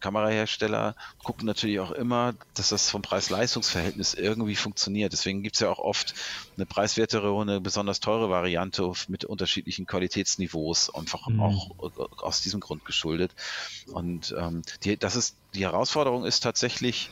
[0.00, 5.12] Kamerahersteller, gucken natürlich auch immer, dass das vom Preis-Leistungs-Verhältnis irgendwie funktioniert.
[5.12, 6.14] Deswegen gibt es ja auch oft
[6.56, 11.40] eine preiswertere und eine besonders teure Variante mit unterschiedlichen Qualitätsniveaus, einfach mhm.
[11.40, 11.70] auch
[12.22, 13.32] aus diesem Grund geschuldet.
[13.92, 17.10] Und ähm, die, das ist, die Herausforderung ist tatsächlich,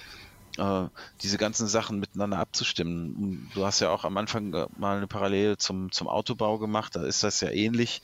[0.60, 0.88] äh,
[1.22, 3.50] diese ganzen Sachen miteinander abzustimmen.
[3.54, 7.02] Du hast ja auch am Anfang äh, mal eine Parallele zum, zum Autobau gemacht, da
[7.02, 8.02] ist das ja ähnlich.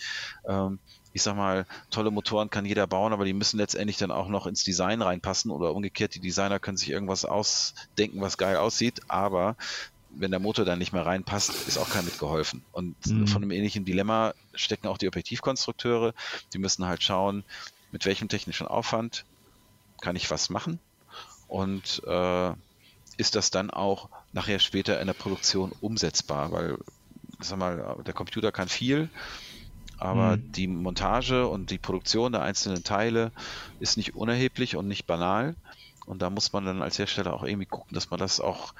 [0.48, 0.78] Ähm,
[1.12, 4.46] ich sag mal, tolle Motoren kann jeder bauen, aber die müssen letztendlich dann auch noch
[4.46, 9.56] ins Design reinpassen oder umgekehrt, die Designer können sich irgendwas ausdenken, was geil aussieht, aber
[10.10, 12.62] wenn der Motor dann nicht mehr reinpasst, ist auch kein mitgeholfen.
[12.72, 13.26] Und mhm.
[13.26, 16.14] von einem ähnlichen Dilemma stecken auch die Objektivkonstrukteure.
[16.54, 17.44] Die müssen halt schauen,
[17.92, 19.26] mit welchem technischen Aufwand
[20.00, 20.78] kann ich was machen
[21.48, 22.52] und äh,
[23.16, 26.78] ist das dann auch nachher später in der Produktion umsetzbar, weil
[27.40, 29.08] sag mal, der Computer kann viel,
[29.98, 30.52] aber mhm.
[30.52, 33.32] die Montage und die Produktion der einzelnen Teile
[33.80, 35.54] ist nicht unerheblich und nicht banal.
[36.06, 38.74] Und da muss man dann als Hersteller auch irgendwie gucken, dass man das auch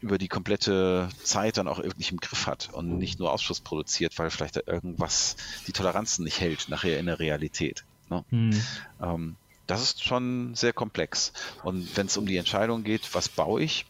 [0.00, 4.18] über die komplette Zeit dann auch wirklich im Griff hat und nicht nur Ausschuss produziert,
[4.18, 5.36] weil vielleicht da irgendwas
[5.66, 7.84] die Toleranzen nicht hält nachher in der Realität.
[8.08, 8.24] Ne?
[8.30, 8.62] Mhm.
[9.02, 9.36] Ähm,
[9.70, 11.32] das ist schon sehr komplex.
[11.62, 13.86] Und wenn es um die Entscheidung geht, was baue ich,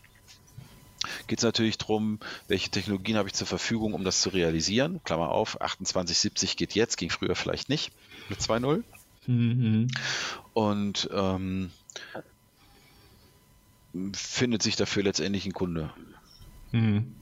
[1.26, 5.00] geht es natürlich darum, welche Technologien habe ich zur Verfügung, um das zu realisieren.
[5.04, 7.92] Klammer auf, 2870 geht jetzt, ging früher vielleicht nicht
[8.28, 8.82] mit 2.0.
[9.26, 9.88] Mhm.
[10.52, 11.70] Und ähm,
[14.12, 15.90] findet sich dafür letztendlich ein Kunde.
[16.72, 17.14] Mhm.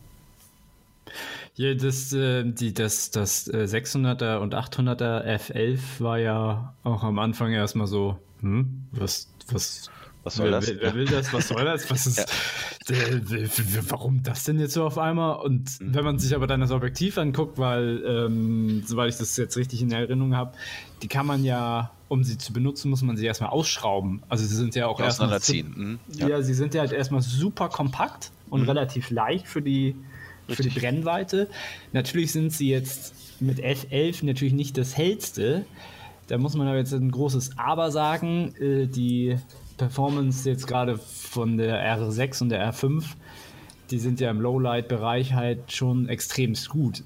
[1.55, 7.19] Ja, das, äh, die, das, das 600er äh, und 800er F11 war ja auch am
[7.19, 9.91] Anfang erstmal so, hm, was, was,
[10.25, 10.69] was soll wer, das?
[10.69, 11.33] Wer, wer, will das?
[11.33, 11.91] Was soll das?
[11.91, 12.19] Was ist,
[12.89, 12.95] ja.
[12.95, 13.21] äh,
[13.89, 15.41] warum das denn jetzt so auf einmal?
[15.41, 15.95] Und mhm.
[15.95, 19.83] wenn man sich aber dann das Objektiv anguckt, weil, ähm, soweit ich das jetzt richtig
[19.83, 20.53] in Erinnerung habe,
[21.03, 24.23] die kann man ja um sie zu benutzen, muss man sie erstmal ausschrauben.
[24.29, 25.39] Also sie sind ja auch erstmal.
[25.49, 25.99] Mhm.
[26.15, 26.29] Ja.
[26.29, 26.43] ja.
[26.43, 28.69] sie sind ja halt erstmal super kompakt und mhm.
[28.69, 29.95] relativ leicht für die,
[30.49, 31.49] für die Brennweite.
[31.93, 35.67] Natürlich sind sie jetzt mit F11 natürlich nicht das hellste.
[36.29, 38.55] Da muss man aber jetzt ein großes Aber sagen.
[38.61, 39.37] Äh, die
[39.77, 43.05] Performance jetzt gerade von der R6 und der R5,
[43.91, 47.03] die sind ja im Lowlight-Bereich halt schon extremst gut.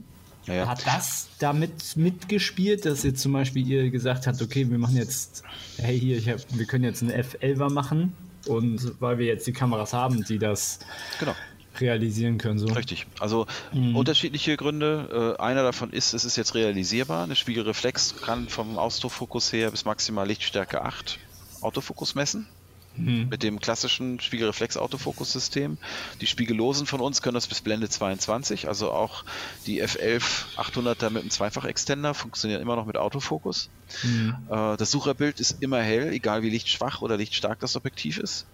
[0.46, 0.66] Ja, ja.
[0.66, 5.44] Hat das damit mitgespielt, dass jetzt zum Beispiel ihr gesagt habt, okay, wir machen jetzt,
[5.78, 8.12] hey hier, hab, wir können jetzt einen F11er machen
[8.48, 10.80] und weil wir jetzt die Kameras haben, die das
[11.20, 11.34] genau.
[11.80, 12.58] Realisieren können.
[12.58, 12.66] So.
[12.66, 13.06] Richtig.
[13.18, 13.96] Also mhm.
[13.96, 15.36] unterschiedliche Gründe.
[15.38, 17.24] Äh, einer davon ist, es ist jetzt realisierbar.
[17.24, 21.18] Eine Spiegelreflex kann vom Ausdruckfokus her bis maximal Lichtstärke 8
[21.60, 22.48] Autofokus messen.
[22.96, 23.28] Mhm.
[23.30, 25.78] Mit dem klassischen Spiegelreflex-Autofokus-System.
[26.20, 29.24] Die Spiegellosen von uns können das bis Blende 22, also auch
[29.66, 30.22] die F11
[30.56, 33.70] 800er mit einem Zweifach-Extender funktionieren immer noch mit Autofokus.
[34.02, 34.36] Mhm.
[34.50, 38.46] Äh, das Sucherbild ist immer hell, egal wie lichtschwach oder lichtstark das Objektiv ist.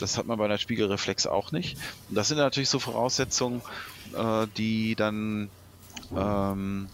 [0.00, 1.76] Das hat man bei einer Spiegelreflex auch nicht.
[2.08, 3.62] Und das sind natürlich so Voraussetzungen,
[4.16, 5.50] äh, die dann
[6.16, 6.88] ähm,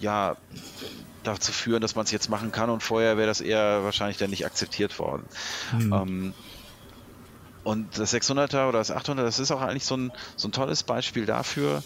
[0.00, 0.36] ja
[1.22, 4.30] dazu führen, dass man es jetzt machen kann und vorher wäre das eher wahrscheinlich dann
[4.30, 5.24] nicht akzeptiert worden.
[5.72, 5.92] Mhm.
[5.92, 6.34] Ähm,
[7.64, 10.82] und das 600er oder das 800er, das ist auch eigentlich so ein, so ein tolles
[10.82, 11.84] Beispiel dafür,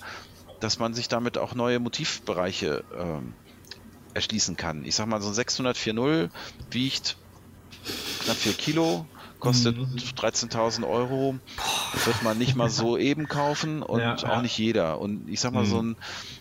[0.60, 3.34] dass man sich damit auch neue Motivbereiche ähm,
[4.14, 4.84] erschließen kann.
[4.86, 6.30] Ich sag mal, so ein 600 4.0
[6.70, 7.16] wiegt
[8.24, 9.06] knapp 4 Kilo,
[9.40, 9.96] kostet mhm.
[9.96, 11.36] 13.000 Euro,
[12.04, 14.42] wird man nicht mal so eben kaufen und ja, auch ja.
[14.42, 15.00] nicht jeder.
[15.00, 15.68] Und ich sag mal, mhm.
[15.68, 15.96] so ein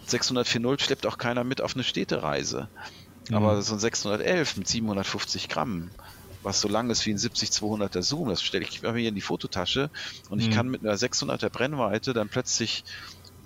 [0.08, 2.68] 604.0 schleppt auch keiner mit auf eine Städtereise.
[3.30, 3.36] Mhm.
[3.36, 5.90] Aber so ein 611 mit 750 Gramm,
[6.44, 9.90] was so lang ist wie ein 70-200er Zoom, das stelle ich mir in die Fototasche
[10.30, 10.54] und ich mhm.
[10.54, 12.84] kann mit einer 600er Brennweite dann plötzlich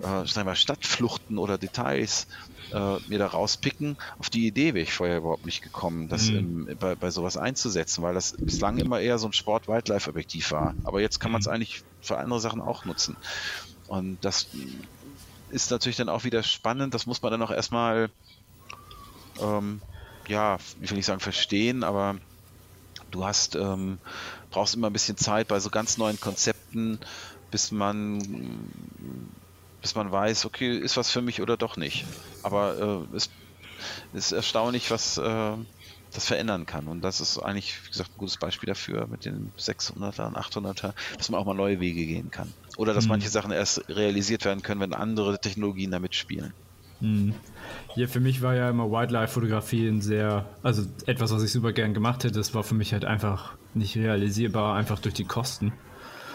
[0.01, 2.27] äh, sagen wir, Stadtfluchten oder Details
[2.73, 3.97] äh, mir da rauspicken.
[4.19, 6.67] Auf die Idee wäre ich vorher überhaupt nicht gekommen, das mhm.
[6.67, 10.75] im, bei, bei sowas einzusetzen, weil das bislang immer eher so ein Sport-Wildlife-Objektiv war.
[10.83, 11.53] Aber jetzt kann man es mhm.
[11.53, 13.17] eigentlich für andere Sachen auch nutzen.
[13.87, 14.47] Und das
[15.49, 16.93] ist natürlich dann auch wieder spannend.
[16.93, 18.09] Das muss man dann auch erstmal,
[19.41, 19.81] ähm,
[20.27, 22.17] ja, ich will nicht sagen verstehen, aber
[23.11, 23.97] du hast, ähm,
[24.51, 26.99] brauchst immer ein bisschen Zeit bei so ganz neuen Konzepten,
[27.51, 28.21] bis man
[29.81, 32.05] bis man weiß, okay, ist was für mich oder doch nicht.
[32.43, 33.29] Aber äh, es
[34.13, 35.53] ist erstaunlich, was äh,
[36.13, 36.87] das verändern kann.
[36.87, 40.93] Und das ist eigentlich, wie gesagt, ein gutes Beispiel dafür mit den 600er und 800er,
[41.17, 42.51] dass man auch mal neue Wege gehen kann.
[42.77, 43.11] Oder dass mhm.
[43.11, 46.53] manche Sachen erst realisiert werden können, wenn andere Technologien damit spielen.
[46.99, 47.33] Mhm.
[47.95, 51.93] Ja, für mich war ja immer Wildlife-Fotografie ein sehr, also etwas, was ich super gern
[51.93, 52.35] gemacht hätte.
[52.35, 55.73] Das war für mich halt einfach nicht realisierbar, einfach durch die Kosten.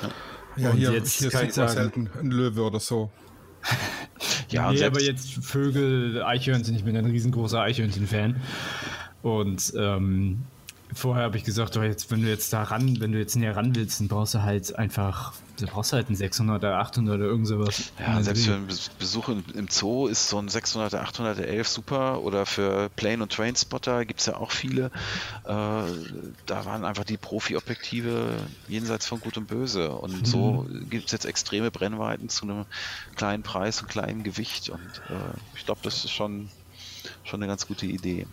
[0.03, 0.09] Ja,
[0.57, 3.11] ja und hier, jetzt hier kann ich sagen, selten ein Löwe oder so.
[4.49, 8.41] ja, nee, aber jetzt Vögel, Eichhörnchen, ich bin ein riesengroßer Eichhörnchen-Fan.
[9.23, 10.43] Und ähm,
[10.93, 13.57] vorher habe ich gesagt, oh, jetzt, wenn du jetzt da ran, wenn du jetzt näher
[13.57, 17.25] ran willst, dann brauchst du halt einfach, du brauchst halt einen 600 oder 800 oder
[17.25, 17.93] irgend sowas.
[17.99, 22.47] Ja, selbst für einen Besuch im Zoo ist so ein 600 oder 811 super oder
[22.47, 24.87] für Plane- und Train-Spotter gibt es ja auch viele.
[25.45, 28.29] Äh, da waren einfach die Profi-Objektive
[28.69, 30.25] jenseits von Gut und Böse und mhm.
[30.25, 32.67] so gibt es jetzt extreme Brennweiten zu einem
[33.17, 36.49] kleinen Preis und kleinen Gewicht und äh, ich glaube, das ist schon,
[37.25, 38.27] schon eine ganz gute Idee.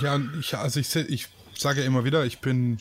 [0.00, 2.78] Ja, ich, also ich, ich sage ja immer wieder, ich bin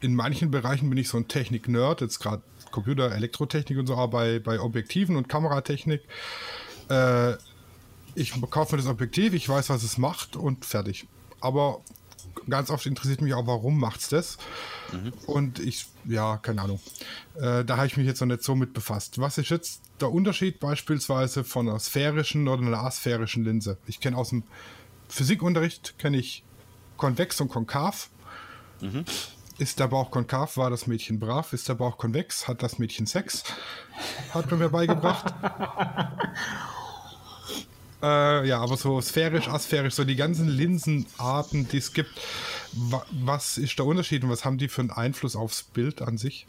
[0.00, 4.08] in manchen Bereichen bin ich so ein Technik-Nerd, jetzt gerade Computer, Elektrotechnik und so, aber
[4.08, 6.02] bei, bei Objektiven und Kameratechnik.
[6.88, 7.34] Äh,
[8.14, 11.06] ich kaufe mir das Objektiv, ich weiß, was es macht und fertig.
[11.40, 11.80] aber
[12.48, 14.38] ganz oft interessiert mich auch, warum macht's das?
[14.92, 15.12] Mhm.
[15.26, 16.80] Und ich, ja, keine Ahnung.
[17.36, 19.18] Äh, da habe ich mich jetzt noch nicht so mit befasst.
[19.18, 23.78] Was ist jetzt der Unterschied beispielsweise von einer sphärischen oder einer asphärischen Linse?
[23.86, 24.42] Ich kenne aus dem
[25.08, 26.44] Physikunterricht kenne ich
[26.96, 28.10] konvex und konkav.
[28.80, 29.04] Mhm.
[29.58, 31.52] Ist der Bauch konkav, war das Mädchen brav.
[31.52, 33.44] Ist der Bauch konvex, hat das Mädchen Sex.
[34.32, 35.32] Hat man mir beigebracht.
[38.04, 42.20] Äh, ja, aber so sphärisch, asphärisch, so die ganzen Linsenarten, die es gibt.
[42.72, 46.18] Wa was ist der Unterschied und was haben die für einen Einfluss aufs Bild an
[46.18, 46.46] sich?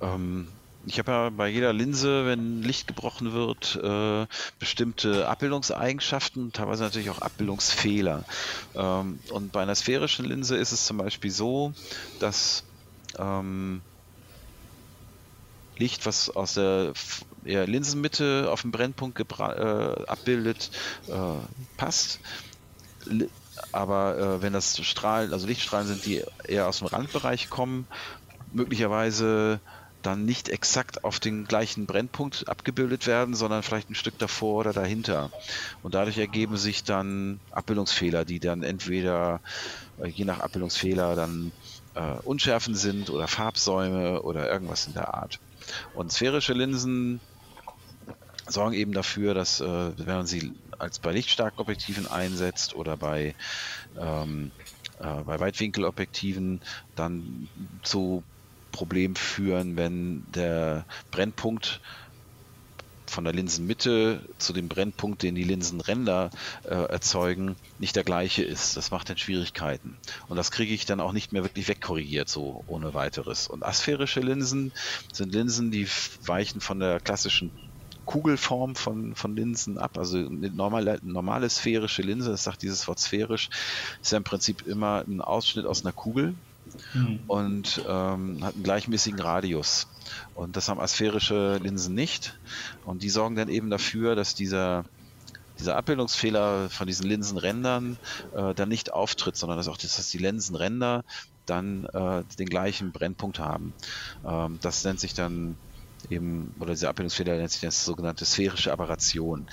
[0.00, 0.48] Ähm,
[0.88, 4.26] ich habe ja bei jeder Linse, wenn Licht gebrochen wird, äh,
[4.58, 8.24] bestimmte Abbildungseigenschaften, teilweise natürlich auch Abbildungsfehler.
[8.74, 11.72] Ähm, und bei einer sphärischen Linse ist es zum Beispiel so,
[12.20, 12.64] dass
[13.18, 13.82] ähm,
[15.76, 16.92] Licht, was aus der
[17.44, 20.70] eher Linsenmitte auf dem Brennpunkt äh, abbildet,
[21.08, 21.12] äh,
[21.76, 22.20] passt.
[23.72, 27.86] Aber äh, wenn das Strahlen, also Lichtstrahlen sind, die eher aus dem Randbereich kommen,
[28.52, 29.60] möglicherweise
[30.02, 34.72] dann nicht exakt auf den gleichen Brennpunkt abgebildet werden, sondern vielleicht ein Stück davor oder
[34.72, 35.30] dahinter.
[35.82, 39.40] Und dadurch ergeben sich dann Abbildungsfehler, die dann entweder
[40.00, 41.52] äh, je nach Abbildungsfehler dann
[41.94, 45.40] äh, Unschärfen sind oder Farbsäume oder irgendwas in der Art.
[45.94, 47.20] Und sphärische Linsen
[48.46, 49.66] sorgen eben dafür, dass äh,
[49.98, 53.34] wenn man sie als bei lichtstarken Objektiven einsetzt oder bei,
[53.98, 54.52] ähm,
[55.00, 56.60] äh, bei Weitwinkelobjektiven
[56.94, 57.48] dann
[57.82, 58.22] zu
[58.72, 61.80] Problemen führen, wenn der Brennpunkt
[63.10, 66.30] von der Linsenmitte zu dem Brennpunkt, den die Linsenränder
[66.64, 68.76] äh, erzeugen, nicht der gleiche ist.
[68.76, 69.96] Das macht dann Schwierigkeiten.
[70.28, 73.48] Und das kriege ich dann auch nicht mehr wirklich wegkorrigiert, so ohne weiteres.
[73.48, 74.72] Und asphärische Linsen
[75.12, 75.88] sind Linsen, die
[76.26, 77.50] weichen von der klassischen
[78.04, 79.98] Kugelform von, von Linsen ab.
[79.98, 83.50] Also eine normale, normale sphärische Linse, das sagt dieses Wort sphärisch,
[84.00, 86.34] ist ja im Prinzip immer ein Ausschnitt aus einer Kugel
[86.94, 87.20] mhm.
[87.26, 89.88] und ähm, hat einen gleichmäßigen Radius.
[90.34, 92.38] Und das haben asphärische Linsen nicht.
[92.84, 94.84] Und die sorgen dann eben dafür, dass dieser
[95.58, 97.98] dieser Abbildungsfehler von diesen Linsenrändern
[98.32, 101.04] äh, dann nicht auftritt, sondern dass auch das, dass die Linsenränder
[101.46, 103.72] dann äh, den gleichen Brennpunkt haben.
[104.24, 105.56] Ähm, das nennt sich dann
[106.10, 109.48] eben, oder dieser Abbildungsfehler nennt sich das sogenannte sphärische Aberration.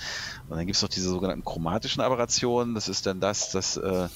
[0.48, 2.74] Und dann gibt es noch diese sogenannten chromatischen Aberrationen.
[2.74, 4.08] Das ist dann das, dass äh,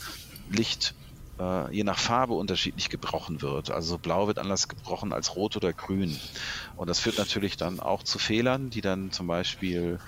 [0.51, 0.95] Licht
[1.40, 3.70] äh, je nach Farbe unterschiedlich gebrochen wird.
[3.70, 6.20] Also blau wird anders gebrochen als rot oder grün.
[6.76, 9.98] Und das führt natürlich dann auch zu Fehlern, die dann zum Beispiel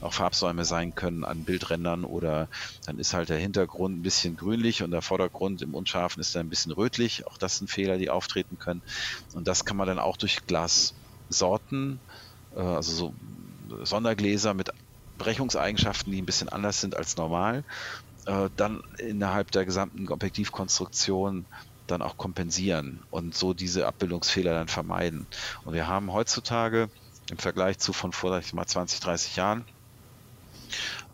[0.00, 2.48] auch Farbsäume sein können an Bildrändern oder
[2.84, 6.46] dann ist halt der Hintergrund ein bisschen grünlich und der Vordergrund im Unscharfen ist dann
[6.46, 7.26] ein bisschen rötlich.
[7.26, 8.82] Auch das sind Fehler, die auftreten können.
[9.32, 10.94] Und das kann man dann auch durch Glas
[11.28, 12.00] Sorten,
[12.54, 14.70] äh, also so Sondergläser mit
[15.16, 17.64] Brechungseigenschaften, die ein bisschen anders sind als normal,
[18.26, 21.46] äh, dann innerhalb der gesamten Objektivkonstruktion
[21.86, 25.26] dann auch kompensieren und so diese Abbildungsfehler dann vermeiden.
[25.64, 26.88] Und wir haben heutzutage
[27.30, 29.64] im Vergleich zu von vor mal 20, 30 Jahren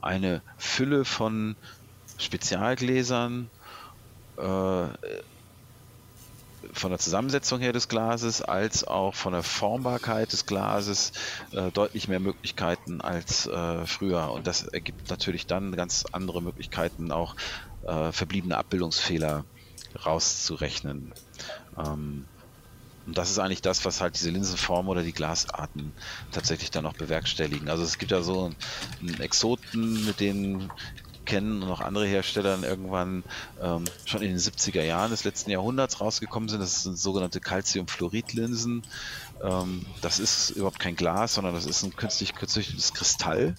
[0.01, 1.56] eine Fülle von
[2.18, 3.51] Spezialgläsern,
[4.36, 4.86] äh,
[6.73, 11.12] von der Zusammensetzung her des Glases als auch von der Formbarkeit des Glases
[11.53, 14.32] äh, deutlich mehr Möglichkeiten als äh, früher.
[14.32, 17.36] Und das ergibt natürlich dann ganz andere Möglichkeiten, auch
[17.86, 19.45] äh, verbliebene Abbildungsfehler
[20.05, 21.12] rauszurechnen.
[21.77, 22.24] Ähm,
[23.07, 25.93] und das ist eigentlich das, was halt diese Linsenform oder die Glasarten
[26.31, 27.70] tatsächlich dann auch bewerkstelligen.
[27.70, 28.53] Also es gibt ja so
[29.01, 30.70] einen Exoten, mit denen
[31.28, 33.22] kennen und auch andere Hersteller dann irgendwann
[33.62, 36.60] ähm, schon in den 70er Jahren des letzten Jahrhunderts rausgekommen sind.
[36.60, 38.82] Das sind sogenannte Calciumfluoridlinsen.
[39.42, 43.55] Ähm, das ist überhaupt kein Glas, sondern das ist ein künstlich gezüchtetes Kristall,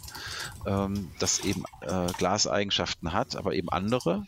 [0.65, 4.25] ähm, das eben äh, Glaseigenschaften hat, aber eben andere.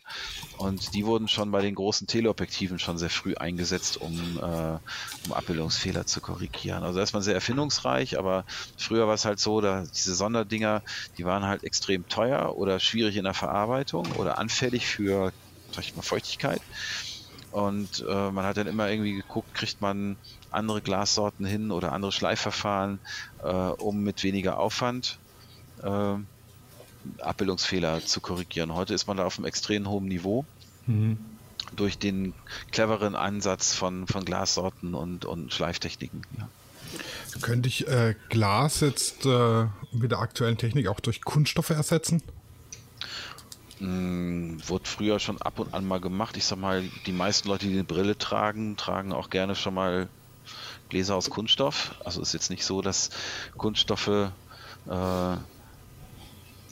[0.57, 4.77] Und die wurden schon bei den großen Teleobjektiven schon sehr früh eingesetzt, um, äh,
[5.25, 6.83] um Abbildungsfehler zu korrigieren.
[6.83, 8.45] Also erstmal sehr erfindungsreich, aber
[8.77, 10.83] früher war es halt so, da diese Sonderdinger,
[11.17, 15.31] die waren halt extrem teuer oder schwierig in der Verarbeitung oder anfällig für
[15.71, 16.61] sag ich mal, Feuchtigkeit.
[17.51, 20.15] Und äh, man hat dann immer irgendwie geguckt, kriegt man
[20.51, 22.99] andere Glassorten hin oder andere Schleifverfahren,
[23.43, 25.17] äh, um mit weniger Aufwand
[25.83, 26.15] äh,
[27.21, 28.73] Abbildungsfehler zu korrigieren.
[28.73, 30.45] Heute ist man da auf einem extrem hohen Niveau.
[30.87, 31.17] Mhm.
[31.75, 32.33] Durch den
[32.71, 36.21] cleveren Ansatz von, von Glassorten und, und Schleiftechniken.
[36.37, 36.49] Ja.
[37.41, 42.21] Könnte ich äh, Glas jetzt äh, mit der aktuellen Technik auch durch Kunststoffe ersetzen?
[43.81, 46.37] Hm, wurde früher schon ab und an mal gemacht.
[46.37, 50.07] Ich sag mal, die meisten Leute, die eine Brille tragen, tragen auch gerne schon mal
[50.89, 51.95] Gläser aus Kunststoff.
[52.05, 53.09] Also ist jetzt nicht so, dass
[53.57, 55.37] Kunststoffe äh,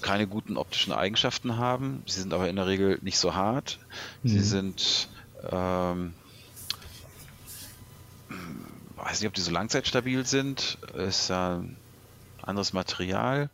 [0.02, 2.03] keine guten optischen Eigenschaften haben.
[2.06, 3.80] Sie sind aber in der Regel nicht so hart.
[4.22, 4.30] Mhm.
[4.30, 5.10] Sie sind,
[5.49, 6.14] ähm,
[8.98, 10.77] weiß nicht, ob die so langzeitstabil sind.
[10.94, 11.76] Ist ja ein
[12.44, 13.49] anderes Material.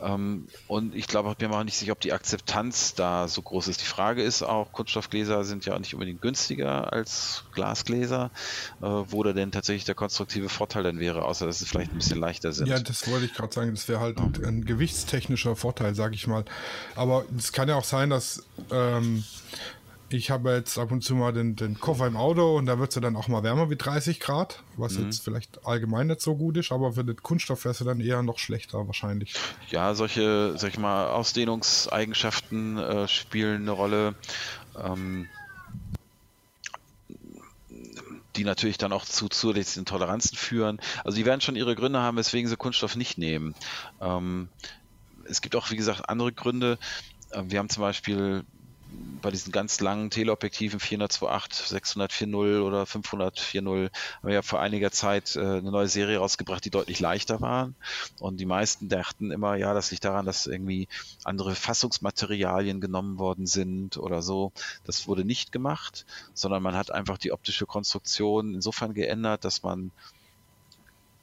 [0.00, 3.80] Ähm, und ich glaube, wir machen nicht sicher, ob die Akzeptanz da so groß ist.
[3.80, 8.30] Die Frage ist auch, Kunststoffgläser sind ja auch nicht unbedingt günstiger als Glasgläser,
[8.80, 11.98] äh, wo da denn tatsächlich der konstruktive Vorteil dann wäre, außer dass sie vielleicht ein
[11.98, 12.68] bisschen leichter sind.
[12.68, 13.70] Ja, das wollte ich gerade sagen.
[13.74, 16.44] Das wäre halt ein gewichtstechnischer Vorteil, sage ich mal.
[16.94, 19.24] Aber es kann ja auch sein, dass ähm,
[20.10, 22.90] ich habe jetzt ab und zu mal den, den Koffer im Auto und da wird
[22.90, 25.04] es ja dann auch mal wärmer wie 30 Grad, was mhm.
[25.04, 28.22] jetzt vielleicht allgemein nicht so gut ist, aber für den Kunststoff wäre es dann eher
[28.22, 29.34] noch schlechter wahrscheinlich.
[29.70, 34.14] Ja, solche, sag ich mal, Ausdehnungseigenschaften äh, spielen eine Rolle.
[34.76, 35.26] Ähm,
[38.36, 40.78] die natürlich dann auch zu zusätzlichen Toleranzen führen.
[41.04, 43.54] Also die werden schon ihre Gründe haben, weswegen sie Kunststoff nicht nehmen.
[44.00, 44.48] Ähm,
[45.24, 46.78] es gibt auch, wie gesagt, andere Gründe.
[47.30, 48.44] Äh, wir haben zum Beispiel
[49.20, 53.90] bei diesen ganz langen Teleobjektiven 400-2.8, 600-4.0 oder 500-4.0 haben
[54.22, 57.74] wir ja vor einiger Zeit äh, eine neue Serie rausgebracht, die deutlich leichter waren.
[58.20, 60.88] Und die meisten dachten immer, ja, das liegt daran, dass irgendwie
[61.24, 64.52] andere Fassungsmaterialien genommen worden sind oder so.
[64.84, 69.90] Das wurde nicht gemacht, sondern man hat einfach die optische Konstruktion insofern geändert, dass man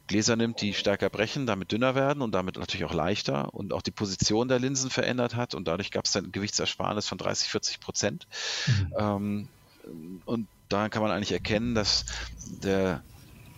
[0.08, 3.82] Gläser nimmt, die stärker brechen, damit dünner werden und damit natürlich auch leichter und auch
[3.82, 7.50] die Position der Linsen verändert hat und dadurch gab es dann ein Gewichtsersparnis von 30,
[7.50, 8.28] 40 Prozent.
[8.68, 8.94] Mhm.
[8.98, 9.48] Ähm,
[10.26, 12.06] und daran kann man eigentlich erkennen, dass
[12.64, 13.04] der,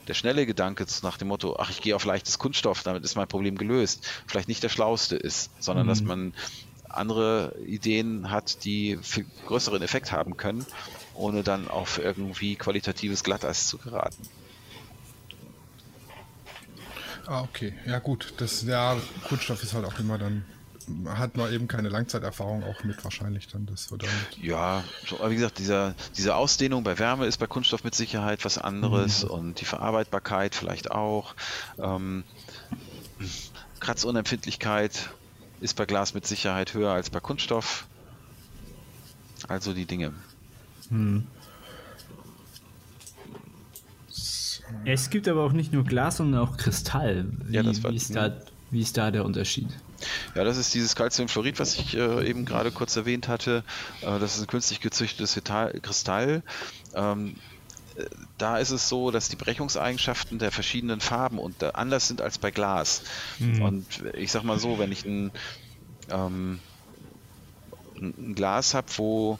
[0.07, 3.27] der schnelle Gedanke nach dem Motto, ach, ich gehe auf leichtes Kunststoff, damit ist mein
[3.27, 5.89] Problem gelöst, vielleicht nicht der schlauste ist, sondern mhm.
[5.89, 6.33] dass man
[6.89, 10.65] andere Ideen hat, die viel größeren Effekt haben können,
[11.13, 14.27] ohne dann auf irgendwie qualitatives Glatteis zu geraten.
[17.27, 17.73] Ah, okay.
[17.85, 18.33] Ja, gut.
[18.37, 18.95] Das, ja,
[19.27, 20.45] Kunststoff ist halt auch immer dann,
[21.09, 23.65] hat man eben keine Langzeiterfahrung auch mit wahrscheinlich dann.
[23.65, 24.09] Das wird dann
[24.41, 28.57] ja, aber wie gesagt, dieser, diese Ausdehnung bei Wärme ist bei Kunststoff mit Sicherheit was
[28.57, 29.31] anderes mhm.
[29.31, 31.35] und die Verarbeitbarkeit vielleicht auch.
[31.77, 32.23] Ähm,
[33.81, 35.09] Kratzunempfindlichkeit
[35.59, 37.87] ist bei Glas mit Sicherheit höher als bei Kunststoff.
[39.49, 40.13] Also die Dinge.
[40.89, 41.27] Mhm.
[44.85, 47.25] Es gibt aber auch nicht nur Glas, sondern auch Kristall.
[47.43, 48.37] Wie, ja, das war, wie, ist da,
[48.71, 49.67] wie ist da der Unterschied?
[50.35, 53.63] Ja, das ist dieses Calciumfluorid, was ich äh, eben gerade kurz erwähnt hatte.
[54.01, 55.39] Äh, das ist ein künstlich gezüchtetes
[55.81, 56.43] Kristall.
[56.93, 57.35] Ähm,
[57.95, 58.05] äh,
[58.37, 62.37] da ist es so, dass die Brechungseigenschaften der verschiedenen Farben und äh, anders sind als
[62.37, 63.03] bei Glas.
[63.39, 63.61] Mhm.
[63.61, 65.31] Und ich sag mal so, wenn ich ein,
[66.09, 66.59] ähm,
[67.95, 69.39] ein Glas habe, wo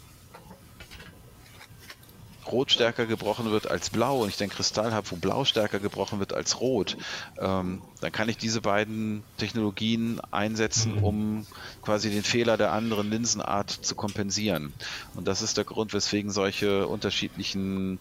[2.51, 6.19] Rot stärker gebrochen wird als Blau und ich den Kristall habe, wo Blau stärker gebrochen
[6.19, 6.97] wird als Rot,
[7.39, 11.03] ähm, dann kann ich diese beiden Technologien einsetzen, mhm.
[11.03, 11.47] um
[11.81, 14.73] quasi den Fehler der anderen Linsenart zu kompensieren.
[15.15, 17.99] Und das ist der Grund, weswegen solche unterschiedlichen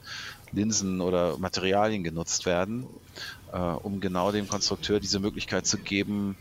[0.52, 2.86] Linsen oder Materialien genutzt werden,
[3.52, 6.36] äh, um genau dem Konstrukteur diese Möglichkeit zu geben,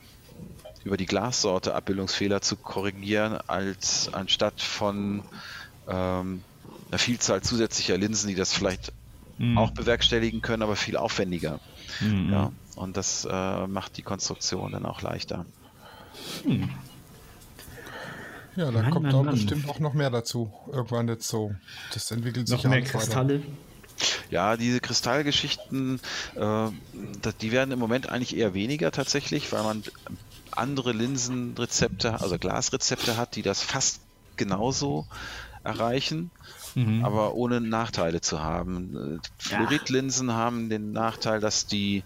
[0.83, 5.23] über die Glassorte Abbildungsfehler zu korrigieren, als anstatt von
[5.87, 6.43] ähm,
[6.89, 8.91] eine Vielzahl zusätzlicher Linsen, die das vielleicht
[9.37, 9.57] mhm.
[9.57, 11.59] auch bewerkstelligen können, aber viel aufwendiger.
[11.99, 12.31] Mhm.
[12.31, 15.45] Ja, und das äh, macht die Konstruktion dann auch leichter.
[16.45, 16.69] Mhm.
[18.55, 19.35] Ja, da Mann, kommt Mann, auch Mann.
[19.35, 20.53] bestimmt auch noch mehr dazu.
[20.71, 21.53] Irgendwann jetzt so.
[21.93, 23.43] Das entwickelt sich noch mehr Kristalle.
[24.29, 26.01] Ja, diese Kristallgeschichten,
[26.35, 26.67] äh,
[27.41, 29.83] die werden im Moment eigentlich eher weniger tatsächlich, weil man
[30.51, 34.01] andere Linsenrezepte, also Glasrezepte hat, die das fast
[34.37, 35.05] genauso
[35.63, 36.31] erreichen
[36.75, 37.03] mhm.
[37.03, 39.19] aber ohne Nachteile zu haben.
[39.19, 40.35] Äh, Fluoridlinsen ja.
[40.35, 42.03] haben den Nachteil, dass die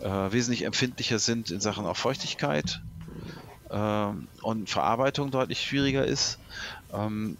[0.00, 2.80] äh, wesentlich empfindlicher sind in Sachen auch Feuchtigkeit
[3.70, 4.08] äh,
[4.42, 6.38] und Verarbeitung deutlich schwieriger ist.
[6.92, 7.36] Ähm,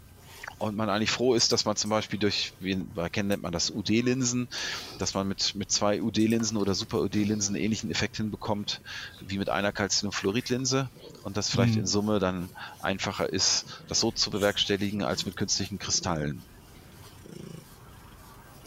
[0.59, 3.53] und man eigentlich froh ist, dass man zum Beispiel durch, wie bei Ken nennt man
[3.53, 4.49] das UD-Linsen,
[4.97, 8.81] dass man mit, mit zwei UD-Linsen oder Super-UD-Linsen ähnlichen Effekt hinbekommt
[9.25, 10.89] wie mit einer Calciumfluorid-Linse
[11.23, 11.79] und das vielleicht mhm.
[11.79, 12.49] in Summe dann
[12.81, 16.41] einfacher ist, das so zu bewerkstelligen als mit künstlichen Kristallen.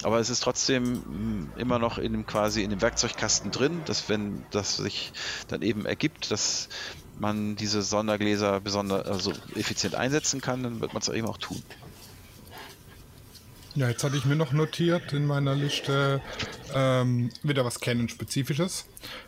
[0.02, 4.08] Aber es ist trotzdem mm, immer noch in dem quasi in dem Werkzeugkasten drin, dass
[4.08, 5.12] wenn das sich
[5.48, 6.68] dann eben ergibt, dass
[7.18, 11.62] man diese Sondergläser besonders also effizient einsetzen kann, dann wird man es eben auch tun.
[13.74, 16.20] Ja, jetzt hatte ich mir noch notiert in meiner Liste
[16.74, 18.84] ähm, wieder was Canon-spezifisches.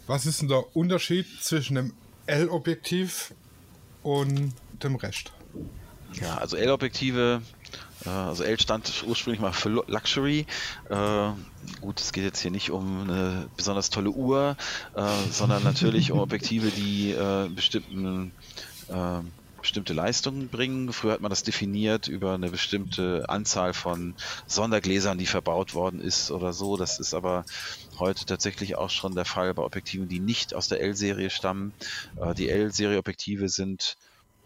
[0.07, 1.95] Was ist denn der Unterschied zwischen dem
[2.27, 3.33] L-Objektiv
[4.03, 4.53] und
[4.83, 5.33] dem Rest?
[6.21, 7.41] Ja, also L-Objektive
[8.11, 10.47] also L stand ursprünglich mal für Luxury.
[10.91, 11.31] Äh,
[11.81, 14.57] gut, es geht jetzt hier nicht um eine besonders tolle Uhr,
[14.95, 18.33] äh, sondern natürlich um Objektive, die äh, bestimmten
[18.89, 19.21] äh,
[19.65, 20.93] bestimmte Leistungen bringen.
[20.93, 24.15] Früher hat man das definiert über eine bestimmte Anzahl von
[24.47, 26.77] Sondergläsern, die verbaut worden ist oder so.
[26.77, 27.47] Das ist aber
[27.99, 31.73] heute tatsächlich auch schon der Fall bei Objektiven, die nicht aus der L-Serie stammen.
[32.21, 33.97] Äh, die L-Serie-Objektive sind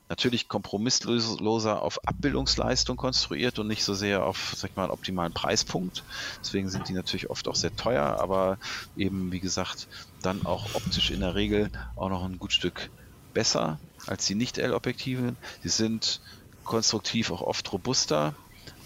[0.09, 5.33] natürlich kompromissloser auf Abbildungsleistung konstruiert und nicht so sehr auf, sag ich mal, einen optimalen
[5.33, 6.05] Preispunkt.
[6.43, 8.59] Deswegen sind die natürlich oft auch sehr teuer, aber
[8.95, 9.89] eben, wie gesagt,
[10.23, 12.91] dann auch optisch in der Regel auch noch ein gut Stück
[13.33, 15.37] besser als die Nicht-L-Objektive.
[15.63, 16.21] Sie sind
[16.65, 18.37] konstruktiv auch oft robuster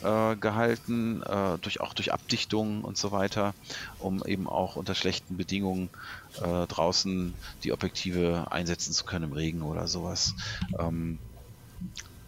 [0.01, 3.55] äh, gehalten, äh, durch, auch durch Abdichtungen und so weiter,
[3.99, 5.90] um eben auch unter schlechten Bedingungen
[6.41, 7.35] äh, draußen
[7.65, 10.35] die Objektive einsetzen zu können im Regen oder sowas.
[10.79, 11.19] Ähm,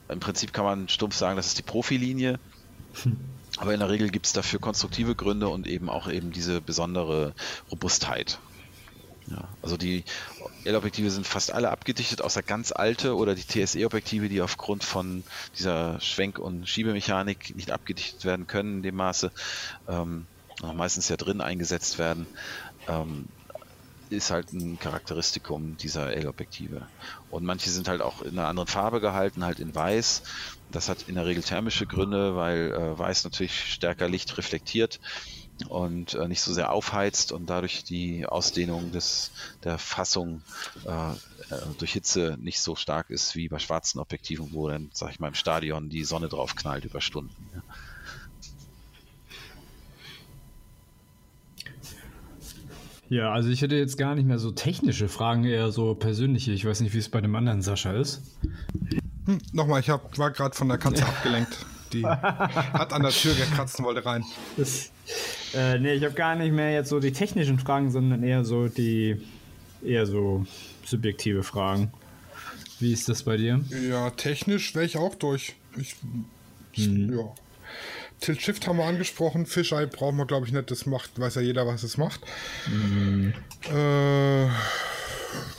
[0.08, 2.38] Im Prinzip kann man stumpf sagen, das ist die Profilinie.
[3.02, 3.16] Hm.
[3.56, 7.34] Aber in der Regel gibt es dafür konstruktive Gründe und eben auch eben diese besondere
[7.70, 8.40] Robustheit.
[9.28, 10.04] Ja, also die
[10.64, 15.24] L-Objektive sind fast alle abgedichtet, außer ganz alte oder die TSE-Objektive, die aufgrund von
[15.56, 19.32] dieser Schwenk- und Schiebemechanik nicht abgedichtet werden können in dem Maße,
[19.88, 20.26] ähm,
[20.74, 22.26] meistens ja drin eingesetzt werden,
[22.86, 23.26] ähm,
[24.14, 26.86] ist halt ein Charakteristikum dieser L-Objektive.
[27.30, 30.22] Und manche sind halt auch in einer anderen Farbe gehalten, halt in weiß.
[30.70, 35.00] Das hat in der Regel thermische Gründe, weil äh, weiß natürlich stärker Licht reflektiert
[35.68, 39.30] und äh, nicht so sehr aufheizt und dadurch die Ausdehnung des,
[39.62, 40.42] der Fassung
[40.84, 41.16] äh, äh,
[41.78, 45.28] durch Hitze nicht so stark ist wie bei schwarzen Objektiven, wo dann, sag ich mal,
[45.28, 47.34] im Stadion die Sonne drauf knallt über Stunden.
[47.54, 47.62] Ja.
[53.08, 56.52] Ja, also ich hätte jetzt gar nicht mehr so technische Fragen, eher so persönliche.
[56.52, 58.22] Ich weiß nicht, wie es bei dem anderen Sascha ist.
[59.26, 61.66] Hm, nochmal, ich hab, war gerade von der Katze abgelenkt.
[61.92, 64.24] Die hat an der Tür gekratzt und wollte rein.
[64.56, 64.90] Das,
[65.54, 68.68] äh, nee, ich habe gar nicht mehr jetzt so die technischen Fragen, sondern eher so
[68.68, 69.20] die
[69.84, 70.44] eher so
[70.84, 71.92] subjektive Fragen.
[72.80, 73.60] Wie ist das bei dir?
[73.88, 75.54] Ja, technisch wäre ich auch durch.
[75.76, 75.96] Ich,
[76.76, 77.16] mhm.
[77.16, 77.34] Ja.
[78.20, 79.46] Tilt Shift haben wir angesprochen.
[79.46, 80.70] Fisheye brauchen wir, glaube ich, nicht.
[80.70, 82.20] Das macht, weiß ja jeder, was es macht.
[82.66, 83.34] Mhm.
[83.72, 84.48] Äh,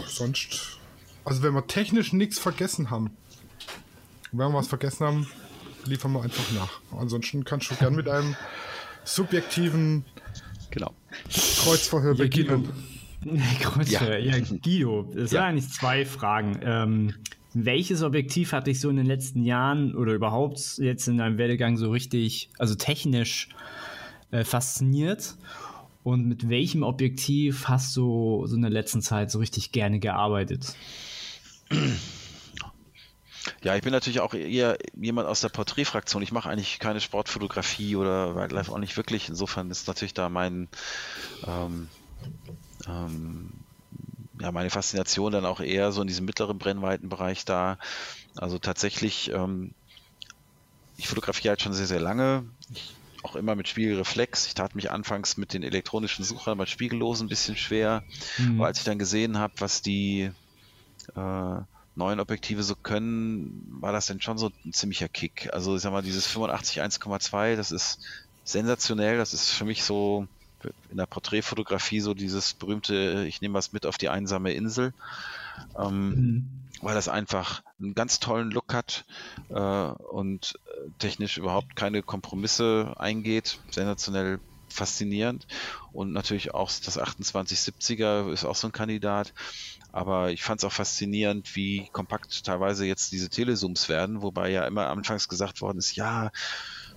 [0.08, 0.78] sonst.
[1.24, 3.16] Also, wenn wir technisch nichts vergessen haben,
[4.32, 5.28] wenn wir was vergessen haben,
[5.86, 6.82] liefern wir einfach nach.
[7.00, 8.36] Ansonsten kannst du gern mit einem
[9.04, 10.06] subjektiven
[10.72, 10.94] genau.
[11.64, 12.70] Kreuzverhör beginnen.
[13.62, 14.38] Kreuzverhör, ja.
[14.38, 15.28] ja, Guido, es ja.
[15.28, 16.60] sind eigentlich zwei Fragen.
[16.64, 17.16] Ähm,
[17.56, 21.78] welches Objektiv hat dich so in den letzten Jahren oder überhaupt jetzt in deinem Werdegang
[21.78, 23.50] so richtig, also technisch
[24.32, 25.36] äh, fasziniert?
[26.04, 30.76] Und mit welchem Objektiv hast du so in der letzten Zeit so richtig gerne gearbeitet?
[33.64, 36.22] Ja, ich bin natürlich auch eher jemand aus der Porträtfraktion.
[36.22, 39.30] Ich mache eigentlich keine Sportfotografie oder Wildlife auch nicht wirklich.
[39.30, 40.68] Insofern ist natürlich da mein
[41.48, 41.88] ähm,
[42.88, 43.65] ähm,
[44.42, 47.78] ja, meine Faszination dann auch eher so in diesem mittleren Brennweitenbereich da.
[48.36, 49.74] Also tatsächlich, ähm,
[50.98, 52.46] ich fotografiere halt schon sehr, sehr lange.
[52.74, 52.96] Ich,
[53.26, 54.46] auch immer mit Spiegelreflex.
[54.46, 58.04] Ich tat mich anfangs mit den elektronischen Suchern bei Spiegellosen ein bisschen schwer.
[58.38, 58.60] Mhm.
[58.60, 60.30] Aber als ich dann gesehen habe, was die
[61.16, 61.58] äh,
[61.96, 65.50] neuen Objektive so können, war das denn schon so ein ziemlicher Kick.
[65.54, 68.00] Also ich sag mal, dieses 85 1,2, das ist
[68.44, 69.18] sensationell.
[69.18, 70.28] Das ist für mich so
[70.90, 74.94] in der Porträtfotografie so dieses berühmte, ich nehme was mit auf die einsame Insel.
[75.78, 76.50] Ähm, mhm.
[76.82, 79.06] Weil das einfach einen ganz tollen Look hat
[79.50, 83.60] äh, und äh, technisch überhaupt keine Kompromisse eingeht.
[83.72, 85.48] Sensationell faszinierend.
[85.94, 89.34] Und natürlich auch das 2870er ist auch so ein Kandidat.
[89.92, 94.68] Aber ich fand es auch faszinierend, wie kompakt teilweise jetzt diese Telezooms werden, wobei ja
[94.68, 96.32] immer anfangs gesagt worden ist, ja,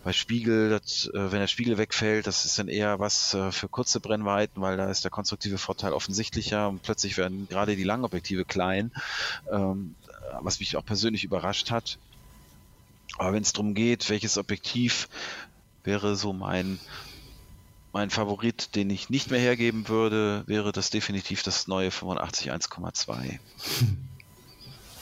[0.08, 3.68] bei Spiegel, das, äh, wenn der Spiegel wegfällt, das ist dann eher was äh, für
[3.68, 8.46] kurze Brennweiten, weil da ist der konstruktive Vorteil offensichtlicher und plötzlich werden gerade die Langobjektive
[8.46, 8.90] klein,
[9.52, 9.96] ähm,
[10.40, 11.98] was mich auch persönlich überrascht hat.
[13.18, 15.10] Aber wenn es darum geht, welches Objektiv
[15.84, 16.80] wäre so mein
[17.92, 23.38] mein Favorit, den ich nicht mehr hergeben würde, wäre das definitiv das neue 85 1,2.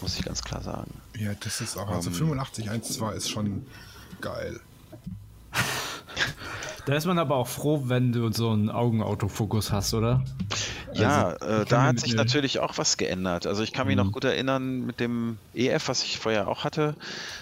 [0.00, 1.00] Muss ich ganz klar sagen.
[1.16, 3.66] Ja, das ist auch, also um, 85 1,2 ist schon
[4.20, 4.58] geil.
[6.86, 10.22] Da ist man aber auch froh, wenn du so einen Augenautofokus hast, oder?
[10.94, 13.48] Ja, also, äh, da hat sich natürlich auch was geändert.
[13.48, 14.04] Also ich kann mich mhm.
[14.04, 16.94] noch gut erinnern mit dem EF, was ich vorher auch hatte,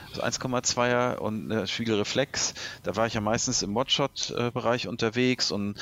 [0.09, 2.55] also 1,2er und äh, Spiegelreflex.
[2.85, 5.77] Da war ich ja meistens im Watchshot-Bereich unterwegs und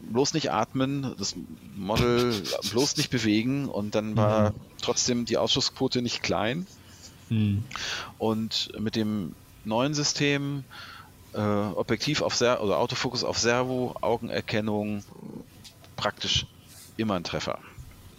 [0.00, 1.34] bloß nicht atmen, das
[1.76, 2.32] Model
[2.70, 4.54] bloß nicht bewegen und dann war mhm.
[4.80, 6.66] trotzdem die Ausschussquote nicht klein.
[7.28, 7.62] Mhm.
[8.18, 9.34] Und mit dem
[9.64, 10.64] neuen System
[11.34, 15.04] äh, Objektiv auf Ser oder Autofokus auf Servo, Augenerkennung,
[15.96, 16.46] praktisch
[16.96, 17.58] immer ein Treffer.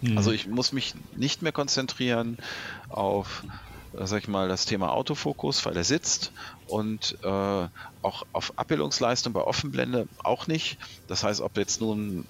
[0.02, 0.18] Mhm.
[0.18, 2.38] Also ich muss mich nicht mehr konzentrieren
[2.90, 3.44] auf,
[3.98, 6.32] äh, sag ich mal, das Thema Autofokus, weil er sitzt
[6.68, 10.78] und äh, auch auf Abbildungsleistung bei Offenblende auch nicht.
[11.08, 12.26] Das heißt, ob jetzt nun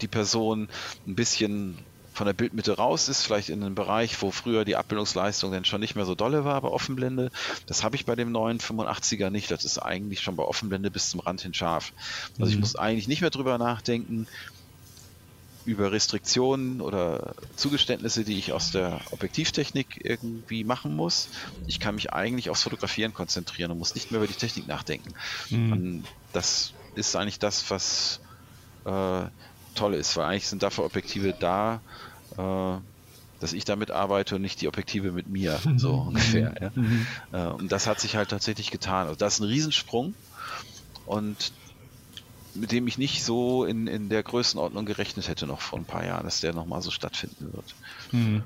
[0.00, 0.68] die Person
[1.06, 1.78] ein bisschen
[2.20, 5.80] von der Bildmitte raus ist, vielleicht in einem Bereich, wo früher die Abbildungsleistung dann schon
[5.80, 7.30] nicht mehr so dolle war bei Offenblende.
[7.64, 9.50] Das habe ich bei dem neuen 85er nicht.
[9.50, 11.94] Das ist eigentlich schon bei Offenblende bis zum Rand hin scharf.
[12.38, 12.50] Also mhm.
[12.50, 14.26] ich muss eigentlich nicht mehr drüber nachdenken,
[15.64, 21.30] über Restriktionen oder Zugeständnisse, die ich aus der Objektivtechnik irgendwie machen muss.
[21.66, 25.14] Ich kann mich eigentlich aufs Fotografieren konzentrieren und muss nicht mehr über die Technik nachdenken.
[25.48, 26.04] Mhm.
[26.34, 28.20] Das ist eigentlich das, was
[28.84, 29.22] äh,
[29.74, 31.80] toll ist, weil eigentlich sind dafür Objektive da,
[32.36, 36.72] dass ich damit arbeite und nicht die Objektive mit mir, so ungefähr.
[37.32, 37.50] Ja.
[37.50, 39.06] Äh, und das hat sich halt tatsächlich getan.
[39.06, 40.14] Also das ist ein Riesensprung
[41.06, 41.52] und
[42.54, 46.04] mit dem ich nicht so in, in der Größenordnung gerechnet hätte noch vor ein paar
[46.04, 47.74] Jahren, dass der nochmal so stattfinden wird.
[48.12, 48.42] Mhm.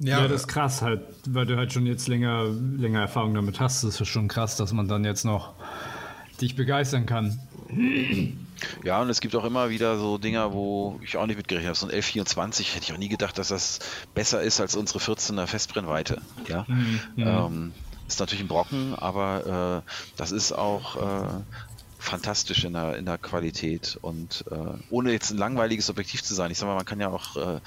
[0.00, 3.58] Ja, ja, das ist krass halt, weil du halt schon jetzt länger, länger Erfahrung damit
[3.58, 3.82] hast.
[3.82, 5.54] Das ist schon krass, dass man dann jetzt noch
[6.40, 7.38] dich begeistern kann.
[8.84, 11.78] Ja, und es gibt auch immer wieder so Dinger, wo ich auch nicht mitgerechnet habe.
[11.78, 13.78] So ein L24 hätte ich auch nie gedacht, dass das
[14.14, 16.20] besser ist als unsere 14er Festbrennweite.
[16.48, 17.00] Ja, mhm.
[17.16, 17.72] ähm,
[18.06, 21.28] ist natürlich ein Brocken, aber äh, das ist auch äh,
[21.98, 24.54] fantastisch in der, in der Qualität und äh,
[24.90, 26.50] ohne jetzt ein langweiliges Objektiv zu sein.
[26.50, 27.60] Ich sag mal, man kann ja auch äh,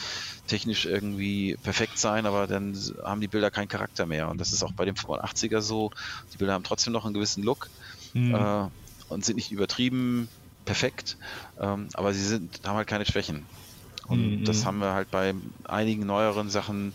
[0.48, 4.30] technisch irgendwie perfekt sein, aber dann haben die Bilder keinen Charakter mehr.
[4.30, 5.92] Und das ist auch bei dem 85er so.
[6.34, 7.70] Die Bilder haben trotzdem noch einen gewissen Look
[8.14, 8.34] mhm.
[8.34, 8.68] äh,
[9.10, 10.30] und sind nicht übertrieben
[10.72, 11.18] perfekt,
[11.60, 13.46] ähm, aber sie sind, haben halt keine Schwächen.
[14.08, 14.46] Und mhm.
[14.46, 15.34] das haben wir halt bei
[15.66, 16.94] einigen neueren Sachen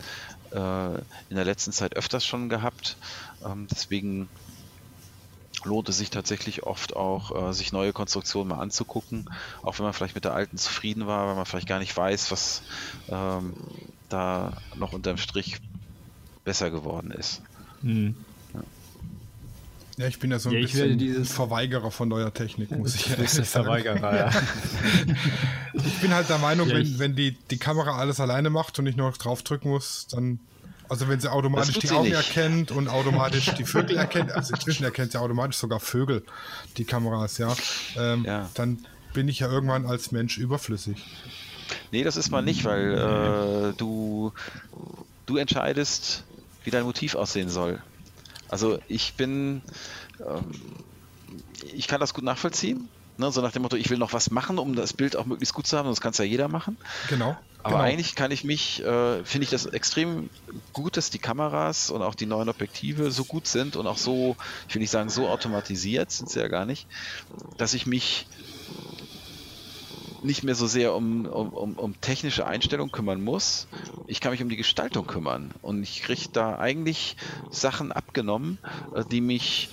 [0.50, 0.94] äh,
[1.28, 2.96] in der letzten Zeit öfters schon gehabt.
[3.44, 4.30] Ähm, deswegen
[5.62, 9.28] lohnt es sich tatsächlich oft auch, äh, sich neue Konstruktionen mal anzugucken,
[9.62, 12.30] auch wenn man vielleicht mit der alten zufrieden war, weil man vielleicht gar nicht weiß,
[12.30, 12.62] was
[13.10, 13.52] ähm,
[14.08, 15.58] da noch unterm Strich
[16.44, 17.42] besser geworden ist.
[17.82, 18.24] Mhm.
[19.98, 23.10] Ja, ich bin ja so ein ja, bisschen dieses Verweigerer von neuer Technik, muss ich
[23.10, 23.46] ehrlich sagen.
[23.46, 24.30] Verweigerer, ja.
[25.72, 28.86] ich bin halt der Meinung, ja, wenn, wenn die, die Kamera alles alleine macht und
[28.86, 30.38] ich nur noch draufdrücken muss, dann
[30.88, 32.14] also wenn sie automatisch die Augen nicht.
[32.14, 36.22] erkennt und automatisch die Vögel erkennt, also inzwischen erkennt sie automatisch sogar Vögel,
[36.76, 37.56] die Kameras, ja,
[37.96, 38.48] ähm, ja.
[38.54, 41.02] dann bin ich ja irgendwann als Mensch überflüssig.
[41.90, 44.32] Nee, das ist mal nicht, weil äh, du,
[45.24, 46.22] du entscheidest,
[46.64, 47.80] wie dein Motiv aussehen soll.
[48.48, 49.62] Also ich bin,
[50.20, 50.52] ähm,
[51.72, 52.88] ich kann das gut nachvollziehen.
[53.18, 55.54] Ne, so nach dem Motto, ich will noch was machen, um das Bild auch möglichst
[55.54, 56.76] gut zu haben, das kann es ja jeder machen.
[57.08, 57.34] Genau.
[57.66, 57.84] Aber genau.
[57.84, 60.30] eigentlich kann ich mich, äh, finde ich das extrem
[60.72, 64.36] gut, dass die Kameras und auch die neuen Objektive so gut sind und auch so,
[64.68, 66.86] ich will nicht sagen so automatisiert, sind sie ja gar nicht,
[67.56, 68.28] dass ich mich
[70.26, 73.68] nicht mehr so sehr um, um, um technische Einstellung kümmern muss.
[74.06, 75.52] Ich kann mich um die Gestaltung kümmern.
[75.62, 77.16] Und ich kriege da eigentlich
[77.50, 78.58] Sachen abgenommen,
[78.94, 79.70] äh, die mich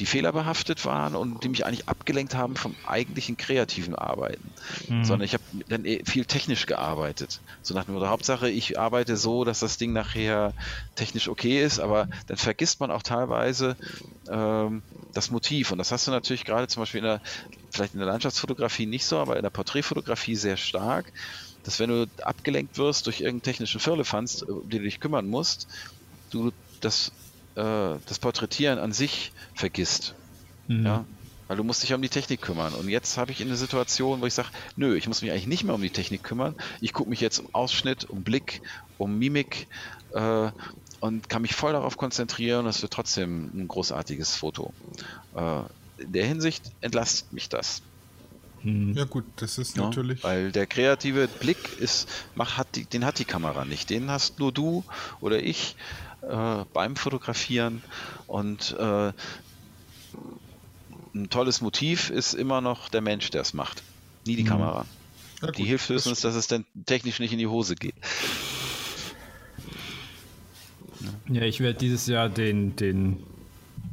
[0.00, 4.50] die fehlerbehaftet waren und die mich eigentlich abgelenkt haben vom eigentlichen kreativen Arbeiten.
[4.88, 5.04] Mhm.
[5.04, 7.40] Sondern ich habe dann eh viel technisch gearbeitet.
[7.60, 10.54] So nach dem Motto, Hauptsache, ich arbeite so, dass das Ding nachher
[10.94, 13.76] technisch okay ist, aber dann vergisst man auch teilweise
[14.30, 14.82] ähm,
[15.12, 15.70] das Motiv.
[15.70, 17.20] Und das hast du natürlich gerade zum Beispiel in der,
[17.70, 21.12] vielleicht in der Landschaftsfotografie nicht so, aber in der Porträtfotografie sehr stark,
[21.62, 25.68] dass wenn du abgelenkt wirst durch irgendeinen technischen Firlefanz, um den du dich kümmern musst,
[26.30, 27.12] du das
[27.54, 30.14] äh, das Porträtieren an sich vergisst.
[30.68, 30.86] Mhm.
[30.86, 31.04] Ja?
[31.48, 32.74] Weil du musst dich um die Technik kümmern.
[32.74, 35.64] Und jetzt habe ich eine Situation, wo ich sage, nö, ich muss mich eigentlich nicht
[35.64, 36.54] mehr um die Technik kümmern.
[36.80, 38.62] Ich gucke mich jetzt um Ausschnitt, um Blick,
[38.98, 39.66] um Mimik
[40.14, 40.50] äh,
[41.00, 42.66] und kann mich voll darauf konzentrieren.
[42.66, 44.72] Es wird trotzdem ein großartiges Foto.
[45.34, 45.62] Äh,
[46.00, 47.82] in der Hinsicht entlastet mich das.
[48.62, 48.94] Mhm.
[48.94, 50.22] Ja gut, das ist ja, natürlich.
[50.22, 53.90] Weil der kreative Blick ist, mach, hat die, den hat die Kamera nicht.
[53.90, 54.84] Den hast nur du
[55.20, 55.76] oder ich
[56.22, 57.82] äh, beim Fotografieren
[58.26, 59.12] und äh,
[61.14, 63.82] ein tolles Motiv ist immer noch der Mensch, der es macht,
[64.26, 64.48] nie die mhm.
[64.48, 64.86] Kamera.
[65.42, 67.94] Ja, die hilft höchstens, dass es dann technisch nicht in die Hose geht.
[71.28, 73.22] Ja, ich werde dieses Jahr den, den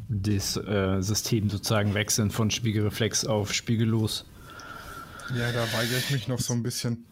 [0.10, 4.26] das äh, System sozusagen wechseln von Spiegelreflex auf Spiegellos.
[5.36, 7.06] Ja, da weigere ich mich noch so ein bisschen.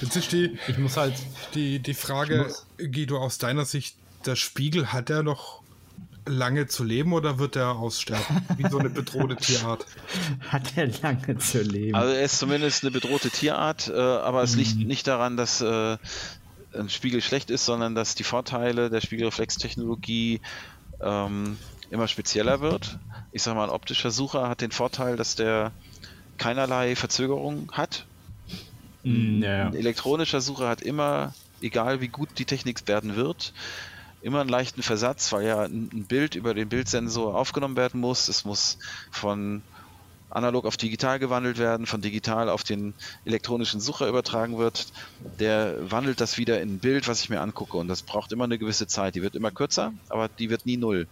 [0.00, 1.14] Jetzt ist die, ich muss halt
[1.54, 3.96] die, die Frage, Guido, aus deiner Sicht,
[4.26, 5.62] der Spiegel, hat er noch
[6.28, 8.46] lange zu leben oder wird er aussterben?
[8.56, 9.86] Wie so eine bedrohte Tierart.
[10.48, 11.94] Hat er lange zu leben?
[11.96, 14.58] Also er ist zumindest eine bedrohte Tierart, äh, aber es mhm.
[14.58, 15.96] liegt nicht daran, dass äh,
[16.74, 20.40] ein Spiegel schlecht ist, sondern dass die Vorteile der Spiegelreflextechnologie
[21.00, 21.56] ähm,
[21.90, 22.98] immer spezieller wird.
[23.32, 25.72] Ich sage mal, ein optischer Sucher hat den Vorteil, dass der
[26.36, 28.06] keinerlei Verzögerung hat.
[29.02, 29.66] Mm, ja.
[29.66, 33.52] Ein elektronischer Sucher hat immer, egal wie gut die Technik werden wird,
[34.20, 38.28] immer einen leichten Versatz, weil ja ein Bild über den Bildsensor aufgenommen werden muss.
[38.28, 38.78] Es muss
[39.10, 39.62] von
[40.30, 42.94] analog auf digital gewandelt werden, von digital auf den
[43.24, 44.86] elektronischen Sucher übertragen wird.
[45.38, 47.76] Der wandelt das wieder in ein Bild, was ich mir angucke.
[47.76, 49.14] Und das braucht immer eine gewisse Zeit.
[49.14, 51.08] Die wird immer kürzer, aber die wird nie null.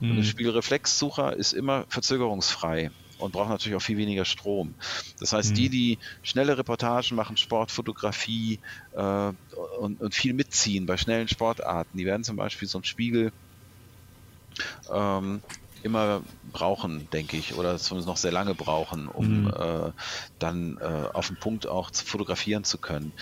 [0.00, 0.18] Und Mhm.
[0.18, 4.76] ein Spiegelreflexsucher ist immer verzögerungsfrei und braucht natürlich auch viel weniger Strom.
[5.18, 8.60] Das heißt, die, die schnelle Reportagen machen, Sportfotografie
[8.92, 9.32] äh,
[9.78, 13.32] und, und viel mitziehen bei schnellen Sportarten, die werden zum Beispiel so einen Spiegel
[14.90, 15.42] ähm,
[15.82, 19.52] immer brauchen, denke ich, oder zumindest noch sehr lange brauchen, um Mhm.
[19.54, 19.92] äh,
[20.38, 23.14] dann äh, auf den Punkt auch zu fotografieren zu können.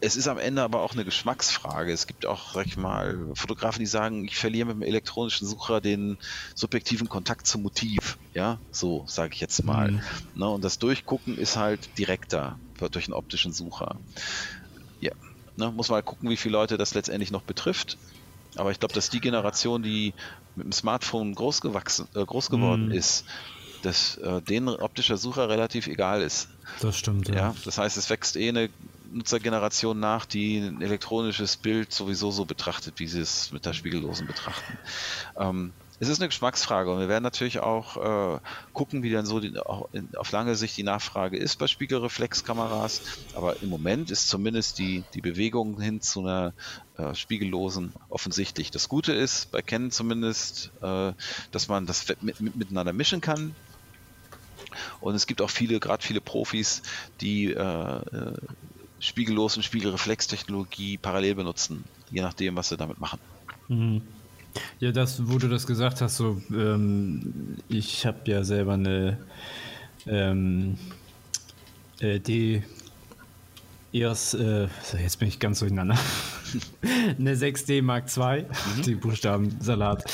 [0.00, 1.92] Es ist am Ende aber auch eine Geschmacksfrage.
[1.92, 5.80] Es gibt auch, sag ich mal, Fotografen, die sagen, ich verliere mit dem elektronischen Sucher
[5.80, 6.16] den
[6.56, 8.18] subjektiven Kontakt zum Motiv.
[8.34, 9.92] Ja, so sage ich jetzt mal.
[9.92, 10.02] Mhm.
[10.34, 12.60] Ne, und das Durchgucken ist halt direkter
[12.90, 14.00] durch einen optischen Sucher.
[14.98, 15.12] Ja,
[15.56, 17.98] ne, muss mal gucken, wie viele Leute das letztendlich noch betrifft.
[18.56, 20.14] Aber ich glaube, dass die Generation, die
[20.54, 22.92] mit dem Smartphone groß, gewachsen, äh, groß geworden Mhm.
[22.92, 23.24] ist,
[23.82, 26.48] dass äh, denen optischer Sucher relativ egal ist.
[26.80, 28.70] Das stimmt, Ja, das heißt, es wächst eh eine
[29.04, 34.26] Nutzergeneration nach, die ein elektronisches Bild sowieso so betrachtet, wie sie es mit der spiegellosen
[34.26, 34.78] betrachten.
[35.36, 38.40] Ähm, es ist eine Geschmacksfrage und wir werden natürlich auch äh,
[38.72, 43.02] gucken, wie dann so die, auf lange Sicht die Nachfrage ist bei Spiegelreflexkameras.
[43.32, 46.54] Aber im Moment ist zumindest die, die Bewegung hin zu einer
[46.96, 48.72] äh, spiegellosen offensichtlich.
[48.72, 51.12] Das Gute ist bei Canon zumindest, äh,
[51.52, 53.54] dass man das mit, mit, miteinander mischen kann.
[54.98, 56.82] Und es gibt auch viele, gerade viele Profis,
[57.20, 58.36] die äh, äh,
[58.98, 63.20] spiegellos und Spiegelreflextechnologie parallel benutzen, je nachdem, was sie damit machen.
[63.68, 64.21] Mhm.
[64.80, 69.18] Ja, das, wo du das gesagt hast, so, ähm, ich habe ja selber eine
[70.06, 70.76] ähm,
[72.00, 72.62] äh, die
[73.92, 74.68] EOS, äh,
[75.00, 75.98] jetzt bin ich ganz durcheinander,
[77.18, 78.46] eine 6D Mark II,
[78.84, 80.04] die Buchstabensalat.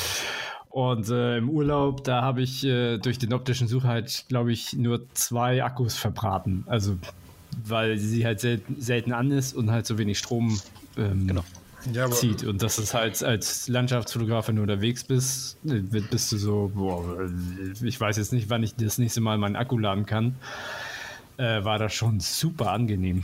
[0.70, 4.74] Und äh, im Urlaub, da habe ich äh, durch den optischen Sucher halt, glaube ich,
[4.74, 6.64] nur zwei Akkus verbraten.
[6.66, 6.98] Also,
[7.64, 10.60] weil sie halt sel selten an ist und halt so wenig Strom
[10.96, 11.44] ähm, Genau.
[11.92, 12.44] Ja, zieht.
[12.44, 17.28] Und das ist halt als Landschaftsfotograf, wenn du unterwegs bist, bist du so, boah,
[17.82, 20.36] ich weiß jetzt nicht, wann ich das nächste Mal meinen Akku laden kann.
[21.36, 23.22] Äh, war das schon super angenehm.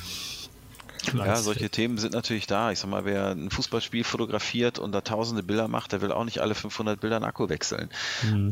[1.13, 2.71] Ja, solche Themen sind natürlich da.
[2.71, 6.25] Ich sag mal, wer ein Fußballspiel fotografiert und da tausende Bilder macht, der will auch
[6.25, 7.91] nicht alle 500 Bilder einen Akku wechseln.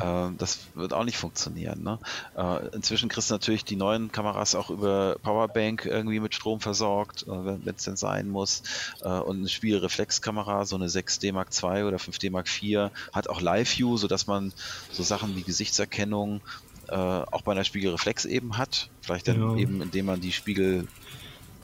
[0.01, 1.83] Äh, das wird auch nicht funktionieren.
[1.83, 1.99] Ne?
[2.37, 7.23] Äh, inzwischen kriegst du natürlich die neuen Kameras auch über Powerbank irgendwie mit Strom versorgt,
[7.23, 8.63] äh, wenn es denn sein muss.
[9.03, 13.41] Äh, und eine Spiegelreflexkamera, so eine 6D Mark II oder 5D Mark IV, hat auch
[13.41, 14.53] Live-View, sodass man
[14.91, 16.41] so Sachen wie Gesichtserkennung
[16.89, 18.91] auch bei einer Spiegelreflex eben hat.
[19.01, 19.57] Vielleicht dann Ja.
[19.57, 20.89] eben, indem man die Spiegel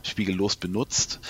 [0.03, 1.21] spiegellos benutzt.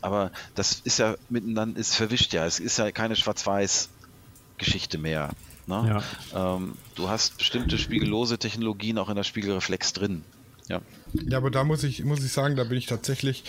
[0.00, 2.46] Aber das ist ja miteinander, ist verwischt ja.
[2.46, 5.30] Es ist ja keine Schwarz-Weiß-Geschichte mehr.
[5.66, 6.02] Ne?
[6.34, 10.22] Ähm, du hast bestimmte spiegellose Technologien auch in der Spiegelreflex drin.
[10.68, 10.80] Ja.
[11.12, 13.44] Ja, aber da muss ich, muss ich sagen, da bin ich tatsächlich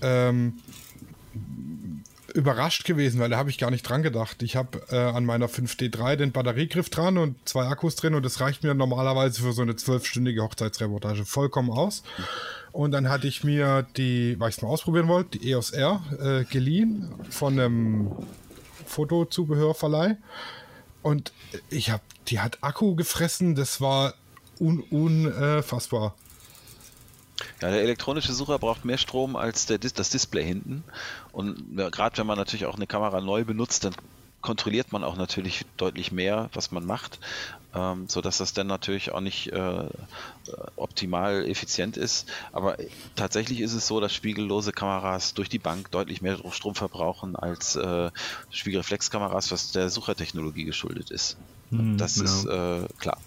[0.00, 0.54] ähm,
[2.34, 4.42] überrascht gewesen, weil da habe ich gar nicht dran gedacht.
[4.42, 8.40] Ich habe äh, an meiner 5D3 den Batteriegriff dran und zwei Akkus drin und das
[8.40, 12.02] reicht mir normalerweise für so eine zwölfstündige Hochzeitsreportage vollkommen aus.
[12.72, 16.02] Und dann hatte ich mir die, weil ich es mal ausprobieren wollte, die EOS R
[16.20, 18.12] äh, geliehen von einem
[18.86, 20.16] Fotozubehörverleih.
[21.02, 21.32] Und
[21.68, 24.14] ich habe, die hat Akku gefressen, das war
[24.58, 26.14] un, unfassbar.
[27.60, 30.84] Ja, der elektronische Sucher braucht mehr Strom als der, das Display hinten.
[31.32, 33.94] Und gerade wenn man natürlich auch eine Kamera neu benutzt, dann
[34.40, 37.18] kontrolliert man auch natürlich deutlich mehr, was man macht,
[37.74, 39.88] ähm, sodass das dann natürlich auch nicht äh,
[40.76, 42.28] optimal effizient ist.
[42.52, 42.76] Aber
[43.16, 47.76] tatsächlich ist es so, dass spiegellose Kameras durch die Bank deutlich mehr Strom verbrauchen als
[47.76, 48.10] äh,
[48.50, 51.36] Spiegelreflexkameras, was der Suchertechnologie geschuldet ist.
[51.70, 52.24] Hm, das ja.
[52.24, 53.18] ist äh, klar.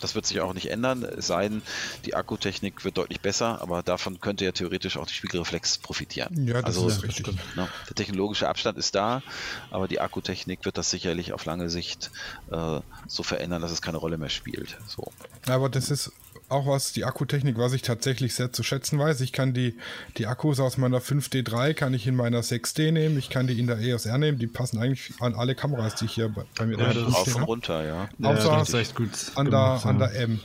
[0.00, 1.62] Das wird sich auch nicht ändern, es sei denn,
[2.04, 6.46] die Akkutechnik wird deutlich besser, aber davon könnte ja theoretisch auch die Spiegelreflex profitieren.
[6.46, 7.26] Ja, das also, ist richtig.
[7.56, 9.22] ne, der technologische Abstand ist da,
[9.70, 12.10] aber die Akkutechnik wird das sicherlich auf lange Sicht
[12.50, 14.76] äh, so verändern, dass es keine Rolle mehr spielt.
[14.86, 15.12] So.
[15.46, 16.12] Aber das ist
[16.48, 19.20] auch was, die Akkutechnik, was ich tatsächlich sehr zu schätzen weiß.
[19.20, 19.76] Ich kann die,
[20.16, 23.66] die Akkus aus meiner 5D3 kann ich in meiner 6D nehmen, ich kann die in
[23.66, 26.66] der EOS R nehmen, die passen eigentlich an alle Kameras, die ich hier bei, bei
[26.66, 28.08] mir Ja, da das Rauf stehen und runter, ja.
[28.18, 29.10] Ja, Außer das ist echt gut.
[29.34, 30.06] An, gemacht, der, an ja.
[30.06, 30.40] der M.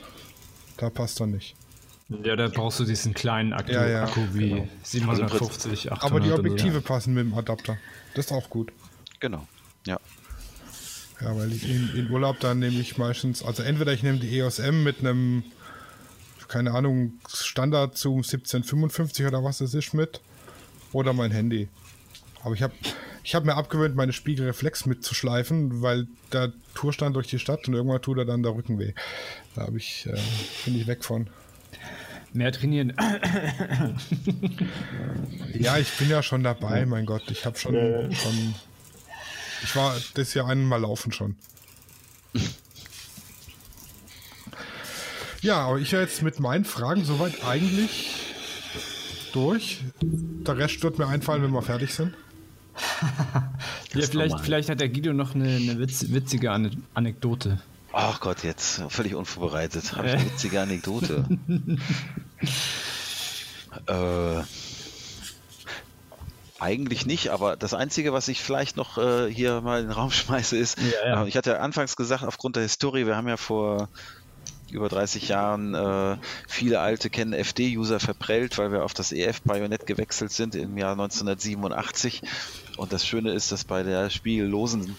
[0.76, 1.54] Da passt er nicht.
[2.24, 4.68] Ja, da brauchst du diesen kleinen Akku, Ja, ja, Akku wie genau.
[4.82, 6.80] 750, 800 Aber die so, Objektive ja.
[6.80, 7.78] passen mit dem Adapter.
[8.14, 8.72] Das ist auch gut.
[9.20, 9.46] Genau.
[9.86, 9.98] Ja.
[11.20, 14.38] Ja, weil ich in, in Urlaub dann nehme ich meistens, also entweder ich nehme die
[14.38, 15.44] EOS M mit einem,
[16.52, 20.20] keine Ahnung, Standard zum 1755 oder was es ist mit.
[20.92, 21.68] Oder mein Handy.
[22.44, 22.74] Aber ich habe
[23.24, 28.02] ich hab mir abgewöhnt, meine Spiegelreflex mitzuschleifen, weil der Tourstand durch die Stadt und irgendwann
[28.02, 28.92] tut er dann der Rücken weh.
[29.54, 30.18] Da habe ich, äh,
[30.66, 31.30] bin ich weg von.
[32.34, 32.94] Mehr trainieren.
[35.54, 37.30] Ja, ich bin ja schon dabei, mein Gott.
[37.30, 37.74] Ich habe schon,
[38.14, 38.54] schon.
[39.62, 41.36] Ich war das Jahr einmal laufen schon.
[45.42, 48.32] Ja, aber ich wäre jetzt mit meinen Fragen soweit eigentlich
[49.32, 49.80] durch.
[50.00, 52.14] Der Rest wird mir einfallen, wenn wir fertig sind.
[53.92, 57.60] ja, vielleicht, vielleicht hat der Guido noch eine, eine witz, witzige Ane Anekdote.
[57.92, 59.96] Ach Gott, jetzt völlig unvorbereitet.
[59.96, 61.26] Habe ich eine witzige Anekdote?
[63.86, 64.42] äh,
[66.60, 70.12] eigentlich nicht, aber das Einzige, was ich vielleicht noch äh, hier mal in den Raum
[70.12, 71.24] schmeiße, ist, Ja, ja.
[71.24, 73.88] äh, ich hatte ja anfangs gesagt, aufgrund der Historie, wir haben ja vor
[74.72, 76.16] über 30 Jahren äh,
[76.48, 82.22] viele alte kennen FD-User verprellt, weil wir auf das EF-Bajonett gewechselt sind im Jahr 1987.
[82.76, 84.96] Und das Schöne ist, dass bei der spiegellosen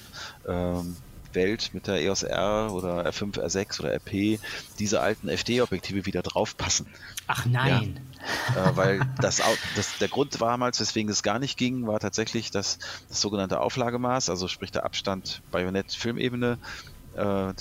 [0.47, 0.95] ähm,
[1.33, 4.39] Welt mit der EOS R oder R5, R6 oder RP
[4.79, 6.87] diese alten FD-Objektive wieder draufpassen.
[7.27, 7.99] Ach nein.
[8.55, 9.41] äh, weil das,
[9.75, 12.79] das, der Grund damals, weswegen es gar nicht ging, war tatsächlich das,
[13.09, 16.57] das sogenannte Auflagemaß, also sprich der Abstand Bajonett-Filmebene,
[17.15, 17.53] äh,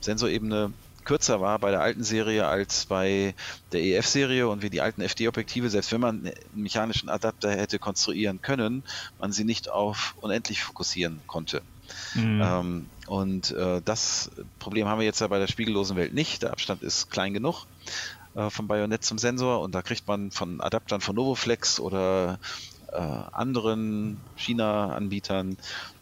[0.00, 0.72] Sensorebene
[1.04, 3.34] kürzer war bei der alten Serie als bei
[3.72, 8.42] der EF-Serie und wir die alten FD-Objektive, selbst wenn man einen mechanischen Adapter hätte konstruieren
[8.42, 8.82] können,
[9.18, 11.62] man sie nicht auf unendlich fokussieren konnte.
[12.14, 12.40] Mhm.
[12.42, 16.42] Ähm, und äh, das Problem haben wir jetzt ja bei der spiegellosen Welt nicht.
[16.42, 17.66] Der Abstand ist klein genug
[18.34, 22.38] äh, vom Bajonett zum Sensor und da kriegt man von Adaptern von Novoflex oder
[22.92, 25.56] äh, anderen China-Anbietern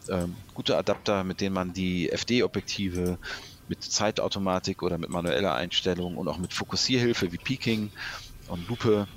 [0.09, 3.17] ähm, gute Adapter, mit denen man die FD-Objektive
[3.67, 7.91] mit Zeitautomatik oder mit manueller Einstellung und auch mit Fokussierhilfe wie Peaking
[8.47, 9.07] und Lupe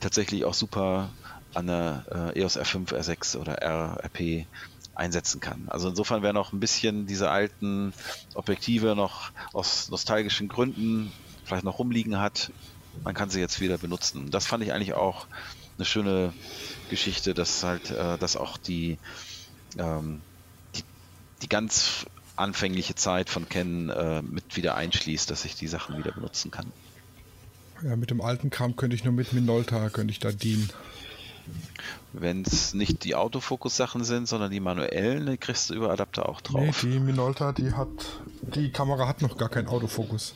[0.00, 1.10] tatsächlich auch super
[1.54, 4.46] an der äh, EOS R5, R6 oder RRP
[4.94, 5.64] einsetzen kann.
[5.68, 7.92] Also insofern wer noch ein bisschen diese alten
[8.34, 11.12] Objektive noch aus nostalgischen Gründen
[11.44, 12.50] vielleicht noch rumliegen hat,
[13.04, 14.30] man kann sie jetzt wieder benutzen.
[14.30, 15.26] Das fand ich eigentlich auch
[15.76, 16.32] eine schöne
[16.88, 18.98] Geschichte, dass halt, äh, dass auch die,
[19.78, 20.22] ähm,
[20.74, 20.82] die,
[21.42, 22.06] die ganz
[22.36, 26.66] anfängliche Zeit von Canon äh, mit wieder einschließt, dass ich die Sachen wieder benutzen kann.
[27.82, 30.70] Ja, mit dem alten Kram könnte ich nur mit Minolta, könnte ich da dienen.
[32.12, 36.40] Wenn es nicht die Autofokus-Sachen sind, sondern die manuellen, die kriegst du über Adapter auch
[36.50, 36.80] Nee, drauf.
[36.80, 37.88] die Minolta, die hat,
[38.42, 40.34] die Kamera hat noch gar keinen Autofokus.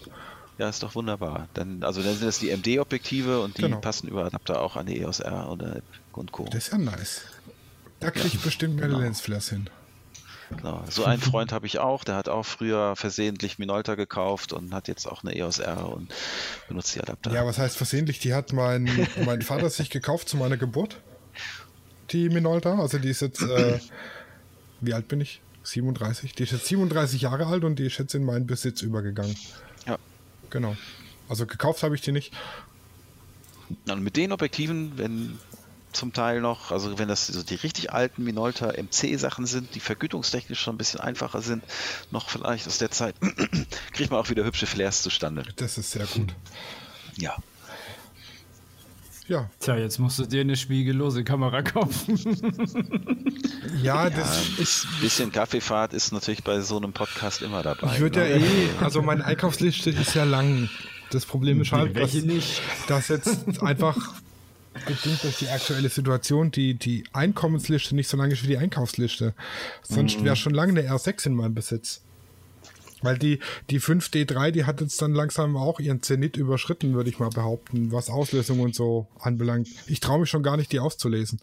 [0.59, 1.48] Ja, ist doch wunderbar.
[1.55, 3.78] Dann, also dann sind das die MD-Objektive und die Genau.
[3.78, 5.81] passen über Adapter auch an die EOS R oder
[6.12, 6.44] und Co.
[6.44, 7.22] Das ist ja nice.
[7.98, 9.01] Da kriege ich bestimmt meine genau.
[9.01, 9.70] Lensflares hin.
[10.56, 10.85] Genau.
[10.90, 14.89] So einen Freund habe ich auch, der hat auch früher versehentlich Minolta gekauft und hat
[14.89, 16.12] jetzt auch eine EOS R und
[16.68, 17.32] benutzt die Adapter.
[17.32, 18.18] Ja, was heißt versehentlich?
[18.18, 18.89] Die hat mein,
[19.24, 21.01] mein Vater sich gekauft zu meiner Geburt.
[22.10, 22.78] Die Minolta.
[22.78, 23.78] Also die ist jetzt, äh,
[24.81, 25.40] wie alt bin ich?
[25.62, 26.35] 37.
[26.35, 29.36] Die ist jetzt 37 Jahre alt und die ist jetzt in meinen Besitz übergegangen.
[29.86, 29.98] Ja.
[30.48, 30.77] Genau.
[31.28, 32.32] Also gekauft habe ich die nicht.
[33.89, 35.39] Und mit den Objektiven, wenn
[35.92, 40.60] zum Teil noch, also wenn das so die richtig alten Minolta MC-Sachen sind, die vergütungstechnisch
[40.60, 41.64] schon ein bisschen einfacher sind,
[42.10, 43.14] noch vielleicht aus der Zeit,
[43.92, 45.44] kriegt man auch wieder hübsche Flares zustande.
[45.56, 46.34] Das ist sehr gut.
[47.16, 47.36] Ja.
[49.30, 52.18] Ja, Tja, jetzt musst du dir eine spiegellose Kamera kaufen.
[53.80, 54.86] ja, das ist.
[54.86, 57.94] Ein bisschen Kaffeefahrt ist natürlich bei so einem Podcast immer dabei.
[57.94, 58.44] Ich würde ja ne?
[58.44, 60.68] eh, also meine Einkaufsliste ist ja lang.
[61.12, 62.12] Das Problem ist halt, dass,
[62.88, 64.14] dass jetzt einfach
[64.86, 69.34] bedingt durch die aktuelle Situation die, die Einkommensliste nicht so lang ist wie die Einkaufsliste.
[69.82, 72.02] Sonst wäre schon lange eine R6 in meinem Besitz.
[73.02, 73.40] Weil die,
[73.70, 77.92] die 5D3, die hat jetzt dann langsam auch ihren Zenit überschritten, würde ich mal behaupten,
[77.92, 79.68] was Auslösung und so anbelangt.
[79.86, 81.40] Ich traue mich schon gar nicht, die auszulesen.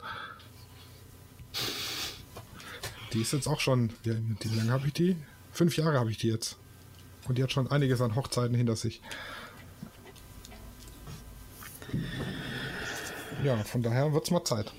[3.13, 5.15] Die ist jetzt auch schon, wie, wie lange habe ich die?
[5.51, 6.57] Fünf Jahre habe ich die jetzt.
[7.27, 9.01] Und die hat schon einiges an Hochzeiten hinter sich.
[13.43, 14.71] Ja, von daher wird es mal Zeit.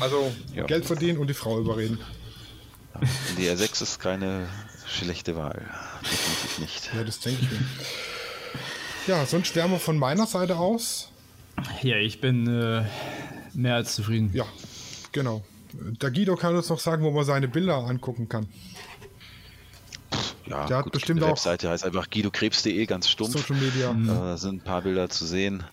[0.00, 0.64] Also Ja.
[0.64, 1.98] Geld verdienen und die Frau überreden.
[3.38, 4.46] Die R6 ist keine
[4.86, 5.62] schlechte Wahl.
[6.02, 6.90] Definitiv nicht.
[6.94, 7.60] Ja, das denke ich mir.
[9.06, 11.10] Ja, sonst wären wir von meiner Seite aus.
[11.82, 12.84] Ja, ich bin äh,
[13.52, 14.30] mehr als zufrieden.
[14.32, 14.44] Ja,
[15.12, 15.44] genau.
[15.72, 18.46] Der Guido kann uns noch sagen, wo man seine Bilder angucken kann.
[20.46, 23.32] Ja, Der hat bestimmt die auch- Webseite heißt einfach guidokrebs.de, ganz stumpf.
[23.32, 23.90] Social Media.
[23.92, 25.64] Äh, da sind ein paar Bilder zu sehen.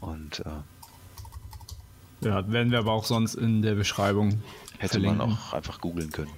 [0.00, 4.42] Und äh, Ja, werden wir aber auch sonst in der Beschreibung.
[4.78, 6.30] Hätte man auch einfach googeln können.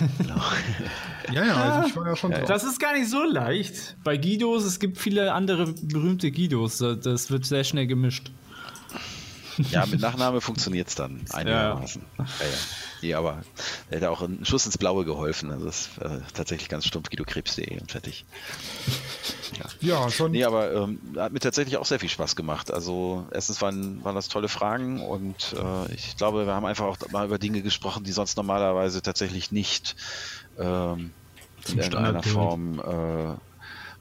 [0.18, 0.40] genau.
[1.32, 2.44] Ja, ja, also ich war ja schon drauf.
[2.46, 3.96] Das ist gar nicht so leicht.
[4.02, 6.78] Bei Guidos, es gibt viele andere berühmte Guidos.
[6.78, 8.32] Das wird sehr schnell gemischt.
[9.70, 12.02] Ja, mit Nachname funktioniert es dann einigermaßen.
[12.18, 13.08] Ja, ja.
[13.08, 13.42] ja, aber
[13.90, 15.50] er hat auch einen Schuss ins Blaue geholfen.
[15.50, 18.24] Also das ist äh, tatsächlich ganz stumpf guidokrebs.de und fertig.
[19.58, 20.32] Ja, ja schon.
[20.32, 22.72] Nee, aber ähm, hat mir tatsächlich auch sehr viel Spaß gemacht.
[22.72, 26.96] Also erstens waren, waren das tolle Fragen und äh, ich glaube, wir haben einfach auch
[27.10, 29.96] mal über Dinge gesprochen, die sonst normalerweise tatsächlich nicht
[30.58, 31.12] ähm,
[31.68, 33.36] in irgendeiner Form äh,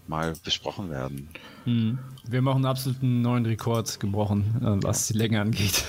[0.08, 1.30] mal besprochen werden.
[1.66, 2.00] Hm.
[2.28, 5.84] Wir haben auch einen absoluten neuen Rekord gebrochen, äh, was die Länge angeht.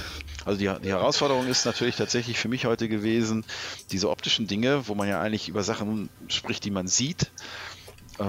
[0.45, 3.45] Also die, die, Herausforderung ist natürlich tatsächlich für mich heute gewesen,
[3.91, 7.31] diese optischen Dinge, wo man ja eigentlich über Sachen spricht, die man sieht,
[8.19, 8.25] äh,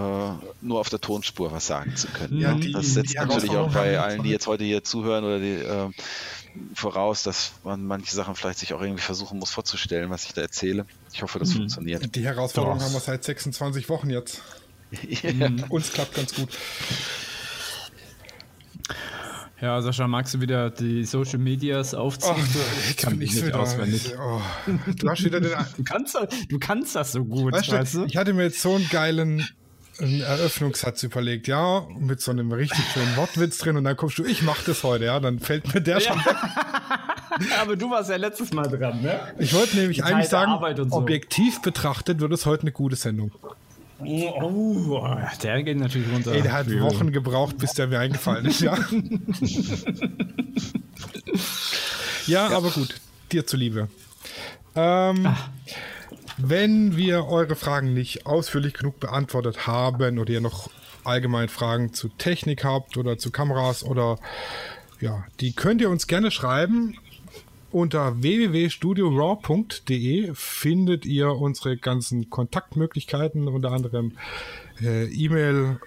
[0.62, 2.40] nur auf der Tonspur was sagen zu können.
[2.40, 5.56] Ja, die, das setzt natürlich auch bei allen, die jetzt heute hier zuhören oder die,
[5.56, 5.90] äh,
[6.74, 10.42] voraus, dass man manche Sachen vielleicht sich auch irgendwie versuchen muss vorzustellen, was ich da
[10.42, 10.86] erzähle.
[11.14, 11.58] Ich hoffe, das mhm.
[11.58, 12.16] funktioniert.
[12.16, 12.86] Die Herausforderung Doch.
[12.86, 14.42] haben wir seit 26 Wochen jetzt.
[15.02, 15.50] ja.
[15.70, 16.50] Uns klappt ganz gut.
[19.62, 22.36] Ja, Sascha, magst du wieder die Social Medias aufziehen?
[22.38, 23.60] Ach, ich kann nicht wieder.
[23.60, 24.14] auswendig.
[24.20, 24.42] Oh,
[24.98, 25.52] du hast wieder den.
[25.78, 26.18] du, kannst,
[26.50, 27.54] du kannst das so gut.
[27.54, 29.48] Weißt, weißt du, Ich hatte mir jetzt so einen geilen
[30.00, 34.26] einen Eröffnungssatz überlegt, ja, mit so einem richtig schönen Wortwitz drin und dann kommst du,
[34.26, 36.02] ich mach das heute, ja, dann fällt mir der ja.
[36.02, 36.36] schon weg.
[37.62, 39.20] Aber du warst ja letztes Mal dran, ne?
[39.40, 40.58] Ich wollte nämlich eigentlich sagen,
[40.90, 40.96] so.
[40.96, 43.32] objektiv betrachtet wird es heute eine gute Sendung.
[44.06, 46.34] Oh, oh, der geht natürlich runter.
[46.34, 48.78] Ey, der hat Wochen gebraucht, bis der mir eingefallen ist, ja.
[52.28, 52.96] ja, ja, aber gut,
[53.32, 53.90] dir zuliebe.
[54.76, 55.36] Ähm,
[56.38, 60.70] wenn wir eure Fragen nicht ausführlich genug beantwortet haben oder ihr noch
[61.04, 64.18] allgemein Fragen zu Technik habt oder zu Kameras oder
[65.00, 66.98] ja, die könnt ihr uns gerne schreiben
[67.76, 74.14] unter www.studioraw.de findet ihr unsere ganzen Kontaktmöglichkeiten, unter anderem
[74.82, 75.82] äh, E-Mail,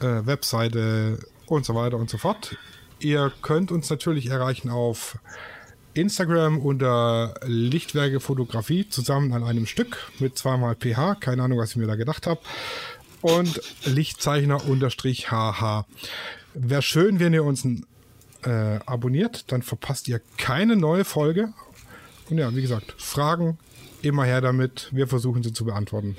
[0.00, 2.56] äh, Webseite und so weiter und so fort.
[2.98, 5.20] Ihr könnt uns natürlich erreichen auf
[5.94, 11.20] Instagram unter Lichtwerke Fotografie zusammen an einem Stück mit zweimal PH.
[11.20, 12.40] Keine Ahnung, was ich mir da gedacht habe.
[13.20, 15.86] Und Lichtzeichner unterstrich HH.
[16.54, 17.86] Wäre schön, wenn ihr uns ein
[18.44, 21.52] äh, abonniert, dann verpasst ihr keine neue Folge.
[22.28, 23.58] Und ja, wie gesagt, Fragen
[24.02, 24.88] immer her damit.
[24.92, 26.16] Wir versuchen sie zu beantworten.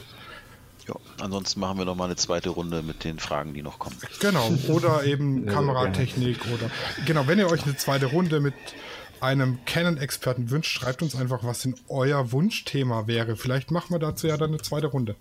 [0.88, 3.98] Ja, ansonsten machen wir noch mal eine zweite Runde mit den Fragen, die noch kommen.
[4.20, 6.72] Genau, oder eben Kameratechnik oder
[7.06, 8.56] genau, wenn ihr euch eine zweite Runde mit
[9.20, 13.36] einem Canon-Experten wünscht, schreibt uns einfach, was denn euer Wunschthema wäre.
[13.36, 15.16] Vielleicht machen wir dazu ja dann eine zweite Runde.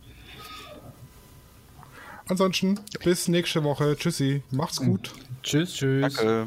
[2.26, 3.96] Ansonsten, bis nächste Woche.
[3.96, 5.12] Tschüssi, macht's gut.
[5.42, 6.14] Tschüss, tschüss.
[6.14, 6.46] Danke.